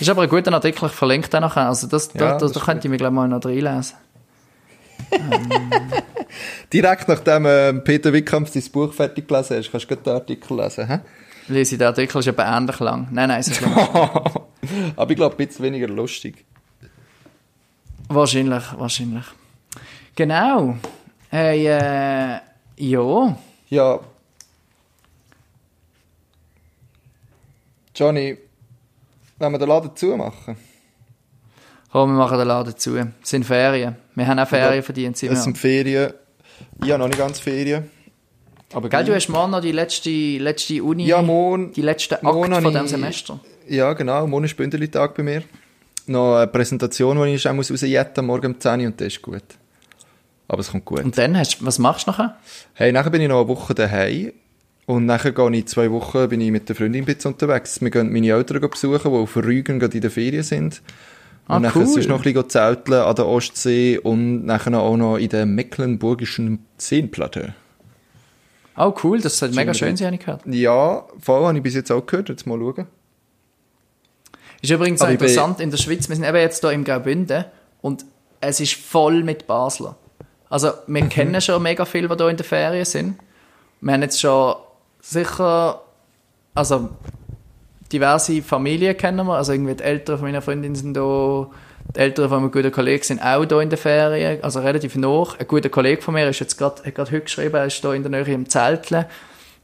Ist 0.00 0.08
aber 0.08 0.22
ein 0.22 0.28
guter 0.28 0.52
Artikel, 0.52 0.86
ich 0.86 0.92
verlinke 0.92 1.28
den 1.28 1.40
nachher. 1.40 1.66
Also 1.68 1.86
das, 1.86 2.08
Ja, 2.14 2.18
da, 2.20 2.30
da, 2.32 2.38
das 2.38 2.52
da 2.52 2.60
könnte 2.60 2.86
ich 2.86 2.90
mir 2.90 2.96
gleich 2.96 3.10
mal 3.10 3.28
noch 3.28 3.44
reinlesen. 3.44 3.96
Direkt 6.72 7.08
nachdem 7.08 7.46
ähm, 7.46 7.84
Peter 7.84 8.12
Wickkampf 8.12 8.50
dein 8.52 8.62
Buch 8.72 8.92
fertig 8.92 9.28
gelesen 9.28 9.56
hast, 9.58 9.70
kannst 9.70 9.90
du 9.90 9.96
den 9.96 10.12
Artikel 10.12 10.56
lesen. 10.56 10.86
hä? 10.88 11.00
Lese 11.48 11.78
den 11.78 11.86
Artikel, 11.86 12.18
ist 12.18 12.28
aber 12.28 12.44
ähnlich 12.44 12.78
lang. 12.80 13.08
Nein, 13.12 13.28
nein, 13.28 13.40
es 13.40 13.48
ist 13.48 13.60
lang. 13.60 13.72
Aber 14.96 15.10
ich 15.10 15.16
glaube, 15.16 15.36
ein 15.36 15.46
bisschen 15.46 15.64
weniger 15.64 15.86
lustig. 15.86 16.44
wahrscheinlich, 18.08 18.64
wahrscheinlich. 18.76 19.24
Genau. 20.16 20.76
Hey, 21.30 21.66
äh, 21.68 22.40
ja. 22.78 23.38
Ja. 23.68 24.00
Johnny, 27.94 28.36
wenn 29.38 29.52
wir 29.52 29.58
den 29.58 29.68
Laden 29.68 29.94
zumachen. 29.94 30.56
Komm, 31.92 32.10
wir 32.12 32.18
machen 32.18 32.38
den 32.38 32.48
Laden 32.48 32.76
zu. 32.76 32.96
Es 32.96 33.06
sind 33.30 33.44
Ferien. 33.44 33.96
Wir 34.14 34.26
haben 34.26 34.38
auch 34.38 34.48
Ferien 34.48 34.82
verdient. 34.82 35.22
Es 35.22 35.44
sind 35.44 35.56
Ferien. 35.56 36.12
Ich 36.82 36.90
habe 36.90 36.98
noch 36.98 37.08
nicht 37.08 37.18
ganz 37.18 37.38
Ferien. 37.38 37.90
Aber 38.72 38.88
Gell, 38.88 39.04
du 39.04 39.14
hast 39.14 39.28
morgen 39.28 39.52
noch 39.52 39.60
die 39.60 39.72
letzte, 39.72 40.10
letzte 40.38 40.82
Uni, 40.82 41.06
Ja, 41.06 41.22
morgen. 41.22 41.72
die 41.72 41.82
letzte 41.82 42.16
Akt 42.16 42.24
von 42.62 42.64
diesem 42.72 42.88
Semester. 42.88 43.38
Ja, 43.68 43.92
genau. 43.92 44.26
Morgen 44.26 44.44
ist 44.44 44.56
Bündelitag 44.56 45.14
bei 45.14 45.22
mir. 45.22 45.42
Noch 46.06 46.36
eine 46.36 46.46
Präsentation, 46.46 47.20
die 47.22 47.34
ich 47.34 47.42
schnell 47.42 47.54
muss 47.54 47.70
rausjetten 47.70 48.24
morgen 48.26 48.54
um 48.54 48.60
10 48.60 48.80
Uhr 48.80 48.86
und 48.86 49.00
das 49.00 49.08
ist 49.08 49.22
gut. 49.22 49.42
Aber 50.48 50.60
es 50.60 50.70
kommt 50.70 50.84
gut. 50.84 51.02
Und 51.02 51.16
dann, 51.18 51.36
hast, 51.36 51.64
was 51.64 51.78
machst 51.78 52.06
du 52.06 52.10
nachher? 52.12 52.36
Hey, 52.74 52.92
nachher 52.92 53.10
bin 53.10 53.20
ich 53.22 53.28
noch 53.28 53.40
eine 53.40 53.48
Woche 53.48 53.74
daheim. 53.74 54.32
Und 54.86 55.04
nachher 55.06 55.32
gehe 55.32 55.50
ich 55.56 55.66
zwei 55.66 55.90
Wochen, 55.90 56.28
bin 56.28 56.40
ich 56.40 56.52
mit 56.52 56.68
der 56.68 56.76
Freundin 56.76 57.02
ein 57.02 57.06
bisschen 57.06 57.32
unterwegs. 57.32 57.80
Wir 57.80 57.90
gehen 57.90 58.12
meine 58.12 58.28
Eltern 58.30 58.60
besuchen, 58.70 59.10
die 59.10 59.16
auf 59.18 59.36
Rügen 59.36 59.80
gerade 59.80 59.94
in 59.96 60.00
der 60.00 60.10
Ferien 60.12 60.44
sind. 60.44 60.80
Und 61.48 61.54
Ah, 61.56 61.60
nachher 61.60 61.80
cool. 61.80 61.86
sonst 61.86 62.08
noch 62.08 62.18
ein 62.18 62.22
bisschen 62.32 62.48
zelteln 62.48 63.02
an 63.02 63.14
der 63.16 63.26
Ostsee 63.26 63.98
und 63.98 64.46
nachher 64.46 64.78
auch 64.78 64.96
noch 64.96 65.16
in 65.16 65.28
der 65.28 65.44
mecklenburgischen 65.46 66.64
Seenplatte. 66.76 67.54
Oh, 68.76 68.92
cool, 69.02 69.20
das 69.20 69.38
soll 69.38 69.50
mega 69.50 69.72
Schön 69.74 69.96
sein, 69.96 70.06
habe 70.06 70.16
ich 70.16 70.20
gehört. 70.24 70.42
Ja, 70.46 71.04
voll 71.20 71.44
habe 71.46 71.56
ich 71.56 71.62
bis 71.62 71.74
jetzt 71.74 71.90
auch 71.90 72.04
gehört. 72.04 72.28
Jetzt 72.28 72.46
mal 72.46 72.58
schauen. 72.58 72.86
Ist 74.62 74.70
übrigens 74.70 75.02
auch 75.02 75.08
interessant, 75.08 75.60
in 75.60 75.70
der 75.70 75.78
Schweiz, 75.78 76.08
wir 76.08 76.16
sind 76.16 76.24
eben 76.24 76.36
jetzt 76.36 76.60
hier 76.60 76.72
im 76.72 76.84
Graubünden 76.84 77.44
und 77.80 78.04
es 78.40 78.60
ist 78.60 78.74
voll 78.74 79.22
mit 79.22 79.46
Basler. 79.46 79.96
Also, 80.48 80.70
wir 80.86 81.04
Mhm. 81.04 81.08
kennen 81.08 81.40
schon 81.40 81.62
mega 81.62 81.84
viele, 81.84 82.08
die 82.08 82.14
hier 82.16 82.28
in 82.28 82.36
der 82.36 82.46
Ferien 82.46 82.84
sind. 82.84 83.18
Wir 83.80 83.92
haben 83.92 84.02
jetzt 84.02 84.20
schon 84.20 84.56
sicher, 85.10 85.80
also 86.54 86.88
diverse 87.92 88.42
Familien 88.42 88.96
kennen 88.96 89.26
wir, 89.26 89.34
also 89.36 89.52
irgendwie 89.52 89.74
die 89.74 89.84
Eltern 89.84 90.18
von 90.18 90.26
meiner 90.26 90.42
Freundin 90.42 90.74
sind 90.74 90.94
da, 90.94 91.46
die 91.94 92.00
Eltern 92.00 92.28
von 92.28 92.38
einem 92.38 92.50
guten 92.50 92.72
Kollegen 92.72 93.04
sind 93.04 93.22
auch 93.22 93.44
hier 93.44 93.60
in 93.60 93.70
der 93.70 93.78
Ferien, 93.78 94.42
also 94.42 94.60
relativ 94.60 94.96
noch. 94.96 95.38
Ein 95.38 95.46
guter 95.46 95.68
Kollege 95.68 96.02
von 96.02 96.14
mir 96.14 96.28
ist 96.28 96.40
jetzt 96.40 96.56
gerade, 96.58 96.82
hat 96.84 96.94
gerade 96.94 97.10
heute 97.12 97.20
geschrieben, 97.22 97.54
er 97.54 97.66
ist 97.66 97.80
hier 97.80 97.92
in 97.92 98.02
der 98.02 98.10
Nähe 98.10 98.34
im 98.34 98.48
Zelteln. 98.48 99.04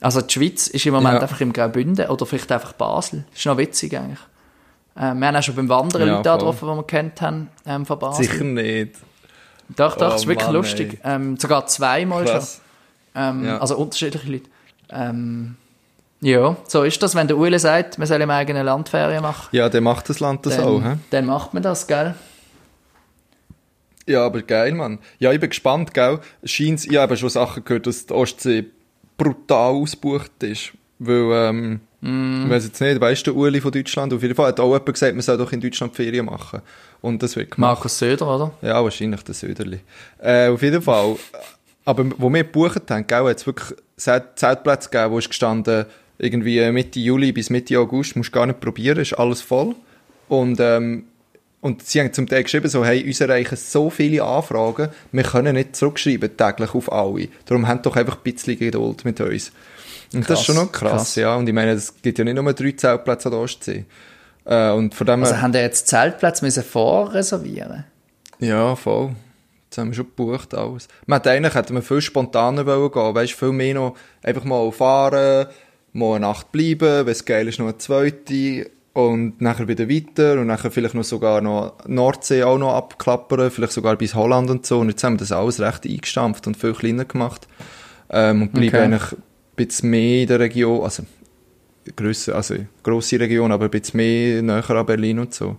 Also 0.01 0.21
die 0.21 0.33
Schweiz 0.33 0.69
ist 0.69 0.87
im 0.87 0.95
Moment 0.95 1.15
Ja. 1.15 1.21
einfach 1.23 1.41
im 1.41 1.53
Graubünden 1.53 2.09
oder 2.09 2.27
vielleicht 2.27 2.51
einfach 2.53 2.73
Basel. 2.75 3.25
Ist 3.35 3.47
noch 3.47 3.57
witzig 3.59 3.97
eigentlich. 3.97 4.19
Ähm, 4.97 5.19
wir 5.21 5.29
haben 5.29 5.37
auch 5.37 5.43
schon 5.43 5.55
beim 5.57 5.69
Wandern 5.69 6.07
Ja, 6.07 6.17
Leute 6.19 6.31
getroffen, 6.31 6.69
die 6.69 6.75
wir 6.77 6.83
kennt 6.85 7.21
haben, 7.21 7.49
ähm, 7.67 7.87
von 7.87 7.99
Basel. 7.99 8.25
Sicher 8.25 8.45
nicht. 8.45 8.97
Doch, 9.77 9.97
doch, 9.97 10.07
Oh, 10.07 10.11
das 10.11 10.21
ist 10.23 10.27
wirklich 10.29 10.47
Mann, 10.47 10.57
lustig. 10.57 10.99
Ähm, 11.05 11.37
sogar 11.39 11.67
zweimal 11.67 12.25
Krass. 12.25 12.61
schon. 13.15 13.23
Ähm, 13.23 13.45
Ja. 13.45 13.59
Also 13.59 13.77
unterschiedliche 13.77 14.31
Leute. 14.31 14.45
Ähm, 14.93 15.57
ja, 16.21 16.57
so 16.69 16.85
ist 16.85 17.03
das, 17.03 17.15
wenn 17.15 17.27
der 17.27 17.37
Ule 17.37 17.59
sagt, 17.59 17.99
man 17.99 18.07
soll 18.07 18.21
im 18.21 18.31
eigenen 18.31 18.65
Land 18.65 18.89
Ferien 18.89 19.23
machen. 19.23 19.49
Ja, 19.53 19.69
der 19.69 19.81
macht 19.81 20.09
das 20.09 20.21
Land 20.21 20.47
das 20.47 20.57
Dann, 20.57 20.65
auch. 20.65 20.83
He? 20.83 20.95
dann 21.11 21.27
macht 21.27 21.53
man 21.55 21.63
das, 21.63 21.87
gell? 21.87 22.15
Ja, 24.07 24.27
aber 24.27 24.43
geil, 24.43 24.73
Mann. 24.73 24.99
Ja, 25.19 25.33
ich 25.33 25.41
bin 25.41 25.49
gespannt, 25.51 25.95
gell. 25.95 26.19
Scheint's, 26.45 26.85
ich 26.85 26.97
habe 26.97 27.17
schon 27.17 27.29
Sachen 27.29 27.65
gehört, 27.65 27.87
dass 27.87 28.07
die 28.07 28.15
Ostsee 28.15 28.65
brutal 29.17 29.73
ausgebucht 29.75 30.43
ist. 30.43 30.73
Weil, 30.99 31.49
ähm, 31.49 31.81
Mm. 32.05 32.47
ich 32.47 32.51
weiss 32.51 32.65
jetzt 32.65 32.81
nicht, 32.81 33.01
weißt 33.01 33.25
du, 33.29 33.31
der 33.31 33.39
Uli 33.41 33.61
von 33.61 33.71
Deutschland, 33.71 34.13
auf 34.13 34.21
jeden 34.23 34.35
Fall 34.35 34.49
hat 34.49 34.59
auch 34.59 34.73
jemand 34.73 34.87
gesagt, 34.93 35.15
man 35.15 35.23
soll 35.23 35.39
doch 35.39 35.53
in 35.53 35.61
Deutschland 35.61 35.95
Ferien 35.95 36.27
machen. 36.27 36.61
Und 37.01 37.23
das 37.23 37.37
wird 37.37 37.53
gemacht. 37.53 37.77
Markus 37.77 37.97
Söder, 37.97 38.27
oder? 38.27 38.53
Ja, 38.61 38.83
wahrscheinlich 38.83 39.23
der 39.23 39.35
Söderli. 39.37 39.79
Äh, 40.19 40.49
auf 40.49 40.61
jeden 40.63 40.83
Fall. 40.83 41.15
Aber 41.85 42.05
wo 42.19 42.29
wir 42.29 42.43
gebucht 42.43 42.91
haben, 42.91 43.07
gell, 43.07 43.25
hat 43.29 43.37
es 43.37 43.47
wirklich 43.47 43.79
Zeltplätze 44.03 44.91
gegeben, 44.91 45.13
wo 45.13 45.19
ist 45.19 45.29
gestanden, 45.29 45.87
irgendwie 46.19 46.71
Mitte 46.71 47.01
Juli 47.01 47.33
bis 47.33 47.51
Mitte 47.51 47.79
August, 47.79 48.17
musst 48.17 48.31
du 48.31 48.33
gar 48.33 48.47
nicht 48.47 48.61
probieren, 48.61 49.01
ist 49.01 49.15
alles 49.15 49.41
voll. 49.41 49.75
Und, 50.29 50.61
ähm, 50.61 51.05
und 51.61 51.83
sie 51.83 52.01
haben 52.01 52.13
zum 52.13 52.29
Teil 52.29 52.45
geschrieben, 52.45 52.69
so, 52.69 52.85
hey, 52.85 53.05
uns 53.05 53.21
erreichen 53.21 53.57
so 53.57 53.91
viele 53.91 54.23
Anfragen, 54.23 54.89
wir 55.11 55.23
können 55.23 55.55
nicht 55.55 55.77
zurückschreiben 55.77 56.37
täglich 56.37 56.75
auf 56.75 56.93
alle. 56.93 57.29
Darum 57.47 57.69
haben 57.69 57.83
doch 57.83 57.97
einfach 57.97 58.17
ein 58.17 58.23
bisschen 58.23 58.59
Geduld 58.59 59.05
mit 59.05 59.21
uns. 59.21 59.53
Und 60.13 60.21
das 60.21 60.27
Krass, 60.27 60.41
ist 60.41 60.47
schon 60.47 60.57
noch 60.57 60.73
krass, 60.73 60.91
krass. 60.91 61.15
ja. 61.17 61.35
Und 61.37 61.49
ich 61.49 61.55
meine, 61.55 61.73
es 61.73 61.95
gibt 62.03 62.19
ja 62.19 62.25
nicht 62.25 62.35
nur 62.35 62.53
drei 62.53 62.73
Zeltplätze 62.73 63.29
an 63.29 63.33
der 63.33 63.41
Ostsee. 63.41 63.85
Äh, 64.45 64.71
und 64.73 64.95
von 64.95 65.07
dem 65.07 65.23
Also 65.23 65.41
haben 65.41 65.53
die 65.53 65.59
jetzt 65.59 65.89
Zeltplätze 65.89 66.45
müssen 66.45 66.63
vorreservieren 66.63 67.85
ja, 68.43 68.75
voll. 68.75 69.15
Jetzt 69.73 69.79
haben 69.79 69.89
wir 69.89 69.95
schon 69.95 70.05
gebucht 70.05 70.55
alles. 70.55 70.87
Man 71.07 71.17
hat 71.17 71.27
eigentlich 71.27 71.55
hätten 71.55 71.75
wir 71.75 71.81
viel 71.81 72.03
spontaner 72.03 72.67
wollen 72.67 72.93
gehen, 72.93 73.15
weißt, 73.15 73.33
viel 73.33 73.53
mehr 73.53 73.73
noch 73.73 73.97
einfach 74.23 74.45
mal 74.45 74.71
fahren, 74.71 75.47
mal 75.95 76.17
eine 76.17 76.27
Nacht 76.27 76.53
bleiben, 76.53 77.07
wenn 77.07 77.09
es 77.09 77.25
geil 77.25 77.49
ist, 77.49 77.59
noch 77.59 77.69
eine 77.69 77.79
zweite 77.79 78.71
und 78.93 79.41
nachher 79.41 79.69
wieder 79.69 79.89
weiter 79.89 80.35
und 80.39 80.49
nachher 80.49 80.71
vielleicht 80.71 80.95
noch 80.95 81.05
sogar 81.05 81.41
noch 81.41 81.73
Nordsee 81.87 82.43
auch 82.43 82.59
noch 82.59 82.75
abklappern, 82.75 83.51
vielleicht 83.51 83.73
sogar 83.73 83.97
bis 83.97 84.15
Holland 84.15 84.51
und 84.51 84.67
so. 84.67 84.79
Und 84.79 84.91
jetzt 84.91 85.03
haben 85.05 85.15
wir 85.15 85.21
das 85.21 85.33
alles 85.33 85.59
recht 85.59 85.87
eingestampft 85.87 86.47
und 86.47 86.59
viel 86.59 86.75
kleiner 86.75 87.07
gemacht. 87.07 87.49
Ähm, 88.11 88.43
und 88.43 88.53
bleiben 88.53 88.69
Okay. 88.69 88.83
eigentlich 88.83 89.13
ein 89.13 89.23
bisschen 89.57 89.89
mehr 89.89 90.21
in 90.21 90.29
der 90.29 90.41
Region, 90.41 90.85
also 90.85 91.05
grösser, 91.97 92.35
also 92.35 92.57
grosse 92.83 93.19
Region, 93.19 93.51
aber 93.53 93.65
ein 93.65 93.71
bisschen 93.71 93.97
mehr 93.97 94.43
näher 94.43 94.69
an 94.69 94.85
Berlin 94.85 95.19
und 95.21 95.33
so. 95.33 95.57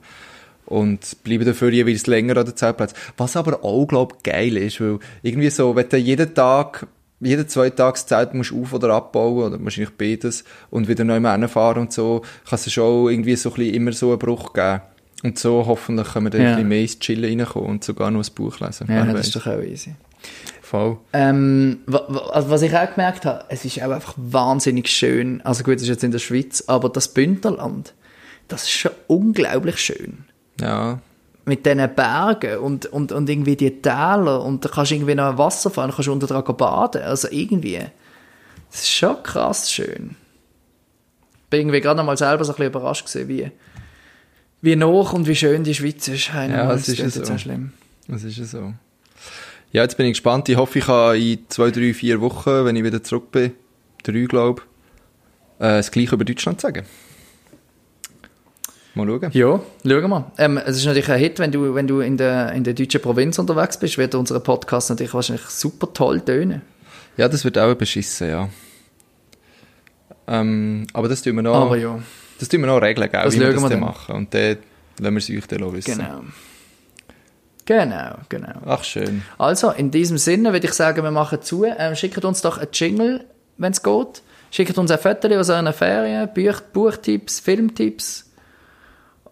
Und 0.65 1.23
bleiben 1.23 1.45
dafür 1.45 1.69
jeweils 1.71 2.07
länger 2.07 2.37
an 2.37 2.45
den 2.45 2.55
Zeltplätzen. 2.55 2.97
Was 3.17 3.35
aber 3.35 3.63
auch, 3.63 3.85
glaub 3.85 4.23
geil 4.23 4.57
ist, 4.57 4.79
weil 4.79 4.99
irgendwie 5.21 5.49
so, 5.49 5.75
wenn 5.75 5.89
du 5.89 5.97
jeden 5.97 6.33
Tag, 6.33 6.87
jeden 7.19 7.47
zwei 7.47 7.69
Tage 7.69 7.93
das 7.93 8.05
Zelt 8.07 8.33
musst 8.33 8.53
auf- 8.53 8.73
oder 8.73 8.93
abbauen, 8.93 9.53
oder 9.53 9.63
wahrscheinlich 9.63 9.95
beides, 9.97 10.43
und 10.69 10.87
wieder 10.87 11.03
neu 11.03 11.21
fahren 11.47 11.81
und 11.81 11.93
so, 11.93 12.21
kann 12.47 12.55
es 12.55 12.71
schon 12.71 13.09
irgendwie 13.11 13.35
so 13.35 13.49
ein 13.49 13.55
bisschen 13.55 13.73
immer 13.75 13.91
so 13.93 14.09
einen 14.11 14.19
Bruch 14.19 14.53
geben. 14.53 14.81
Und 15.23 15.39
so 15.39 15.65
hoffentlich 15.65 16.11
können 16.11 16.25
wir 16.25 16.29
dann 16.31 16.41
Ja. 16.41 16.47
ein 16.49 16.53
bisschen 16.55 16.67
mehr 16.69 16.81
ins 16.81 16.99
Chillen 16.99 17.39
reinkommen 17.39 17.69
und 17.69 17.83
sogar 17.83 18.11
noch 18.11 18.23
ein 18.23 18.33
Buch 18.35 18.59
lesen. 18.59 18.87
Ja, 18.89 19.05
das 19.05 19.27
ist 19.27 19.35
weiss. 19.35 19.43
doch 19.43 19.51
auch 19.53 19.61
easy. 19.61 19.95
Voll. 20.61 20.97
Ähm, 21.13 21.79
also 22.31 22.49
was 22.49 22.61
ich 22.61 22.75
auch 22.75 22.89
gemerkt 22.93 23.25
habe, 23.25 23.45
es 23.49 23.63
ist 23.63 23.81
auch 23.81 23.91
einfach 23.91 24.13
wahnsinnig 24.17 24.87
schön. 24.89 25.41
Also 25.43 25.63
gut, 25.63 25.75
es 25.75 25.83
ist 25.83 25.87
jetzt 25.89 26.03
in 26.03 26.11
der 26.11 26.19
Schweiz, 26.19 26.63
aber 26.67 26.89
das 26.89 27.07
Bündnerland, 27.09 27.93
das 28.47 28.63
ist 28.63 28.71
schon 28.71 28.91
unglaublich 29.07 29.77
schön. 29.77 30.25
Ja. 30.59 30.99
Mit 31.45 31.65
diesen 31.65 31.93
Bergen 31.93 32.59
und, 32.59 32.85
und, 32.85 33.11
und 33.11 33.29
irgendwie 33.29 33.55
die 33.55 33.81
Täler 33.81 34.41
und 34.43 34.63
da 34.63 34.69
kannst 34.69 34.91
du 34.91 34.95
irgendwie 34.95 35.15
noch 35.15 35.31
ein 35.31 35.37
Wasser 35.37 35.69
fahren, 35.69 35.91
kannst 35.91 36.07
du 36.07 36.13
unter 36.13 36.27
dran 36.27 36.43
baden. 36.55 37.01
Also 37.01 37.27
irgendwie, 37.31 37.79
das 38.71 38.81
ist 38.81 38.91
schon 38.91 39.21
krass 39.23 39.71
schön. 39.71 40.15
Bin 41.49 41.61
irgendwie 41.61 41.81
gerade 41.81 41.97
noch 41.97 42.05
mal 42.05 42.17
selber 42.17 42.45
so 42.45 42.53
ein 42.53 42.55
bisschen 42.55 42.71
überrascht 42.71 43.05
gewesen, 43.05 43.27
wie, 43.27 43.51
wie 44.61 44.75
noch 44.75 45.11
und 45.11 45.27
wie 45.27 45.35
schön 45.35 45.63
die 45.63 45.75
Schweiz 45.75 46.07
ist. 46.07 46.29
Ja, 46.29 46.47
Mann, 46.47 46.77
es 46.77 46.87
ist 46.87 46.99
ja 46.99 47.09
so. 47.09 47.37
schlimm. 47.37 47.73
Das 48.07 48.23
ist 48.23 48.37
ja 48.37 48.45
so. 48.45 48.73
Ja, 49.73 49.81
jetzt 49.81 49.97
bin 49.97 50.05
ich 50.05 50.13
gespannt. 50.13 50.47
Ich 50.49 50.55
hoffe, 50.55 50.79
ich 50.79 50.85
kann 50.85 51.15
in 51.15 51.39
zwei, 51.49 51.71
drei, 51.71 51.93
vier 51.93 52.21
Wochen, 52.21 52.63
wenn 52.65 52.75
ich 52.75 52.83
wieder 52.83 53.03
zurück 53.03 53.31
bin, 53.31 53.51
drei, 54.03 54.25
glaube 54.25 54.61
äh, 55.59 55.77
das 55.77 55.91
Gleiche 55.91 56.15
über 56.15 56.25
Deutschland 56.25 56.61
sagen. 56.61 56.85
Mal 58.95 59.07
schauen. 59.07 59.29
Ja, 59.31 59.59
schauen 59.85 60.09
wir. 60.09 60.31
Ähm, 60.37 60.57
es 60.57 60.77
ist 60.77 60.85
natürlich 60.85 61.09
ein 61.09 61.19
Hit, 61.19 61.39
wenn 61.39 61.51
du, 61.51 61.73
wenn 61.73 61.87
du 61.87 61.99
in 62.01 62.17
der, 62.17 62.51
in 62.53 62.63
der 62.63 62.73
deutschen 62.73 63.01
Provinz 63.01 63.39
unterwegs 63.39 63.77
bist, 63.77 63.97
wird 63.97 64.13
unser 64.15 64.39
Podcast 64.39 64.89
natürlich 64.89 65.13
wahrscheinlich 65.13 65.45
super 65.47 65.91
toll 65.93 66.21
tönen. 66.21 66.61
Ja, 67.17 67.27
das 67.27 67.43
wird 67.43 67.57
auch 67.57 67.73
beschissen, 67.75 68.29
ja. 68.29 68.49
Ähm, 70.27 70.87
aber 70.93 71.07
das 71.09 71.21
tun 71.21 71.35
wir 71.35 71.41
noch, 71.41 71.55
Aber 71.55 71.77
ja, 71.77 71.99
das 72.39 72.47
tun 72.49 72.61
wir 72.61 72.67
noch 72.67 72.81
regeln, 72.81 73.09
gell, 73.11 73.23
Das 73.23 73.35
wie 73.35 73.39
wir 73.39 73.51
das 73.51 73.61
wir 73.61 73.69
dann 73.69 73.79
machen. 73.79 74.15
Und 74.15 74.33
dann 74.33 74.57
lassen 74.99 75.13
wir 75.15 75.17
es 75.17 75.29
euch 75.29 75.47
dann 75.47 75.73
wissen. 75.73 75.97
genau. 75.97 76.21
Genau, 77.65 78.15
genau. 78.27 78.53
Ach, 78.65 78.83
schön. 78.83 79.23
Also, 79.37 79.71
in 79.71 79.89
diesem 79.89 80.17
Sinne 80.17 80.51
würde 80.51 80.67
ich 80.67 80.73
sagen, 80.73 81.01
wir 81.03 81.11
machen 81.11 81.41
zu. 81.41 81.63
Ähm, 81.63 81.95
schickt 81.95 82.23
uns 82.25 82.41
doch 82.41 82.57
einen 82.57 82.67
Jingle, 82.73 83.25
wenn 83.57 83.71
es 83.71 83.81
geht. 83.81 84.21
Schickt 84.51 84.77
uns 84.77 84.91
ein 84.91 84.99
Foto 84.99 85.27
aus 85.29 85.49
euren 85.49 85.71
Ferien, 85.71 86.29
Buch, 86.33 86.59
Buchtipps, 86.73 87.39
Filmtipps. 87.39 88.32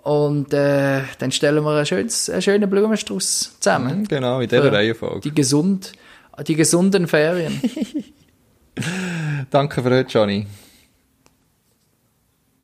Und 0.03 0.53
äh, 0.53 1.01
dann 1.19 1.31
stellen 1.31 1.63
wir 1.63 1.71
einen, 1.75 1.85
schönes, 1.85 2.29
einen 2.29 2.41
schönen 2.41 2.69
Blumenstrauß 2.69 3.57
zusammen. 3.59 3.99
Mhm, 3.99 4.07
Genau, 4.07 4.39
in 4.39 4.49
dieser 4.49 4.71
Reihenfolge. 4.71 5.19
Die, 5.21 5.33
gesund, 5.33 5.93
die 6.47 6.55
gesunden 6.55 7.07
Ferien. 7.07 7.61
Danke 9.51 9.83
für 9.83 9.89
heute, 9.91 10.09
Johnny. 10.11 10.47